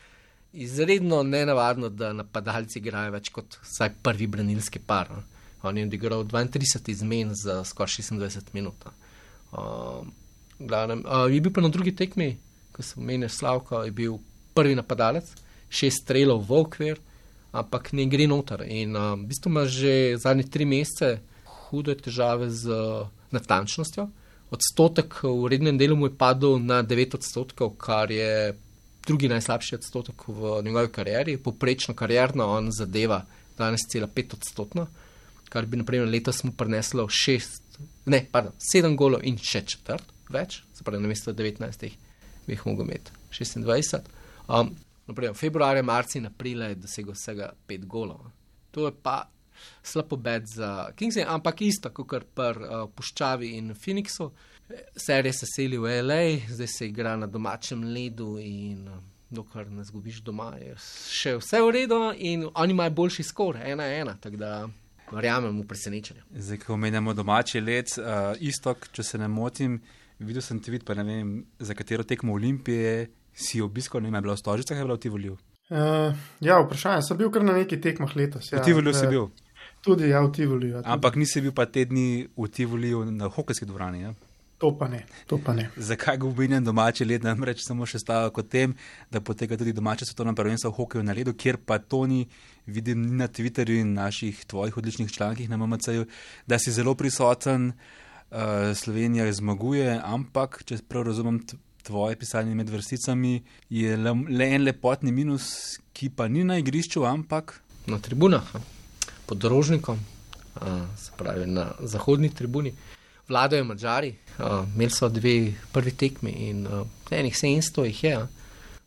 izredno 0.52 1.22
nenavadno, 1.22 1.88
da 1.88 2.12
napadalci 2.16 2.80
igrajo 2.80 3.12
več 3.12 3.32
kot 3.34 3.58
vsaj 3.62 3.98
prvi 4.02 4.26
branilski 4.26 4.80
par. 4.80 5.10
No. 5.12 5.22
On 5.62 5.76
je 5.76 5.84
odigral 5.84 6.24
32 6.24 6.90
izmen 6.90 7.34
za 7.34 7.64
skoraj 7.64 8.02
26 8.06 8.54
minut. 8.54 8.86
Um, 9.52 10.12
glavnem, 10.58 11.02
uh, 11.04 11.26
je 11.32 11.40
bil 11.40 11.52
pa 11.52 11.60
na 11.60 11.68
drugi 11.68 11.94
tekmi, 11.96 12.36
ko 12.72 12.82
sem 12.82 13.02
omenil 13.02 13.28
Slavko, 13.28 13.82
je 13.84 13.90
bil 13.90 14.18
prvi 14.54 14.76
napadalec, 14.78 15.26
šest 15.68 16.04
strelov 16.04 16.44
v 16.46 16.60
okvir, 16.62 17.00
ampak 17.52 17.92
ne 17.92 18.06
gre 18.06 18.28
noter. 18.30 18.62
In 18.68 18.96
uh, 18.96 19.14
v 19.18 19.26
bistvu 19.32 19.50
ima 19.50 19.66
že 19.66 20.16
zadnje 20.16 20.46
tri 20.52 20.64
mesece 20.64 21.18
hude 21.68 21.96
težave 22.00 22.50
z 22.50 22.72
natančnostjo. 23.30 24.08
Odstotek 24.50 25.20
v 25.22 25.50
rednem 25.52 25.78
delu 25.78 25.96
mu 25.96 26.08
je 26.08 26.16
padel 26.16 26.58
na 26.58 26.80
9 26.82 27.18
odstotkov, 27.18 27.74
kar 27.76 28.10
je 28.10 28.56
drugi 29.06 29.28
najslabši 29.28 29.74
odstotek 29.76 30.28
v 30.28 30.60
njegovi 30.64 30.92
karieri. 30.92 31.36
Poprečno 31.36 31.94
karjerno 31.94 32.46
on 32.46 32.72
zadeva 32.72 33.24
12,5 33.58 34.34
odstotno. 34.34 34.86
kar 35.48 35.66
bi 35.66 35.76
naprimer 35.80 36.08
letos 36.08 36.42
smo 36.42 36.52
prineslo 36.52 37.06
šest, 37.08 37.62
ne, 38.06 38.26
pardon, 38.32 38.52
sedem 38.60 38.96
golov 38.96 39.24
in 39.24 39.38
še 39.40 39.62
četrt 39.64 40.04
več, 40.28 40.62
se 40.76 40.84
pravi, 40.84 41.02
na 41.02 41.08
mesto 41.08 41.32
19 41.32 41.88
bi 42.46 42.52
jih 42.52 42.66
mogel 42.66 42.84
imeti 42.84 43.12
26. 43.32 44.08
Um, 44.48 44.74
naprimer, 45.08 45.36
februarja, 45.36 45.82
marca 45.82 46.18
in 46.18 46.28
aprila 46.28 46.70
je 46.70 46.80
dosegel 46.82 47.16
vsega 47.16 47.50
pet 47.66 47.84
golov. 47.88 48.28
To 48.76 48.86
je 48.88 48.94
pa 49.02 49.22
slab 49.82 50.12
obet 50.12 50.46
za 50.46 50.90
Kingsley, 50.96 51.24
ampak 51.26 51.62
isto 51.62 51.90
kot 51.90 52.30
pri 52.34 52.64
uh, 52.64 52.86
Puščavi 52.94 53.54
in 53.58 53.74
Phoenixu. 53.74 54.30
Serija 54.96 55.32
se 55.32 55.46
seli 55.48 55.78
v 55.80 56.00
LA, 56.02 56.24
zdaj 56.48 56.68
se 56.68 56.88
igra 56.88 57.16
na 57.16 57.26
domačem 57.26 57.84
ledu 57.94 58.36
in 58.38 58.88
uh, 58.88 58.98
dokler 59.30 59.70
ne 59.70 59.84
zgubiš 59.84 60.20
doma, 60.24 60.52
je 60.60 60.74
še 61.12 61.36
vse 61.38 61.60
v 61.62 61.72
redu 61.76 62.00
in 62.16 62.46
oni 62.54 62.76
imajo 62.76 62.96
boljši 63.02 63.24
skor, 63.28 63.60
ena 63.64 63.86
ena. 63.92 64.16
Tako 64.20 64.40
da 64.40 64.52
verjamem 65.12 65.60
v 65.60 65.66
presenečenje. 65.68 66.24
Zdaj, 66.32 66.60
ko 66.64 66.74
omenjamo 66.76 67.14
domači 67.16 67.60
led, 67.60 67.92
uh, 68.00 68.32
istok, 68.40 68.88
če 68.92 69.04
se 69.04 69.20
ne 69.20 69.28
motim, 69.28 69.78
videl 70.18 70.44
sem 70.44 70.60
vid, 70.66 70.84
pa 70.84 70.96
ne 70.98 71.04
vem, 71.04 71.34
za 71.58 71.76
katero 71.76 72.04
tekmo 72.04 72.34
Olimpije 72.36 73.08
si 73.32 73.62
obiskal, 73.62 74.02
ne 74.02 74.10
vem, 74.10 74.18
je 74.18 74.26
bila 74.26 74.36
v 74.36 74.42
Stožicah, 74.42 74.78
je 74.78 74.84
bila 74.84 74.98
v 74.98 75.04
Tivoliju. 75.04 75.38
Uh, 75.68 76.16
ja, 76.40 76.56
vprašanje. 76.62 77.04
Sem 77.04 77.18
bil 77.20 77.28
kar 77.30 77.44
na 77.44 77.52
neki 77.58 77.76
tekmah 77.80 78.14
letos. 78.16 78.48
Ja, 78.52 78.62
v 78.62 78.64
Tivoliju 78.64 78.96
si 78.96 79.06
bil. 79.10 79.28
Tudi 79.84 80.08
ja, 80.08 80.22
v 80.24 80.32
Tivoliju. 80.32 80.78
Ja, 80.78 80.82
Ampak 80.84 81.16
nisi 81.16 81.40
bil 81.40 81.52
pa 81.54 81.66
tedni 81.66 82.26
v 82.36 82.48
Tivoliju 82.48 83.04
na 83.10 83.28
hokejski 83.28 83.66
dvorani. 83.66 84.02
Ja? 84.02 84.14
To 84.58 84.72
pa 84.74 84.88
ne, 84.88 85.04
to 85.26 85.38
pa 85.38 85.54
ne. 85.54 85.68
Zakaj 85.76 86.16
govorim 86.18 86.64
domači 86.64 87.04
led, 87.06 87.22
namreč 87.22 87.62
samo 87.62 87.86
še 87.86 88.00
stavek 88.02 88.40
o 88.40 88.42
tem, 88.42 88.74
da 89.06 89.20
poteka 89.22 89.54
tudi 89.54 89.70
domače 89.72 90.08
svetovno 90.08 90.34
prvenstvo 90.34 90.72
v 90.72 90.76
hokeju 90.80 91.04
na 91.06 91.14
ledu, 91.14 91.30
kjer 91.38 91.60
pa 91.62 91.78
to 91.78 92.02
ni, 92.10 92.24
vidim 92.66 93.04
na 93.16 93.28
Twitterju 93.30 93.78
in 93.78 93.92
naših 93.94 94.40
tvojih 94.50 94.80
odličnih 94.82 95.12
člankih 95.14 95.50
na 95.50 95.56
MMC-ju, 95.56 96.08
da 96.50 96.58
si 96.58 96.74
zelo 96.74 96.96
prisoten, 96.98 97.70
uh, 97.70 98.74
Slovenija 98.74 99.28
zmaguje, 99.32 99.94
ampak, 100.02 100.64
če 100.66 100.80
prav 100.90 101.06
razumem 101.06 101.38
tvoje 101.86 102.18
pisanje 102.18 102.56
med 102.58 102.72
vrsticami, 102.74 103.36
je 103.70 103.94
le, 103.96 104.16
le 104.26 104.50
en 104.56 104.66
lepotni 104.66 105.14
minus, 105.14 105.78
ki 105.94 106.10
pa 106.10 106.26
ni 106.26 106.42
na 106.42 106.58
igrišču, 106.58 107.06
ampak. 107.06 107.60
Na 107.86 108.02
tribunah, 108.02 108.50
pod 109.28 109.44
rožnikom, 109.44 109.98
uh, 109.98 110.62
se 110.96 111.12
pravi 111.16 111.46
na 111.46 111.70
zahodni 111.80 112.30
tribuni 112.34 112.72
vladajo 113.28 113.64
Mačari, 113.64 114.14
imeli 114.74 114.90
so 114.90 115.08
dve 115.08 115.52
prvi 115.72 115.92
tekmi 115.92 116.30
in 116.30 116.66
enih 117.10 117.34
700 117.34 117.84
jih 117.84 118.04
je, 118.04 118.26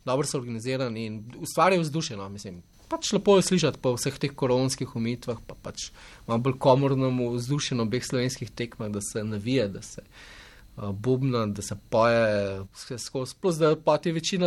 dobro 0.04 0.26
so 0.26 0.38
organizirani 0.38 1.06
in 1.06 1.22
ustvarjajo 1.38 1.82
vzdušje. 1.82 2.16
No, 2.16 2.28
mislim, 2.28 2.62
pač 2.88 3.12
lepo 3.12 3.36
je 3.38 3.46
slišati 3.46 3.78
po 3.78 3.94
vseh 3.94 4.18
teh 4.18 4.34
koronskih 4.34 4.96
umitvah, 4.96 5.38
pa 5.46 5.54
pač 5.54 5.92
malo 6.26 6.42
bolj 6.42 6.58
komorno 6.58 7.12
vzdušje 7.36 7.78
na 7.78 7.86
obeh 7.86 8.02
slovenskih 8.02 8.50
tekmah, 8.50 8.90
da 8.90 9.00
se 9.00 9.24
navije, 9.24 9.68
da 9.68 9.82
se 9.82 10.02
uh, 10.02 10.41
bubna, 10.76 11.46
da 11.46 11.62
se 11.62 11.76
poje 11.90 12.64
skozi. 12.98 13.34
Plus, 13.40 13.56
da 13.56 13.76
pa 13.76 13.98
ti 13.98 14.12
večina. 14.12 14.46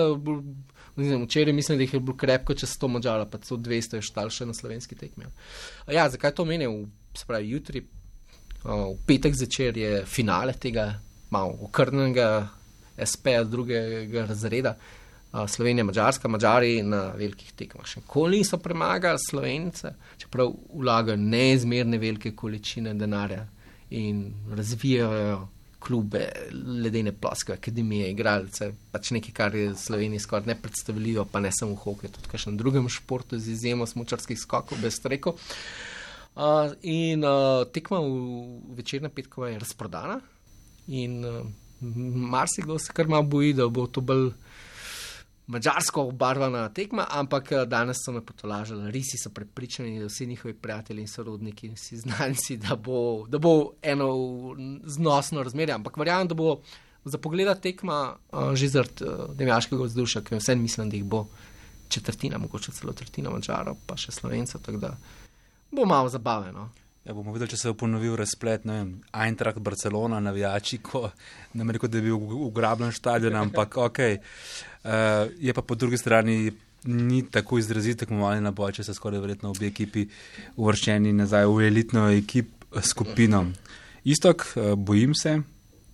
Včeraj 0.96 1.54
mislim, 1.54 1.78
da 1.78 1.84
jih 1.84 1.94
je 1.94 2.00
bilo 2.00 2.18
krepko 2.18 2.54
čez 2.54 2.78
100 2.80 2.88
mačara, 2.88 3.26
pa 3.26 3.38
so 3.44 3.58
200 3.58 4.02
štal 4.02 4.30
še 4.32 4.46
na 4.46 4.54
slovenski 4.54 4.96
tekmi. 4.96 5.26
Ja, 5.92 6.10
zakaj 6.10 6.32
to 6.32 6.46
menim? 6.46 6.86
Se 7.16 7.26
pravi, 7.28 7.50
jutri 7.50 7.84
v 8.66 8.98
petek 9.06 9.36
zvečer 9.36 9.78
je 9.78 10.06
finale 10.06 10.54
tega 10.54 11.00
malo 11.30 11.58
okrnjenega 11.68 12.48
SP-ja 12.98 13.44
drugega 13.44 14.26
razreda. 14.26 14.76
Slovenija, 15.48 15.84
Mačarska, 15.84 16.28
Mačari 16.32 16.80
na 16.84 17.12
velikih 17.18 17.52
tekmah. 17.60 17.86
Še 17.86 18.00
nikoli 18.00 18.40
niso 18.40 18.58
premagali 18.58 19.20
Slovence, 19.20 19.92
čeprav 20.18 20.54
vlagajo 20.74 21.20
neizmerne 21.20 22.00
velike 22.00 22.32
količine 22.32 22.94
denarja 22.96 23.44
in 23.90 24.32
razvijajo 24.56 25.42
klube, 25.86 26.26
ledene 26.52 27.14
ploske, 27.14 27.54
akademije, 27.60 28.10
igralce. 28.12 28.72
Pač 28.92 29.12
nekaj, 29.14 29.34
kar 29.38 29.56
je 29.56 29.76
Sloveniji 29.78 30.24
skoraj 30.24 30.50
ne 30.50 30.56
predstavljivo, 30.62 31.28
pa 31.32 31.42
ne 31.44 31.52
samo 31.54 31.76
v 31.76 31.84
hokeju, 31.84 32.14
tudi 32.16 32.30
v 32.30 32.32
kakšnem 32.34 32.58
drugem 32.58 32.90
športu, 32.90 33.40
z 33.40 33.54
izjemo 33.54 33.86
smočarskih 33.90 34.40
skokov, 34.40 34.82
brez 34.82 34.98
reko. 35.06 35.36
Uh, 36.36 36.74
in 36.84 37.24
uh, 37.24 37.64
tekma 37.72 38.02
v 38.04 38.76
večernem 38.76 39.14
petku 39.14 39.46
je 39.46 39.60
razprodana, 39.62 40.18
in 40.88 41.22
uh, 41.24 41.46
marsikdo 41.82 42.80
se 42.80 42.94
kar 42.94 43.08
malo 43.08 43.24
boji, 43.24 43.54
da 43.54 43.70
bo 43.70 43.88
to 43.88 44.02
bolj 44.02 44.32
mačarsko 45.48 46.08
obarvana 46.10 46.70
tekma, 46.74 47.06
ampak 47.10 47.52
danes 47.68 48.02
so 48.06 48.12
me 48.12 48.22
potolažili, 48.26 48.92
risi 48.92 49.18
so 49.18 49.30
prepričani, 49.30 50.00
da 50.00 50.10
vsi 50.10 50.26
njihovi 50.26 50.54
prijatelji 50.54 51.02
in 51.02 51.08
sorodniki 51.08 51.68
in 51.68 51.74
vsi 51.74 51.98
znanci, 51.98 52.58
da 52.58 52.76
bo, 52.76 53.28
da 53.28 53.38
bo 53.38 53.72
eno 53.82 54.10
znosno 54.86 55.44
razmerje. 55.44 55.76
Ampak 55.76 55.98
verjamem, 55.98 56.28
da 56.28 56.36
bo 56.36 56.60
za 57.06 57.18
pogled 57.18 57.60
tekma 57.62 58.16
uh, 58.32 58.54
že 58.54 58.68
zaradi 58.68 59.06
uh, 59.06 59.36
demjaškega 59.36 59.84
vzdušja, 59.84 60.22
ker 60.26 60.42
vsem 60.42 60.62
mislim, 60.62 60.90
da 60.90 60.98
jih 60.98 61.06
bo 61.06 61.28
četrtina, 61.90 62.38
mogoče 62.38 62.72
celo 62.72 62.94
tretjina 62.94 63.30
mačarov, 63.30 63.78
pa 63.86 63.98
še 63.98 64.12
slovencev 64.12 64.66
bo 65.76 65.86
malo 65.86 66.10
zabaveno. 66.10 66.70
Ja, 67.06 67.14
bomo 67.14 67.36
videli, 67.36 67.52
če 67.54 67.58
se 67.62 67.70
bo 67.70 67.76
ponovil 67.84 68.16
razplet, 68.18 68.64
vem, 68.66 68.96
Eintracht, 69.14 69.60
Barcelona, 69.62 70.18
navijači, 70.26 70.80
ko 70.82 71.04
ne 71.54 71.62
vem, 71.62 71.78
da 71.78 72.00
je 72.00 72.02
bil 72.02 72.16
ugrabljen 72.48 72.96
stadion, 72.98 73.36
ampak 73.38 73.78
ok. 73.88 74.00
Uh, 74.02 75.30
je 75.38 75.54
pa 75.54 75.62
po 75.62 75.78
drugi 75.78 76.00
strani 76.02 76.50
ni 76.86 77.22
tako 77.30 77.60
izrazito 77.62 78.02
tekmovanje 78.06 78.42
na 78.42 78.52
boj, 78.52 78.74
če 78.80 78.88
se 78.88 78.98
skoraj 78.98 79.22
verjetno 79.22 79.54
obi 79.54 79.70
ekipi 79.70 80.08
uvrščeni 80.58 81.14
nazaj 81.14 81.46
v 81.46 81.68
elitno 81.68 82.08
ekip 82.10 82.66
skupino. 82.82 83.44
Istok, 84.02 84.48
uh, 84.56 84.74
bojim 84.74 85.14
se, 85.14 85.38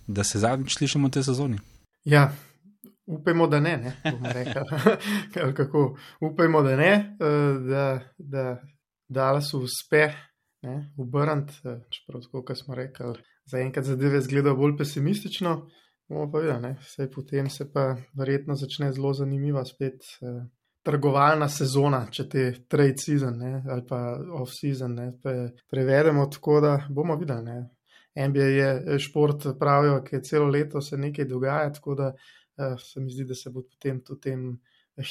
da 0.08 0.24
se 0.24 0.40
zadnjič 0.40 0.80
slišimo 0.80 1.12
v 1.12 1.18
tej 1.18 1.28
sezoni. 1.28 1.60
Ja. 2.08 2.30
Upajmo, 3.12 3.52
da 3.52 3.60
ne, 3.60 3.78
ne 3.84 3.98
bomo 4.08 4.32
rekli. 4.32 4.64
Upajmo, 6.32 6.64
da 6.64 6.76
ne, 6.80 6.92
da, 7.68 7.88
da 8.16 8.52
dala 9.12 9.42
so 9.44 9.60
uspeh, 9.66 10.16
obrniti, 10.98 11.54
eh, 11.66 11.80
čeprav 11.90 12.22
tako, 12.22 12.44
kot 12.46 12.58
smo 12.58 12.76
rekli, 12.76 13.14
zaenkrat 13.46 13.86
zadeve 13.86 14.18
izgledajo 14.18 14.56
bolj 14.56 14.78
pesimistično. 14.78 15.56
Bomo 16.10 16.32
pa 16.32 16.40
videli, 16.40 16.74
vse 16.82 17.08
potem 17.12 17.50
se 17.50 17.72
pa 17.74 17.96
verjetno 18.18 18.56
začne 18.56 18.92
zelo 18.92 19.14
zanimiva 19.14 19.66
spet. 19.66 20.02
Eh, 20.22 20.42
Trgovalna 20.82 21.46
sezona, 21.46 22.08
če 22.10 22.24
te 22.30 22.44
trade 22.66 22.98
season 22.98 23.36
ne, 23.38 23.52
ali 23.70 23.84
pa 23.86 24.00
off 24.34 24.50
season 24.50 24.96
ne, 24.98 25.12
prevedemo 25.70 26.24
tako, 26.26 26.56
da 26.62 26.72
bomo 26.90 27.14
videli. 27.22 27.44
Ne. 27.46 28.28
NBA 28.28 28.48
je 28.48 28.98
šport, 29.00 29.46
pravijo, 29.60 30.00
ki 30.04 30.16
je 30.16 30.22
celo 30.24 30.48
leto 30.50 30.82
se 30.82 30.98
nekaj 30.98 31.28
dogaja, 31.30 31.70
tako 31.74 31.96
da 31.96 32.08
uh, 32.10 32.74
se 32.82 33.00
mi 33.00 33.14
zdi, 33.14 33.28
da 33.30 33.38
se 33.38 33.54
bo 33.54 33.62
potem 33.62 34.02
tudi 34.02 34.34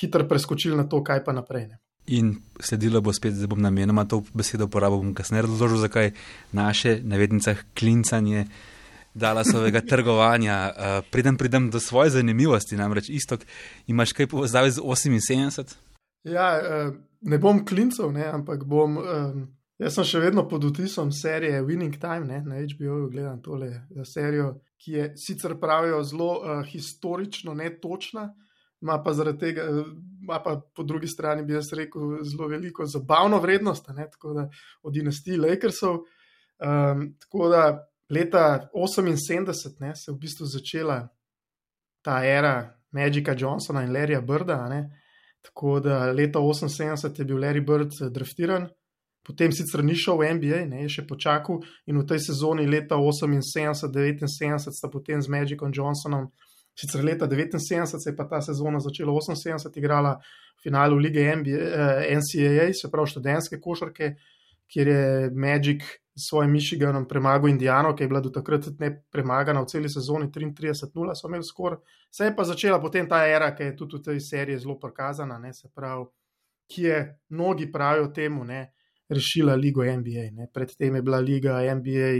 hitro 0.00 0.26
preskočil 0.28 0.74
na 0.76 0.88
to, 0.88 1.04
kaj 1.06 1.22
pa 1.24 1.32
naprej. 1.32 1.68
Ne. 1.68 1.78
In 2.10 2.34
sledilo 2.60 3.00
bo 3.00 3.12
spet, 3.14 3.36
da 3.38 3.46
bom 3.46 3.60
namenoma 3.62 4.04
to 4.04 4.22
besedo 4.34 4.66
uporabil, 4.66 4.98
bom 4.98 5.14
kasneje 5.14 5.44
razložil, 5.46 5.78
zakaj 5.84 6.10
naše, 6.52 6.98
na 7.06 7.16
vednicah, 7.16 7.60
klincanje 7.78 8.46
dala 9.14 9.44
svojega 9.44 9.80
trgovanja. 9.80 10.56
Uh, 10.70 11.04
Preden 11.12 11.36
pridem 11.36 11.70
do 11.70 11.80
svoje 11.80 12.10
zanimivosti, 12.10 12.76
namreč 12.76 13.08
isto, 13.08 13.38
imaš 13.86 14.12
kaj 14.12 14.26
povezave 14.26 14.70
z 14.70 14.82
78? 14.82 15.76
Ja, 16.24 16.58
uh, 16.58 16.94
ne 17.20 17.38
bom 17.38 17.64
klincal, 17.64 18.12
ne, 18.12 18.26
ampak 18.26 18.64
bom. 18.64 18.98
Um, 18.98 19.46
jaz 19.78 19.94
sem 19.96 20.04
še 20.04 20.20
vedno 20.20 20.48
pod 20.48 20.66
vtisom 20.66 21.12
serije 21.12 21.62
Winning 21.64 21.96
Time, 22.00 22.26
ne, 22.26 22.42
na 22.44 22.58
HBO 22.60 23.06
gledam 23.08 23.38
tole 23.42 23.70
serijo, 24.04 24.58
ki 24.80 24.92
je 24.92 25.08
sicer 25.16 25.54
pravijo 25.60 26.02
zelo 26.04 26.32
uh, 26.36 26.66
historično 26.66 27.54
netočna 27.54 28.32
ima 28.80 29.02
pa 29.02 29.12
zaradi 29.12 29.38
tega, 29.38 29.62
ima 30.22 30.42
pa 30.44 30.60
po 30.76 30.82
drugi 30.82 31.06
strani, 31.06 31.44
bi 31.44 31.52
jaz 31.52 31.72
rekel, 31.72 32.02
zelo 32.24 32.48
veliko 32.48 32.86
zabavno 32.86 33.38
vrednost, 33.40 33.88
ne, 33.88 34.08
tako 34.10 34.32
da 34.32 34.48
od 34.82 34.92
dinastije 34.92 35.38
Lakersov. 35.40 35.94
Um, 35.94 37.16
tako 37.18 37.48
da 37.48 37.88
leta 38.10 38.70
78 38.74 39.80
ne, 39.80 39.96
se 39.96 40.10
je 40.10 40.14
v 40.14 40.18
bistvu 40.18 40.46
začela 40.46 41.08
ta 42.02 42.24
era 42.24 42.74
Magika 42.90 43.34
Johnsona 43.38 43.82
in 43.82 43.92
Larryja 43.92 44.20
Birda. 44.20 44.68
Ne, 44.68 44.90
tako 45.42 45.80
da 45.80 46.12
leta 46.12 46.38
78 46.38 47.18
je 47.18 47.24
bil 47.24 47.36
Larry 47.36 47.66
Bird 47.66 47.90
eh, 48.02 48.10
draftiran. 48.10 48.68
Potem 49.26 49.52
sicer 49.52 49.84
ni 49.84 49.94
šel 49.94 50.16
v 50.16 50.34
NBA, 50.34 50.64
ne, 50.66 50.82
je 50.82 50.88
še 50.88 51.02
počakal 51.06 51.60
in 51.86 51.98
v 52.00 52.06
tej 52.08 52.18
sezoni 52.24 52.64
leta 52.66 52.96
78-79 52.96 54.72
sta 54.72 54.88
potem 54.88 55.20
z 55.20 55.28
Magicom 55.28 55.72
Johnsonom 55.76 56.24
uh, 56.24 56.49
Sicer 56.74 57.04
leta 57.04 57.26
79 57.26 57.98
se 58.00 58.10
je 58.10 58.16
pa 58.16 58.24
ta 58.28 58.40
sezona 58.40 58.80
začela, 58.80 59.12
78 59.12 59.78
igrala 59.78 60.16
v 60.58 60.62
finalu 60.62 60.96
lige 60.96 61.36
NBA, 61.36 61.58
eh, 61.58 62.16
NCAA, 62.16 62.72
se 62.72 62.90
pravi 62.90 63.10
študentske 63.10 63.60
košarke, 63.60 64.14
kjer 64.70 64.88
je 64.88 65.30
Magic 65.34 65.82
s 66.14 66.28
svojim 66.28 66.52
Michiganom 66.52 67.08
premagal 67.08 67.48
Indijano, 67.48 67.94
ki 67.96 68.04
je 68.04 68.08
bila 68.08 68.20
do 68.20 68.30
takrat 68.30 68.66
ne 68.78 68.90
premagana 69.12 69.62
v 69.62 69.66
celi 69.66 69.88
sezoni, 69.88 70.30
33-0 70.30 71.14
so 71.14 71.28
imeli 71.28 71.44
skor. 71.44 71.80
Se 72.10 72.24
je 72.24 72.34
pa 72.36 72.44
začela 72.44 72.80
potem 72.80 73.08
ta 73.08 73.24
era, 73.26 73.54
ki 73.54 73.70
je 73.70 73.76
tudi 73.76 73.98
v 73.98 74.02
tej 74.02 74.20
seriji 74.20 74.58
zelo 74.58 74.78
prikazana, 74.78 75.38
ne, 75.38 75.52
se 75.54 75.68
pravi, 75.74 76.06
ki 76.70 76.82
je 76.82 76.98
mnogi 77.28 77.70
pravijo 77.72 78.12
temu, 78.14 78.44
ne, 78.44 78.72
rešila 79.08 79.54
ligo 79.54 79.84
NBA. 79.84 80.30
Ne. 80.32 80.50
Predtem 80.54 80.94
je 80.94 81.02
bila 81.02 81.18
liga 81.18 81.58
NBA 81.74 82.12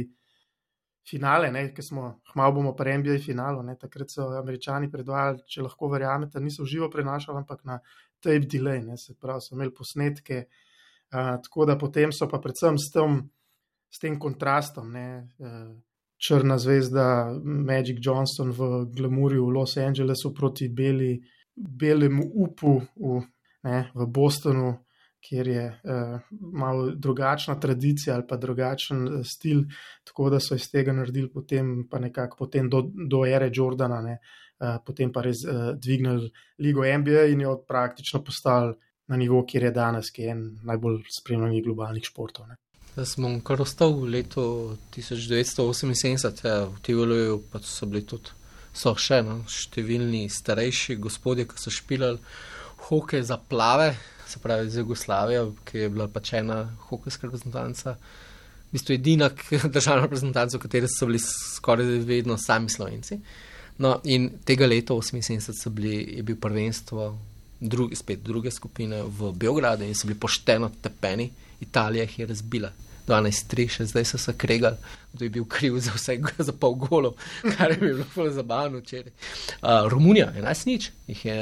finale, 1.09 1.51
ki 1.75 1.83
smo, 1.83 2.21
hmalo 2.33 2.55
bomo 2.55 2.73
pri 2.77 2.99
NBA 2.99 3.19
finalu. 3.25 3.63
Ne. 3.63 3.77
Takrat 3.79 4.13
so 4.13 4.29
američani 4.39 4.91
predvajali, 4.91 5.45
če 5.49 5.67
lahko 5.67 5.91
verjamete, 5.93 6.41
niso 6.41 6.67
živo 6.69 6.91
prenašali, 6.91 7.39
ampak 7.39 7.65
na 7.65 7.81
tape 8.21 8.47
delay, 8.47 8.83
ne. 8.85 8.99
se 8.99 9.15
pravi, 9.15 9.45
so 9.45 9.55
imeli 9.55 9.75
posnetke. 9.75 10.45
Uh, 11.11 11.37
tako 11.43 11.67
da 11.67 11.75
potem 11.79 12.13
so 12.15 12.29
pa 12.31 12.39
predvsem 12.39 12.77
s 12.79 12.93
tem, 12.95 13.17
s 13.91 13.99
tem 13.99 14.19
kontrastom, 14.19 14.93
ne, 14.95 15.07
uh, 15.43 15.73
črna 16.21 16.59
zvezda 16.59 17.33
Magic 17.43 17.99
Johnson 17.99 18.53
v 18.55 18.69
Glamourju 18.95 19.47
v 19.47 19.55
Los 19.57 19.77
Angelesu 19.81 20.31
proti 20.35 20.69
beli, 20.69 21.17
belemu 21.57 22.23
upu 22.45 22.77
v, 22.79 23.19
ne, 23.67 23.91
v 23.95 24.07
Bostonu, 24.07 24.77
kjer 25.21 25.49
je 25.49 25.65
uh, 25.69 26.21
malo 26.41 26.91
drugačna 26.91 27.61
tradicija 27.61 28.15
ali 28.15 28.27
pa 28.29 28.37
drugačen 28.37 29.09
uh, 29.09 29.27
stil, 29.27 29.63
tako 30.05 30.31
da 30.31 30.41
so 30.41 30.55
iz 30.55 30.71
tega 30.71 30.93
naredili 30.93 31.31
potem 31.33 31.89
pa 31.91 31.99
nekako 31.99 32.37
potem 32.45 32.71
do, 32.71 32.83
do 33.09 33.25
ere 33.27 33.51
Jordana, 33.55 34.01
ne, 34.03 34.19
uh, 34.61 34.79
potem 34.87 35.13
pa 35.13 35.23
res 35.23 35.45
uh, 35.45 35.75
dvignili 35.77 36.31
ligo 36.59 36.87
NBA 36.99 37.29
in 37.35 37.41
jo 37.41 37.59
praktično 37.69 38.25
postavili 38.25 38.75
na 39.11 39.17
nivo, 39.17 39.45
kjer 39.47 39.63
je 39.63 39.71
danes, 39.75 40.11
ki 40.15 40.23
je 40.23 40.31
en 40.31 40.43
najbolj 40.63 41.01
spremljenih 41.11 41.65
globalnih 41.65 42.05
športov. 42.07 42.47
Ne. 42.49 42.57
Da 42.95 43.05
smo 43.05 43.29
kar 43.45 43.63
ostali 43.63 43.95
v 43.95 44.11
letu 44.15 44.43
1978, 44.95 46.47
ja, 46.47 46.65
v 46.67 47.41
pa 47.51 47.59
so 47.63 47.87
bili 47.87 48.05
tudi, 48.07 48.31
so 48.73 48.95
še 48.95 49.21
no, 49.27 49.41
številni 49.51 50.29
starejši 50.31 50.97
gospodje, 51.03 51.47
ki 51.51 51.59
so 51.59 51.75
špilali 51.75 52.19
hoke 52.87 53.23
za 53.23 53.39
plave, 53.39 53.95
se 54.31 54.41
pravi, 54.43 54.71
z 54.71 54.83
Jugoslavijo, 54.83 55.55
ki 55.65 55.85
je 55.85 55.89
bila 55.93 56.09
pač 56.09 56.33
ena 56.39 56.63
hokejska 56.89 57.29
reprezentanca, 57.29 57.97
v 58.71 58.77
bistvu 58.77 58.95
edina 58.95 59.31
državna 59.77 60.07
reprezentanca, 60.07 60.59
v 60.59 60.65
kateri 60.67 60.91
so 60.91 61.09
bili 61.11 61.21
skoraj 61.23 61.99
vedno 62.07 62.39
sami 62.39 62.71
slovenci. 62.71 63.21
No, 63.81 63.97
in 64.05 64.29
tega 64.45 64.69
leta 64.69 64.95
78 64.95 65.73
bili, 65.73 65.97
je 66.17 66.23
bil 66.23 66.37
prvenstvo, 66.37 67.11
drugi, 67.61 67.97
spet 67.97 68.23
druge 68.25 68.51
skupine 68.51 69.03
v 69.03 69.33
Beogradu 69.33 69.85
in 69.85 69.95
so 69.95 70.07
bili 70.07 70.19
pošteno 70.21 70.71
tepeni, 70.83 71.31
Italija 71.61 72.07
jih 72.07 72.19
je 72.19 72.27
razbila. 72.27 72.73
12-3, 73.09 73.67
še 73.75 73.87
zdaj 73.91 74.05
so 74.07 74.19
se 74.21 74.35
kregali, 74.39 74.79
kdo 75.13 75.27
je 75.27 75.33
bil 75.35 75.47
kriv 75.51 75.79
za 75.83 75.95
vse, 75.97 76.19
za 76.39 76.53
pol 76.53 76.77
golov, 76.79 77.17
kar 77.57 77.73
je 77.73 77.81
bilo 77.81 78.05
zelo 78.15 78.31
zabavno 78.37 78.83
včeraj. 78.85 79.13
Uh, 79.61 79.89
Romunija, 79.91 80.31
11-nič, 80.37 80.91
jih 81.11 81.25
je 81.27 81.39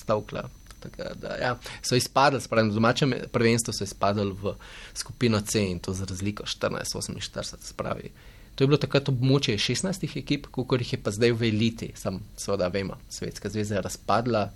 stavkla. 0.00 0.48
Da, 0.80 1.36
ja, 1.36 1.54
so 1.82 1.96
izpadli, 1.96 2.40
spravi, 2.40 2.70
v 2.70 2.74
domačem 2.74 3.14
prvenstvu 3.32 3.72
so 3.72 3.84
izpadli 3.84 4.32
v 4.32 4.54
skupino 4.94 5.40
C 5.40 5.64
in 5.70 5.78
to 5.78 5.92
za 5.92 6.04
razliko 6.08 6.44
14-48. 6.44 8.10
To 8.54 8.64
je 8.64 8.68
bilo 8.68 8.76
takrat 8.76 9.08
območje 9.08 9.54
16 9.58 10.04
ekip, 10.20 10.50
koliko 10.52 10.76
jih 10.76 10.92
je 10.92 10.98
pa 11.00 11.12
zdaj 11.14 11.32
v 11.32 11.48
eliti, 11.48 11.92
sam 11.96 12.18
seveda 12.36 12.68
vemo, 12.68 12.98
Svetska 13.08 13.48
zveza 13.48 13.78
je 13.78 13.82
razpadla, 13.86 14.50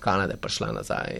Kanada 0.00 0.32
je 0.32 0.40
prišla 0.40 0.70
nazaj, 0.72 1.18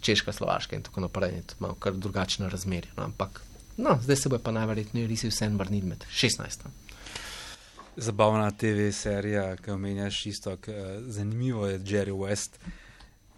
Češka, 0.00 0.32
Slovaška 0.32 0.76
in 0.76 0.84
tako 0.86 1.00
naprej, 1.00 1.38
in 1.40 1.42
imamo 1.58 1.74
kar 1.80 1.96
drugačne 1.98 2.50
razmerje. 2.52 2.92
No, 2.96 3.08
ampak 3.08 3.40
no, 3.76 3.98
zdaj 4.02 4.16
se 4.16 4.28
bo 4.28 4.38
pa 4.38 4.52
najverjetneje 4.52 5.06
risi 5.06 5.30
vse 5.32 5.48
en 5.48 5.56
vrnil 5.58 5.88
med 5.88 6.04
16. 6.12 6.68
Zabavna 7.96 8.50
TV 8.50 8.90
serija, 8.92 9.56
ki 9.56 9.70
omenjaš 9.70 10.26
isto, 10.26 10.56
zanimivo 11.08 11.66
je 11.66 11.80
Jerry 11.80 12.12
West 12.12 12.60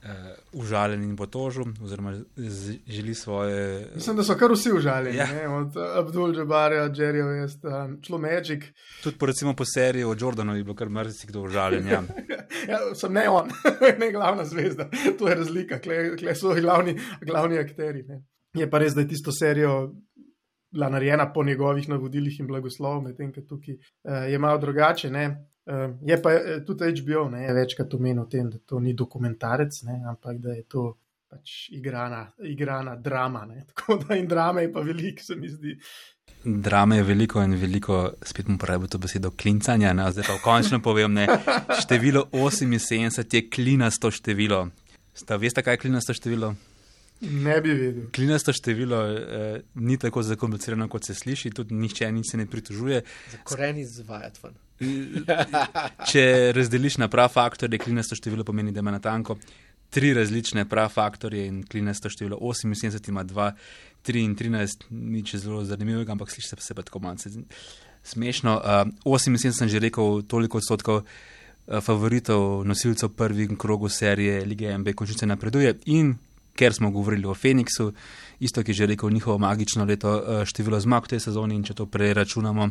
uh, 0.02 0.60
užaljen 0.60 1.02
in 1.02 1.16
potožil, 1.16 1.64
oziroma 1.84 2.14
želi 2.86 3.14
svoje. 3.14 3.90
Mislim, 3.94 4.16
da 4.16 4.24
so 4.24 4.34
kar 4.38 4.52
vsi 4.52 4.72
užaljeni, 4.72 5.16
ja. 5.16 5.26
od 5.56 5.76
Abdul 5.98 6.36
Jabarja, 6.38 6.88
Jerryja, 6.88 7.24
West, 7.24 7.66
šlo 8.06 8.18
Magic. 8.18 8.64
Tudi 9.02 9.18
po, 9.18 9.26
recimo, 9.26 9.54
po 9.56 9.64
seriji 9.64 10.04
o 10.04 10.16
Jordanu 10.20 10.56
je 10.56 10.64
bilo 10.64 10.76
kar 10.76 10.88
marsikdo 10.88 11.42
užaljen. 11.42 11.88
Ja. 11.88 12.02
ja, 12.72 12.78
sem 12.94 13.12
ne 13.12 13.28
on, 13.28 13.48
ne 14.00 14.12
glavna 14.12 14.44
zvezda, 14.44 14.90
to 15.18 15.28
je 15.28 15.34
razlika, 15.34 15.78
kle 16.18 16.34
so 16.34 16.54
glavni, 16.54 16.98
glavni 17.20 17.58
akteri. 17.58 18.02
Ne. 18.02 18.22
Je 18.54 18.70
pa 18.70 18.78
res, 18.78 18.94
da 18.94 19.00
je 19.00 19.08
tisto 19.08 19.32
serijo. 19.32 19.94
Bila 20.70 20.90
narejena 20.92 21.32
po 21.32 21.40
njegovih 21.44 21.86
navodilih 21.88 22.40
in 22.40 22.46
blagoslovu, 22.46 23.00
medtem 23.00 23.30
ko 23.32 23.40
tukaj 23.40 23.74
uh, 23.74 24.26
je 24.28 24.38
malo 24.38 24.58
drugače. 24.58 25.08
Ne? 25.10 25.48
Je 26.00 26.16
pa 26.22 26.32
eh, 26.32 26.60
tudi 26.66 26.92
HBO 27.00 27.28
ne, 27.28 27.44
večkrat 27.52 27.94
omenil, 27.94 28.24
tem, 28.30 28.48
da 28.50 28.58
to 28.58 28.80
ni 28.80 28.94
dokumentarec, 28.96 29.82
ne, 29.84 30.00
ampak 30.08 30.38
da 30.40 30.54
je 30.56 30.62
to 30.64 30.84
pač 31.28 31.68
igrana, 31.76 32.22
igrana 32.48 32.96
drama. 32.96 33.44
Ne. 33.44 33.64
Tako 33.68 33.98
da 34.00 34.16
in 34.16 34.28
drame 34.28 34.62
je 34.64 34.72
pa 34.72 34.80
veliko, 34.80 35.22
se 35.22 35.36
mi 35.36 35.48
zdi. 35.48 35.76
Drame 36.44 36.96
je 36.96 37.02
veliko 37.02 37.42
in 37.42 37.56
veliko, 37.58 37.98
spet 38.22 38.48
mu 38.48 38.56
pravi 38.58 38.88
to 38.88 38.98
besedo, 38.98 39.30
klincanja. 39.30 39.92
Ne, 39.92 40.06
zdaj 40.12 40.24
pa 40.28 40.38
končno 40.44 40.80
povem, 40.80 41.12
ne, 41.12 41.26
število 41.82 42.28
78 42.32 43.36
je 43.36 43.42
klinasto 43.50 44.10
število. 44.10 44.68
Sta, 45.14 45.36
veste, 45.36 45.62
kaj 45.66 45.76
je 45.76 45.82
klinasto 45.84 46.14
število? 46.16 46.54
Ne 47.20 47.58
bi 47.60 47.74
vedel. 47.74 48.06
Klinasto 48.14 48.54
število 48.56 49.02
eh, 49.10 49.60
ni 49.74 49.98
tako 49.98 50.22
zakomplicirano, 50.22 50.88
kot 50.88 51.10
se 51.10 51.18
sliši, 51.18 51.50
tudi 51.50 51.74
nihče 51.74 52.08
nič 52.12 52.30
se 52.30 52.40
ne 52.40 52.46
pritožuje. 52.46 53.02
Zakoreni 53.34 53.84
zvajati 53.84 54.40
ven. 54.46 54.56
Če 56.10 56.24
razdeliš 56.54 56.98
na 57.02 57.08
prav 57.08 57.32
faktorje, 57.34 57.80
klinasto 57.82 58.16
število 58.18 58.44
pomeni, 58.44 58.72
da 58.72 58.80
ima 58.80 58.94
na 58.94 59.00
tanko 59.02 59.38
tri 59.90 60.12
različne 60.14 60.64
prav 60.68 60.88
faktorje 60.92 61.46
in 61.46 61.62
klinasto 61.66 62.10
število 62.10 62.36
78 62.36 63.08
ima 63.08 63.24
2, 63.24 63.52
3 64.06 64.24
in 64.24 64.36
13, 64.36 64.84
nič 64.90 65.34
zelo 65.36 65.64
zanimivega, 65.64 66.12
ampak 66.12 66.30
sliši 66.30 66.56
se 66.60 66.74
pa 66.74 66.82
tako 66.82 66.98
malce 66.98 67.30
smešno. 68.02 68.60
Uh, 69.04 69.18
78 69.18 69.52
sem 69.52 69.68
že 69.68 69.78
rekel, 69.78 70.22
toliko 70.22 70.58
odstotkov 70.58 71.02
uh, 71.02 71.80
favoritov, 71.80 72.64
nosilcev 72.64 73.08
prvih 73.08 73.56
krogov 73.58 73.88
serije 73.88 74.44
Lige 74.44 74.78
MB 74.78 74.94
končnice 74.94 75.26
napreduje 75.26 75.78
in 75.86 76.16
ker 76.58 76.74
smo 76.74 76.90
govorili 76.90 77.26
o 77.26 77.34
Feniksu, 77.34 77.92
isto, 78.40 78.62
ki 78.62 78.70
je 78.70 78.74
že 78.74 78.86
rekel, 78.86 79.10
njihovo 79.10 79.38
magično 79.38 79.84
leto 79.84 80.16
eh, 80.18 80.44
število 80.46 80.80
zmag 80.80 81.06
v 81.06 81.14
tej 81.14 81.20
sezoni 81.20 81.54
in 81.54 81.62
če 81.62 81.74
to 81.78 81.86
preračunamo 81.86 82.68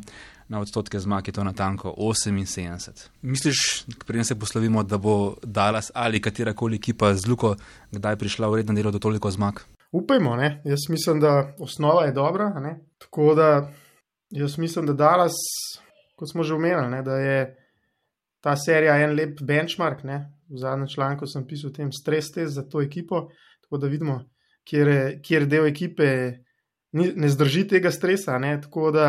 na 0.48 0.60
odstotke 0.60 1.00
zmag, 1.00 1.28
je 1.28 1.34
to 1.34 1.44
na 1.44 1.54
tanko 1.54 1.94
78. 1.98 3.08
Misliš, 3.22 3.86
preden 4.06 4.26
se 4.26 4.40
poslovimo, 4.40 4.84
da 4.84 4.98
bo 4.98 5.36
Dallas 5.44 5.92
ali 5.94 6.22
katerakoli 6.22 6.76
ekipa 6.76 7.14
z 7.16 7.28
Luko 7.28 7.56
kdaj 7.92 8.16
prišla 8.16 8.50
v 8.50 8.62
redno 8.62 8.76
delo 8.76 8.92
do 8.92 9.00
toliko 9.00 9.32
zmag? 9.32 9.64
Upajmo, 9.92 10.36
ne? 10.36 10.62
jaz 10.66 10.90
mislim, 10.90 11.20
da 11.20 11.54
osnova 11.60 12.06
je 12.06 12.12
dobra. 12.12 12.50
Ne? 12.60 12.80
Tako 12.98 13.36
da 13.36 13.72
jaz 14.30 14.58
mislim, 14.58 14.86
da 14.86 14.94
Dallas, 14.94 15.36
kot 16.16 16.32
smo 16.32 16.44
že 16.44 16.54
omenili, 16.54 17.04
da 17.04 17.16
je 17.16 17.40
ta 18.44 18.56
serija 18.56 19.00
en 19.04 19.16
lep 19.16 19.42
benchmark. 19.42 20.04
Ne? 20.04 20.34
V 20.50 20.60
zadnjem 20.60 20.88
članku 20.88 21.28
sem 21.28 21.48
pisal 21.48 21.70
o 21.70 21.74
tem 21.74 21.92
stres 21.92 22.32
test 22.32 22.56
za 22.56 22.64
to 22.64 22.82
ekipo 22.82 23.28
tako 23.68 23.82
da 23.84 23.88
vidimo, 23.92 24.22
kjer, 24.64 25.20
kjer 25.24 25.46
del 25.48 25.68
ekipe 25.68 26.08
ni, 26.96 27.12
ne 27.16 27.30
zdrži 27.30 27.66
tega 27.68 27.92
stresa. 27.92 28.38
Ne? 28.40 28.56
Tako 28.62 28.92
da 28.96 29.08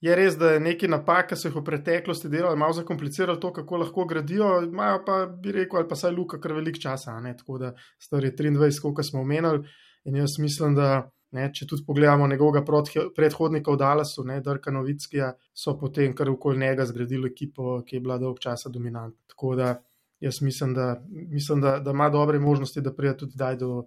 je 0.00 0.14
res, 0.14 0.36
da 0.38 0.52
je 0.54 0.60
nekaj 0.62 0.90
napak, 0.92 1.30
ki 1.30 1.38
so 1.40 1.48
jih 1.48 1.56
v 1.58 1.64
preteklosti 1.66 2.30
delali, 2.30 2.58
malo 2.58 2.76
zakomplicirali 2.76 3.40
to, 3.42 3.50
kako 3.56 3.82
lahko 3.82 4.06
gradijo, 4.06 4.52
imajo 4.68 5.02
pa, 5.06 5.18
bi 5.26 5.56
rekel, 5.56 5.80
ali 5.80 5.88
pa 5.90 5.98
saj 5.98 6.14
luka 6.14 6.38
kar 6.40 6.54
velik 6.54 6.78
časa. 6.82 7.18
Ne? 7.20 7.34
Tako 7.36 7.58
da 7.64 7.72
star 7.98 8.24
je 8.24 8.30
23, 8.36 8.80
koliko 8.82 9.02
smo 9.02 9.26
omenili. 9.26 9.66
In 10.06 10.22
jaz 10.22 10.38
mislim, 10.38 10.78
da. 10.78 11.10
Ne, 11.34 11.48
če 11.52 11.66
tudi 11.66 11.82
pogledamo 11.84 12.28
njegovega 12.30 12.62
predhodnika 13.12 13.72
v 13.74 13.76
Dallasu, 13.80 14.22
ne, 14.24 14.36
Drka 14.40 14.70
Novickija, 14.72 15.32
so 15.52 15.74
potem 15.76 16.14
kar 16.16 16.30
okoli 16.30 16.62
njega 16.62 16.86
zgradili 16.86 17.28
ekipo, 17.28 17.80
ki 17.84 17.96
je 17.98 18.00
bila 18.00 18.16
dolg 18.22 18.38
časa 18.40 18.70
dominantna. 18.72 19.18
Tako 19.34 19.50
da 19.58 19.72
jaz 20.20 20.34
mislim, 20.40 20.74
da, 20.74 21.02
mislim 21.08 21.60
da, 21.60 21.78
da 21.78 21.90
ima 21.90 22.10
dobre 22.10 22.38
možnosti, 22.38 22.80
da 22.80 22.94
pride 22.94 23.16
tudi 23.16 23.34
do, 23.58 23.78
uh, 23.78 23.84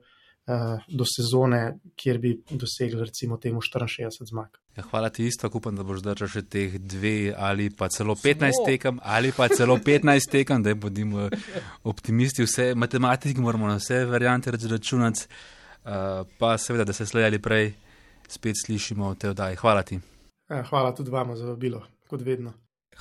do 0.87 1.05
sezone, 1.15 1.79
kjer 1.95 2.17
bi 2.17 2.43
dosegli 2.49 2.99
recimo 3.05 3.37
temu 3.37 3.61
64 3.61 4.09
zmag. 4.29 4.47
Ja, 4.75 4.83
hvala 4.91 5.09
ti 5.09 5.25
isto, 5.25 5.49
upam, 5.53 5.75
da 5.75 5.83
boš 5.83 6.01
držal 6.01 6.27
še 6.27 6.41
teh 6.41 6.77
dve 6.79 7.33
ali 7.37 7.69
pa 7.69 7.89
celo 7.89 8.15
15 8.15 8.65
tekem, 8.65 8.99
ali 9.03 9.31
pa 9.35 9.49
celo 9.49 9.77
15 9.77 10.31
tekem, 10.31 10.63
da 10.63 10.75
bodimo 10.75 11.29
optimisti. 11.83 12.43
Vse 12.43 12.73
matematiki 12.75 13.41
moramo 13.41 13.67
na 13.67 13.75
vse 13.81 14.05
variante 14.05 14.51
računati, 14.51 15.27
uh, 15.83 16.25
pa 16.39 16.57
seveda, 16.57 16.85
da 16.85 16.93
se 16.93 17.05
slej 17.05 17.25
ali 17.25 17.41
prej 17.41 17.73
spet 18.29 18.55
slišimo 18.65 19.11
v 19.11 19.19
tej 19.19 19.33
oddaji. 19.33 19.57
Hvala 19.57 19.83
ti. 19.83 19.99
Ja, 20.49 20.63
hvala 20.69 20.93
tudi 20.95 21.11
vama 21.11 21.35
za 21.35 21.45
vabilo, 21.45 21.83
kot 22.09 22.21
vedno. 22.21 22.53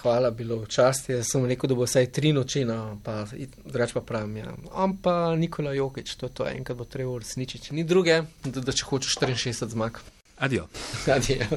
Hvala, 0.02 0.30
bilo 0.30 0.60
včasih. 0.62 1.16
Jaz 1.16 1.32
sem 1.32 1.46
rekel, 1.46 1.68
da 1.68 1.74
bo 1.74 1.86
vsaj 1.86 2.06
tri 2.14 2.32
noči, 2.32 2.62
no, 2.64 2.98
pa 3.04 3.24
drugač 3.64 3.92
pa 3.96 4.00
pravim. 4.00 4.36
Ja. 4.36 4.54
Pa 5.02 5.34
Nikola 5.36 5.74
Jokič, 5.74 6.14
to, 6.20 6.28
to 6.28 6.46
enkrat 6.46 6.78
bo 6.78 6.86
treba 6.86 7.10
uresničiti. 7.18 7.74
Ni 7.74 7.84
druge, 7.84 8.22
da, 8.44 8.60
da 8.60 8.72
če 8.72 8.86
hočeš 8.86 9.18
64 9.18 9.74
zmag. 9.74 9.98
Adijo. 10.38 10.68
Adijo. 11.10 11.50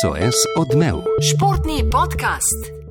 SOS 0.00 0.46
odmev. 0.56 1.04
Športni 1.32 1.82
podcast. 1.92 2.81